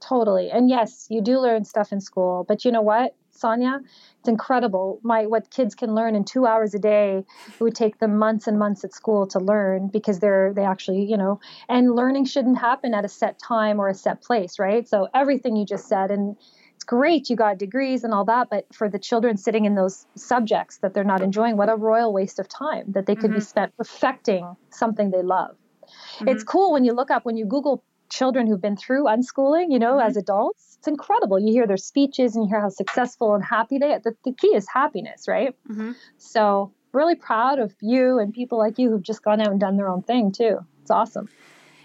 Totally. 0.00 0.50
And 0.50 0.68
yes, 0.68 1.06
you 1.08 1.22
do 1.22 1.38
learn 1.38 1.64
stuff 1.64 1.92
in 1.92 2.00
school, 2.00 2.44
but 2.46 2.64
you 2.64 2.72
know 2.72 2.82
what, 2.82 3.14
Sonya? 3.30 3.80
It's 4.22 4.28
incredible 4.28 5.00
my 5.02 5.26
what 5.26 5.50
kids 5.50 5.74
can 5.74 5.96
learn 5.96 6.14
in 6.14 6.22
two 6.22 6.46
hours 6.46 6.74
a 6.74 6.78
day 6.78 7.24
it 7.48 7.60
would 7.60 7.74
take 7.74 7.98
them 7.98 8.18
months 8.18 8.46
and 8.46 8.56
months 8.56 8.84
at 8.84 8.94
school 8.94 9.26
to 9.26 9.40
learn 9.40 9.88
because 9.88 10.20
they're 10.20 10.52
they 10.54 10.64
actually 10.64 11.04
you 11.04 11.16
know 11.16 11.40
and 11.68 11.96
learning 11.96 12.24
shouldn't 12.24 12.56
happen 12.56 12.94
at 12.94 13.04
a 13.04 13.08
set 13.08 13.36
time 13.40 13.80
or 13.80 13.88
a 13.88 13.94
set 13.94 14.22
place 14.22 14.60
right 14.60 14.88
so 14.88 15.08
everything 15.12 15.56
you 15.56 15.66
just 15.66 15.88
said 15.88 16.12
and 16.12 16.36
it's 16.76 16.84
great 16.84 17.28
you 17.30 17.34
got 17.34 17.58
degrees 17.58 18.04
and 18.04 18.14
all 18.14 18.24
that 18.24 18.48
but 18.48 18.64
for 18.72 18.88
the 18.88 18.98
children 18.98 19.36
sitting 19.36 19.64
in 19.64 19.74
those 19.74 20.06
subjects 20.14 20.76
that 20.76 20.94
they're 20.94 21.02
not 21.02 21.20
enjoying 21.20 21.56
what 21.56 21.68
a 21.68 21.74
royal 21.74 22.12
waste 22.12 22.38
of 22.38 22.48
time 22.48 22.84
that 22.92 23.06
they 23.06 23.16
could 23.16 23.30
mm-hmm. 23.30 23.40
be 23.40 23.44
spent 23.44 23.76
perfecting 23.76 24.54
something 24.70 25.10
they 25.10 25.22
love 25.22 25.56
mm-hmm. 25.82 26.28
it's 26.28 26.44
cool 26.44 26.70
when 26.70 26.84
you 26.84 26.92
look 26.92 27.10
up 27.10 27.24
when 27.24 27.36
you 27.36 27.44
google 27.44 27.82
children 28.12 28.46
who've 28.46 28.60
been 28.60 28.76
through 28.76 29.04
unschooling 29.04 29.72
you 29.72 29.78
know 29.78 29.94
mm-hmm. 29.96 30.08
as 30.08 30.16
adults 30.16 30.72
it's 30.82 30.88
incredible. 30.88 31.38
You 31.38 31.52
hear 31.52 31.68
their 31.68 31.76
speeches 31.76 32.34
and 32.34 32.44
you 32.44 32.48
hear 32.48 32.60
how 32.60 32.68
successful 32.68 33.36
and 33.36 33.44
happy 33.44 33.78
they 33.78 33.92
are. 33.92 34.00
The, 34.00 34.16
the 34.24 34.32
key 34.32 34.48
is 34.48 34.66
happiness, 34.68 35.28
right? 35.28 35.54
Mm-hmm. 35.70 35.92
So, 36.18 36.72
really 36.90 37.14
proud 37.14 37.60
of 37.60 37.72
you 37.80 38.18
and 38.18 38.34
people 38.34 38.58
like 38.58 38.80
you 38.80 38.90
who've 38.90 39.02
just 39.02 39.22
gone 39.22 39.40
out 39.40 39.52
and 39.52 39.60
done 39.60 39.76
their 39.76 39.88
own 39.88 40.02
thing 40.02 40.32
too. 40.32 40.58
It's 40.80 40.90
awesome. 40.90 41.28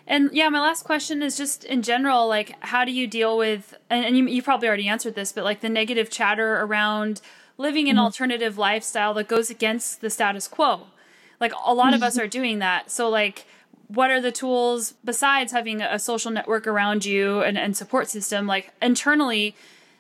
And 0.08 0.32
yeah, 0.34 0.50
my 0.50 0.60
last 0.60 0.84
question 0.84 1.22
is 1.22 1.38
just 1.38 1.64
in 1.64 1.84
general, 1.84 2.28
like, 2.28 2.56
how 2.62 2.86
do 2.86 2.92
you 2.92 3.06
deal 3.06 3.38
with, 3.38 3.76
and, 3.88 4.04
and 4.04 4.18
you, 4.18 4.28
you 4.28 4.42
probably 4.42 4.68
already 4.68 4.88
answered 4.88 5.14
this, 5.14 5.32
but 5.32 5.44
like 5.44 5.62
the 5.62 5.70
negative 5.70 6.10
chatter 6.10 6.56
around 6.56 7.22
living 7.60 7.90
an 7.90 7.98
mm-hmm. 7.98 8.06
alternative 8.06 8.58
lifestyle 8.58 9.14
that 9.14 9.28
goes 9.28 9.52
against 9.52 10.02
the 10.02 10.10
status 10.10 10.48
quo? 10.48 10.88
Like, 11.40 11.54
a 11.64 11.74
lot 11.76 11.94
of 11.94 12.02
us 12.02 12.18
are 12.18 12.28
doing 12.28 12.58
that. 12.60 12.90
So, 12.90 13.10
like, 13.10 13.46
what 13.88 14.12
are 14.12 14.22
the 14.22 14.32
tools 14.32 14.94
besides 15.04 15.52
having 15.52 15.82
a 15.82 16.00
social 16.00 16.32
network 16.32 16.68
around 16.68 17.06
you 17.06 17.42
and, 17.42 17.58
and 17.58 17.76
support 17.76 18.10
system 18.10 18.48
like 18.48 18.74
internally 18.82 19.56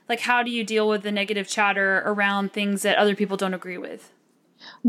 like 0.09 0.21
how 0.21 0.43
do 0.43 0.51
you 0.51 0.63
deal 0.63 0.88
with 0.88 1.03
the 1.03 1.11
negative 1.11 1.47
chatter 1.47 2.01
around 2.05 2.51
things 2.51 2.81
that 2.81 2.97
other 2.97 3.15
people 3.15 3.38
don't 3.38 3.53
agree 3.53 3.77
with 3.77 4.11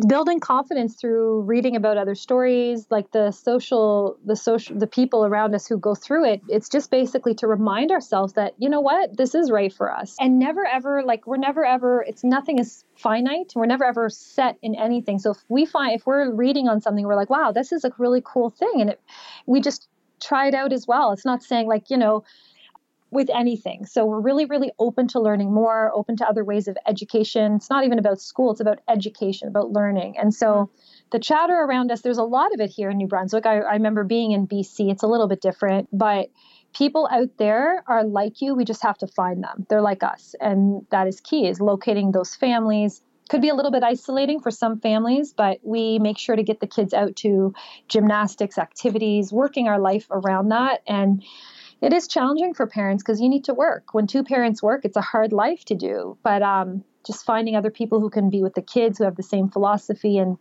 building 0.07 0.40
confidence 0.40 0.94
through 0.94 1.42
reading 1.42 1.76
about 1.76 1.96
other 1.96 2.14
stories 2.14 2.86
like 2.90 3.11
the 3.12 3.30
social 3.30 4.18
the 4.24 4.36
social 4.36 4.78
the 4.78 4.86
people 4.86 5.24
around 5.24 5.55
us 5.55 5.66
who 5.66 5.78
go 5.78 5.94
through 5.94 6.24
it. 6.24 6.42
It's 6.49 6.68
just 6.68 6.90
basically 6.90 7.34
to 7.36 7.46
remind 7.46 7.90
ourselves 7.90 8.34
that 8.34 8.55
you 8.59 8.68
know 8.68 8.80
what? 8.80 9.16
This 9.16 9.34
is 9.34 9.51
right 9.51 9.72
for 9.72 9.94
us. 9.94 10.16
And 10.20 10.38
never 10.38 10.64
ever 10.64 11.03
like 11.03 11.26
we're 11.26 11.36
never 11.36 11.64
ever 11.64 12.05
it's 12.07 12.24
nothing 12.24 12.59
is 12.59 12.84
finite. 12.96 13.53
We're 13.55 13.66
never 13.66 13.84
ever 13.84 14.11
set 14.11 14.59
in 14.62 14.74
anything. 14.74 15.18
So 15.18 15.30
if 15.30 15.38
we 15.49 15.66
find 15.66 15.94
if 15.94 16.07
we're 16.07 16.32
reading 16.32 16.68
on 16.68 16.80
something 16.80 17.07
we're 17.07 17.16
like 17.16 17.30
wow 17.30 17.53
this 17.53 17.72
is 17.72 17.84
a 17.84 17.92
really 17.99 18.22
cool 18.24 18.51
thing. 18.51 18.80
And 18.80 18.90
it 18.90 19.01
we 19.46 19.61
just 19.61 19.88
try 20.20 20.49
it 20.49 20.55
out 20.55 20.72
as 20.72 20.86
well. 20.86 21.12
It's 21.12 21.24
not 21.24 21.42
saying 21.42 21.66
like 21.66 21.90
you 21.90 21.96
know 21.96 22.24
with 23.11 23.30
anything. 23.30 23.86
So 23.86 24.04
we're 24.04 24.20
really, 24.20 24.44
really 24.44 24.70
open 24.78 25.09
to 25.09 25.20
learning 25.20 25.52
more, 25.52 25.90
open 25.94 26.16
to 26.16 26.28
other 26.28 26.44
ways 26.44 26.68
of 26.68 26.76
education. 26.86 27.54
It's 27.54 27.70
not 27.70 27.84
even 27.84 27.98
about 27.98 28.20
school, 28.20 28.50
it's 28.50 28.61
about 28.61 28.80
education, 28.88 29.48
about 29.48 29.70
learning. 29.70 30.18
And 30.18 30.34
so 30.34 30.46
mm-hmm. 30.46 30.72
the 31.11 31.18
chatter 31.18 31.54
around 31.54 31.90
us, 31.90 32.02
there's 32.02 32.18
a 32.18 32.24
lot 32.24 32.52
of 32.52 32.61
it 32.61 32.70
here 32.70 32.90
in 32.90 32.98
New 32.98 33.06
Brunswick. 33.06 33.46
I, 33.46 33.61
I 33.61 33.72
remember 33.74 34.04
being 34.04 34.32
in 34.32 34.46
BC, 34.46 34.90
it's 34.90 35.02
a 35.02 35.06
little 35.06 35.26
bit 35.26 35.40
different, 35.40 35.88
but 35.92 36.28
people 36.74 37.09
out 37.11 37.30
there 37.38 37.82
are 37.86 38.04
like 38.04 38.42
you. 38.42 38.54
We 38.54 38.64
just 38.64 38.82
have 38.82 38.98
to 38.98 39.06
find 39.06 39.42
them. 39.42 39.66
They're 39.70 39.80
like 39.80 40.02
us. 40.02 40.34
And 40.40 40.86
that 40.90 41.06
is 41.06 41.20
key, 41.20 41.46
is 41.46 41.61
locating 41.61 42.12
those 42.12 42.34
families. 42.34 43.00
Could 43.30 43.42
be 43.42 43.48
a 43.48 43.54
little 43.54 43.70
bit 43.70 43.82
isolating 43.82 44.40
for 44.40 44.50
some 44.50 44.80
families, 44.80 45.32
but 45.32 45.61
we 45.62 45.98
make 45.98 46.18
sure 46.18 46.36
to 46.36 46.42
get 46.42 46.61
the 46.61 46.66
kids 46.66 46.94
out 46.94 47.16
to 47.16 47.54
gymnastics 47.88 48.59
activities, 48.59 49.32
working 49.32 49.68
our 49.68 49.78
life 49.78 50.06
around 50.11 50.48
that. 50.48 50.82
And 50.86 51.22
it 51.81 51.93
is 51.93 52.09
challenging 52.09 52.55
for 52.55 52.66
parents 52.66 53.03
because 53.03 53.20
you 53.20 53.29
need 53.29 53.45
to 53.45 53.55
work. 53.55 53.95
When 53.95 54.07
two 54.07 54.24
parents 54.24 54.62
work, 54.62 54.85
it's 54.85 54.97
a 54.97 55.03
hard 55.03 55.33
life 55.33 55.64
to 55.66 55.74
do. 55.74 56.18
But 56.22 56.43
um, 56.43 56.85
just 57.07 57.24
finding 57.24 57.57
other 57.57 57.70
people 57.70 58.01
who 58.01 58.11
can 58.11 58.31
be 58.31 58.43
with 58.43 58.55
the 58.55 58.62
kids 58.62 58.99
who 58.99 59.05
have 59.05 59.16
the 59.16 59.22
same 59.22 59.49
philosophy 59.49 60.18
and 60.18 60.37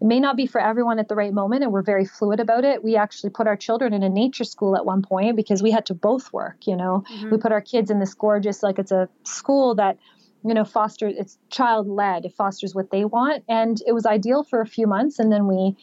it 0.00 0.04
may 0.04 0.20
not 0.20 0.36
be 0.36 0.46
for 0.46 0.60
everyone 0.60 0.98
at 0.98 1.08
the 1.08 1.14
right 1.14 1.32
moment 1.32 1.62
and 1.62 1.72
we're 1.72 1.82
very 1.82 2.04
fluid 2.04 2.40
about 2.40 2.64
it 2.64 2.82
we 2.82 2.96
actually 2.96 3.30
put 3.30 3.46
our 3.46 3.56
children 3.56 3.92
in 3.92 4.02
a 4.02 4.08
nature 4.08 4.44
school 4.44 4.76
at 4.76 4.84
one 4.84 5.02
point 5.02 5.36
because 5.36 5.62
we 5.62 5.70
had 5.70 5.86
to 5.86 5.94
both 5.94 6.32
work 6.32 6.66
you 6.66 6.76
know 6.76 7.04
mm-hmm. 7.10 7.30
we 7.30 7.38
put 7.38 7.52
our 7.52 7.60
kids 7.60 7.90
in 7.90 8.00
this 8.00 8.14
gorgeous 8.14 8.62
like 8.62 8.78
it's 8.78 8.92
a 8.92 9.08
school 9.24 9.74
that 9.74 9.96
you 10.44 10.54
know 10.54 10.64
fosters 10.64 11.14
it's 11.16 11.38
child 11.50 11.88
led 11.88 12.24
it 12.24 12.32
fosters 12.34 12.74
what 12.74 12.90
they 12.90 13.04
want 13.04 13.44
and 13.48 13.82
it 13.86 13.92
was 13.92 14.06
ideal 14.06 14.42
for 14.42 14.60
a 14.60 14.66
few 14.66 14.86
months 14.86 15.18
and 15.18 15.32
then 15.32 15.46
we 15.46 15.76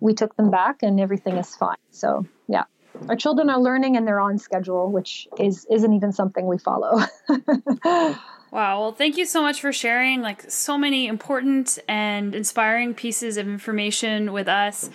we 0.00 0.14
took 0.14 0.36
them 0.36 0.50
back 0.50 0.82
and 0.82 1.00
everything 1.00 1.36
is 1.36 1.54
fine 1.56 1.76
so 1.90 2.26
yeah 2.46 2.64
our 3.08 3.16
children 3.16 3.50
are 3.50 3.60
learning 3.60 3.96
and 3.96 4.06
they're 4.06 4.20
on 4.20 4.38
schedule 4.38 4.90
which 4.90 5.28
is 5.38 5.66
isn't 5.70 5.92
even 5.92 6.12
something 6.12 6.46
we 6.46 6.58
follow 6.58 6.98
Wow. 8.50 8.80
Well, 8.80 8.92
thank 8.92 9.16
you 9.16 9.26
so 9.26 9.42
much 9.42 9.60
for 9.60 9.72
sharing 9.72 10.22
like 10.22 10.50
so 10.50 10.78
many 10.78 11.06
important 11.06 11.78
and 11.86 12.34
inspiring 12.34 12.94
pieces 12.94 13.36
of 13.36 13.46
information 13.46 14.32
with 14.32 14.48
us. 14.48 14.88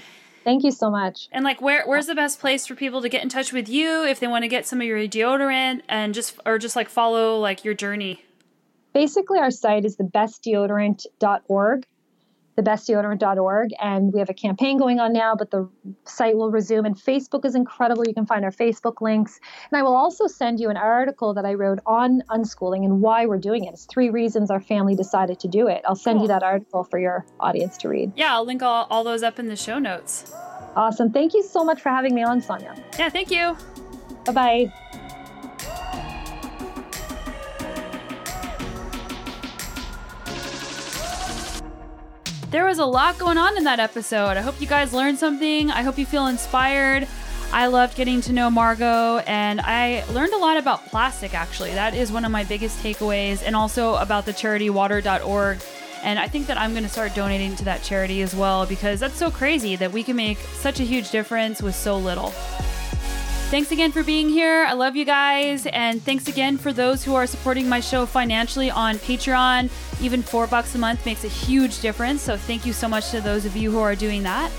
Thank 0.43 0.63
you 0.63 0.71
so 0.71 0.89
much. 0.89 1.29
And 1.31 1.45
like 1.45 1.61
where 1.61 1.85
where's 1.85 2.07
the 2.07 2.15
best 2.15 2.39
place 2.39 2.65
for 2.67 2.75
people 2.75 3.01
to 3.01 3.09
get 3.09 3.23
in 3.23 3.29
touch 3.29 3.53
with 3.53 3.69
you 3.69 4.03
if 4.05 4.19
they 4.19 4.27
want 4.27 4.43
to 4.43 4.47
get 4.47 4.65
some 4.65 4.81
of 4.81 4.87
your 4.87 4.99
deodorant 5.07 5.81
and 5.87 6.13
just 6.13 6.39
or 6.45 6.57
just 6.57 6.75
like 6.75 6.89
follow 6.89 7.39
like 7.39 7.63
your 7.63 7.73
journey? 7.73 8.25
Basically 8.93 9.39
our 9.39 9.51
site 9.51 9.85
is 9.85 9.97
thebestdeodorant.org 9.97 11.85
thebestdeodorant.org. 12.57 13.69
And 13.79 14.13
we 14.13 14.19
have 14.19 14.29
a 14.29 14.33
campaign 14.33 14.77
going 14.77 14.99
on 14.99 15.13
now, 15.13 15.35
but 15.35 15.51
the 15.51 15.69
site 16.05 16.35
will 16.35 16.51
resume. 16.51 16.85
And 16.85 16.95
Facebook 16.95 17.45
is 17.45 17.55
incredible. 17.55 18.05
You 18.07 18.13
can 18.13 18.25
find 18.25 18.43
our 18.45 18.51
Facebook 18.51 19.01
links. 19.01 19.39
And 19.71 19.79
I 19.79 19.83
will 19.83 19.95
also 19.95 20.27
send 20.27 20.59
you 20.59 20.69
an 20.69 20.77
article 20.77 21.33
that 21.33 21.45
I 21.45 21.53
wrote 21.53 21.79
on 21.85 22.21
unschooling 22.29 22.85
and 22.85 23.01
why 23.01 23.25
we're 23.25 23.39
doing 23.39 23.65
it. 23.65 23.73
It's 23.73 23.85
three 23.85 24.09
reasons 24.09 24.51
our 24.51 24.61
family 24.61 24.95
decided 24.95 25.39
to 25.39 25.47
do 25.47 25.67
it. 25.67 25.81
I'll 25.87 25.95
send 25.95 26.17
cool. 26.17 26.23
you 26.23 26.27
that 26.29 26.43
article 26.43 26.83
for 26.83 26.99
your 26.99 27.25
audience 27.39 27.77
to 27.77 27.89
read. 27.89 28.11
Yeah, 28.15 28.35
I'll 28.35 28.45
link 28.45 28.61
all, 28.61 28.87
all 28.89 29.03
those 29.03 29.23
up 29.23 29.39
in 29.39 29.47
the 29.47 29.55
show 29.55 29.79
notes. 29.79 30.33
Awesome. 30.75 31.11
Thank 31.11 31.33
you 31.33 31.43
so 31.43 31.63
much 31.63 31.81
for 31.81 31.89
having 31.89 32.15
me 32.15 32.23
on, 32.23 32.41
Sonya. 32.41 32.75
Yeah, 32.97 33.09
thank 33.09 33.29
you. 33.31 33.55
Bye 34.25 34.31
bye. 34.31 35.02
There 42.53 42.65
was 42.65 42.77
a 42.77 42.85
lot 42.85 43.17
going 43.17 43.39
on 43.39 43.57
in 43.57 43.63
that 43.63 43.79
episode. 43.79 44.37
I 44.37 44.41
hope 44.41 44.61
you 44.61 44.67
guys 44.67 44.93
learned 44.93 45.17
something. 45.17 45.71
I 45.71 45.81
hope 45.81 45.97
you 45.97 46.05
feel 46.05 46.27
inspired. 46.27 47.07
I 47.51 47.65
loved 47.65 47.97
getting 47.97 48.21
to 48.21 48.31
know 48.31 48.51
Margaux, 48.51 49.23
and 49.25 49.59
I 49.59 50.03
learned 50.11 50.33
a 50.33 50.37
lot 50.37 50.57
about 50.57 50.85
plastic 50.85 51.33
actually. 51.33 51.71
That 51.71 51.95
is 51.95 52.11
one 52.11 52.25
of 52.25 52.31
my 52.31 52.43
biggest 52.43 52.77
takeaways, 52.83 53.41
and 53.43 53.55
also 53.55 53.95
about 53.95 54.27
the 54.27 54.33
charity 54.33 54.69
water.org. 54.69 55.61
And 56.03 56.19
I 56.19 56.27
think 56.27 56.45
that 56.45 56.59
I'm 56.59 56.73
going 56.73 56.83
to 56.83 56.89
start 56.89 57.15
donating 57.15 57.55
to 57.55 57.65
that 57.65 57.81
charity 57.81 58.21
as 58.21 58.35
well 58.35 58.67
because 58.67 58.99
that's 58.99 59.17
so 59.17 59.31
crazy 59.31 59.75
that 59.77 59.91
we 59.91 60.03
can 60.03 60.15
make 60.15 60.37
such 60.37 60.79
a 60.79 60.83
huge 60.83 61.09
difference 61.09 61.59
with 61.59 61.73
so 61.73 61.97
little. 61.97 62.35
Thanks 63.53 63.71
again 63.71 63.91
for 63.91 64.01
being 64.01 64.29
here. 64.29 64.65
I 64.67 64.73
love 64.73 64.95
you 64.95 65.05
guys. 65.05 65.67
And 65.67 66.01
thanks 66.01 66.27
again 66.27 66.57
for 66.57 66.73
those 66.73 67.03
who 67.03 67.13
are 67.13 67.27
supporting 67.27 67.69
my 67.69 67.81
show 67.81 68.07
financially 68.07 68.71
on 68.71 68.95
Patreon. 68.95 69.69
Even 70.01 70.23
four 70.23 70.47
bucks 70.47 70.73
a 70.73 70.79
month 70.79 71.05
makes 71.05 71.23
a 71.23 71.27
huge 71.27 71.79
difference. 71.79 72.23
So 72.23 72.35
thank 72.35 72.65
you 72.65 72.73
so 72.73 72.87
much 72.87 73.11
to 73.11 73.21
those 73.21 73.45
of 73.45 73.55
you 73.55 73.69
who 73.69 73.79
are 73.79 73.93
doing 73.93 74.23
that. 74.23 74.49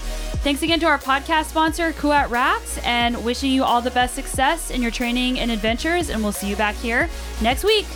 Thanks 0.45 0.63
again 0.63 0.79
to 0.79 0.87
our 0.87 0.99
podcast 1.01 1.47
sponsor, 1.47 1.91
Kuat 1.95 2.31
Racks, 2.31 2.79
and 2.85 3.25
wishing 3.25 3.51
you 3.51 3.65
all 3.65 3.81
the 3.81 3.91
best 3.91 4.15
success 4.15 4.71
in 4.71 4.81
your 4.81 4.93
training 4.93 5.41
and 5.41 5.51
adventures. 5.51 6.09
And 6.09 6.23
we'll 6.23 6.31
see 6.31 6.49
you 6.49 6.55
back 6.55 6.77
here 6.77 7.11
next 7.43 7.65
week. 7.65 7.87